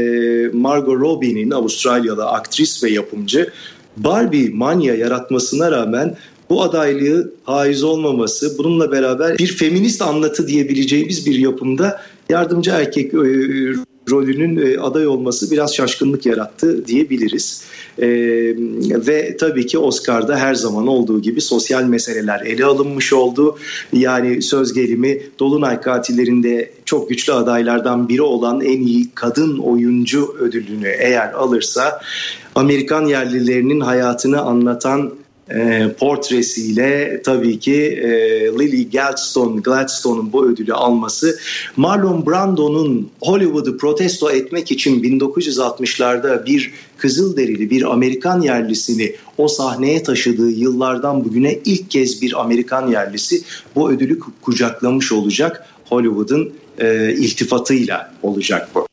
Margot 0.58 1.00
Robbie'nin 1.00 1.52
Avustralyalı 1.52 2.26
aktris 2.26 2.84
ve 2.84 2.90
yapımcı 2.90 3.50
Barbie 3.98 4.50
manya 4.50 4.96
yaratmasına 4.96 5.72
rağmen 5.72 6.16
bu 6.50 6.62
adaylığı 6.62 7.34
haiz 7.44 7.84
olmaması, 7.84 8.58
bununla 8.58 8.92
beraber 8.92 9.38
bir 9.38 9.48
feminist 9.48 10.02
anlatı 10.02 10.48
diyebileceğimiz 10.48 11.26
bir 11.26 11.36
yapımda 11.36 12.02
yardımcı 12.30 12.72
erkek 12.72 13.14
rolünün 14.12 14.58
e, 14.58 14.80
aday 14.80 15.08
olması 15.08 15.52
biraz 15.52 15.76
şaşkınlık 15.76 16.26
yarattı 16.26 16.88
diyebiliriz. 16.88 17.64
E, 18.00 18.08
ve 18.90 19.38
tabii 19.38 19.66
ki 19.66 19.78
Oscar'da 19.78 20.38
her 20.38 20.56
zaman 20.56 20.88
olduğu 20.88 21.22
gibi 21.22 21.42
sosyal 21.42 21.84
meseleler 21.84 22.42
ele 22.42 22.66
alınmış 22.66 23.14
oldu. 23.14 23.58
Yani 23.94 24.42
söz 24.42 24.74
gelimi 24.74 25.22
Dolunay 25.40 25.82
Katillerinde 25.82 26.72
çok 26.86 27.10
güçlü 27.10 27.34
adaylardan 27.34 28.10
biri 28.10 28.22
olan 28.22 28.62
en 28.62 28.82
iyi 28.82 29.10
kadın 29.16 29.58
oyuncu 29.58 30.36
ödülünü 30.40 30.88
eğer 30.88 31.34
alırsa 31.34 32.02
Amerikan 32.56 33.06
yerlilerinin 33.06 33.80
hayatını 33.80 34.42
anlatan 34.42 35.14
e, 35.50 35.90
portresiyle 36.00 37.22
tabii 37.26 37.60
ki 37.60 37.76
e, 37.76 38.10
Lily 38.60 38.90
Gladstone, 38.90 39.62
Gladstone'un 39.62 40.34
bu 40.34 40.46
ödülü 40.46 40.74
alması 40.74 41.40
Marlon 41.78 42.26
Brando'nun 42.26 43.10
Hollywood'u 43.22 43.78
protesto 43.78 44.32
etmek 44.32 44.72
için 44.72 45.04
1960'larda 45.04 46.46
bir 46.46 46.74
Kızılderili 46.98 47.70
bir 47.70 47.92
Amerikan 47.92 48.42
yerlisini 48.42 49.16
o 49.38 49.48
sahneye 49.48 50.04
taşıdığı 50.04 50.52
yıllardan 50.52 51.26
bugüne 51.26 51.60
ilk 51.66 51.92
kez 51.92 52.22
bir 52.22 52.42
Amerikan 52.42 52.88
yerlisi 52.88 53.42
bu 53.76 53.92
ödülü 53.92 54.20
kucaklamış 54.42 55.12
olacak. 55.12 55.66
Hollywood'un 55.90 56.54
e, 56.78 57.14
iltifatıyla 57.14 58.14
olacak 58.22 58.70
bu. 58.76 58.93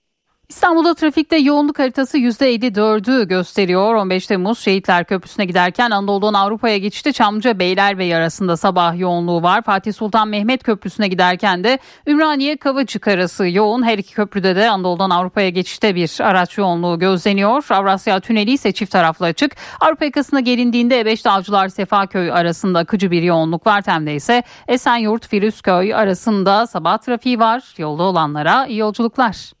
İstanbul'da 0.61 0.93
trafikte 0.93 1.37
yoğunluk 1.37 1.79
haritası 1.79 2.17
%54'ü 2.17 3.27
gösteriyor. 3.27 3.95
15 3.95 4.27
Temmuz 4.27 4.59
Şehitler 4.59 5.03
Köprüsü'ne 5.05 5.45
giderken 5.45 5.91
Anadolu'dan 5.91 6.33
Avrupa'ya 6.33 6.77
geçişte 6.77 7.11
Çamlıca 7.11 7.59
Beylerbeyi 7.59 8.15
arasında 8.15 8.57
sabah 8.57 8.99
yoğunluğu 8.99 9.43
var. 9.43 9.61
Fatih 9.61 9.93
Sultan 9.93 10.27
Mehmet 10.27 10.63
Köprüsü'ne 10.63 11.07
giderken 11.07 11.63
de 11.63 11.79
Ümraniye 12.07 12.57
Kavacık 12.57 13.07
arası 13.07 13.47
yoğun. 13.47 13.83
Her 13.83 13.97
iki 13.97 14.13
köprüde 14.13 14.55
de 14.55 14.69
Anadolu'dan 14.69 15.09
Avrupa'ya 15.09 15.49
geçişte 15.49 15.95
bir 15.95 16.17
araç 16.19 16.57
yoğunluğu 16.57 16.99
gözleniyor. 16.99 17.65
Avrasya 17.69 18.19
Tüneli 18.19 18.51
ise 18.51 18.71
çift 18.71 18.91
taraflı 18.91 19.25
açık. 19.25 19.51
Avrupa 19.79 20.05
yakasına 20.05 20.39
gelindiğinde 20.39 21.01
E5'te 21.01 21.29
Avcılar 21.29 21.69
Sefaköy 21.69 22.31
arasında 22.31 22.79
akıcı 22.79 23.11
bir 23.11 23.23
yoğunluk 23.23 23.67
var. 23.67 23.81
Tem'de 23.81 24.15
ise 24.15 24.43
Esenyurt 24.67 25.27
Firuzköy 25.27 25.95
arasında 25.95 26.67
sabah 26.67 26.97
trafiği 26.97 27.39
var. 27.39 27.73
Yolda 27.77 28.03
olanlara 28.03 28.65
iyi 28.65 28.77
yolculuklar. 28.77 29.60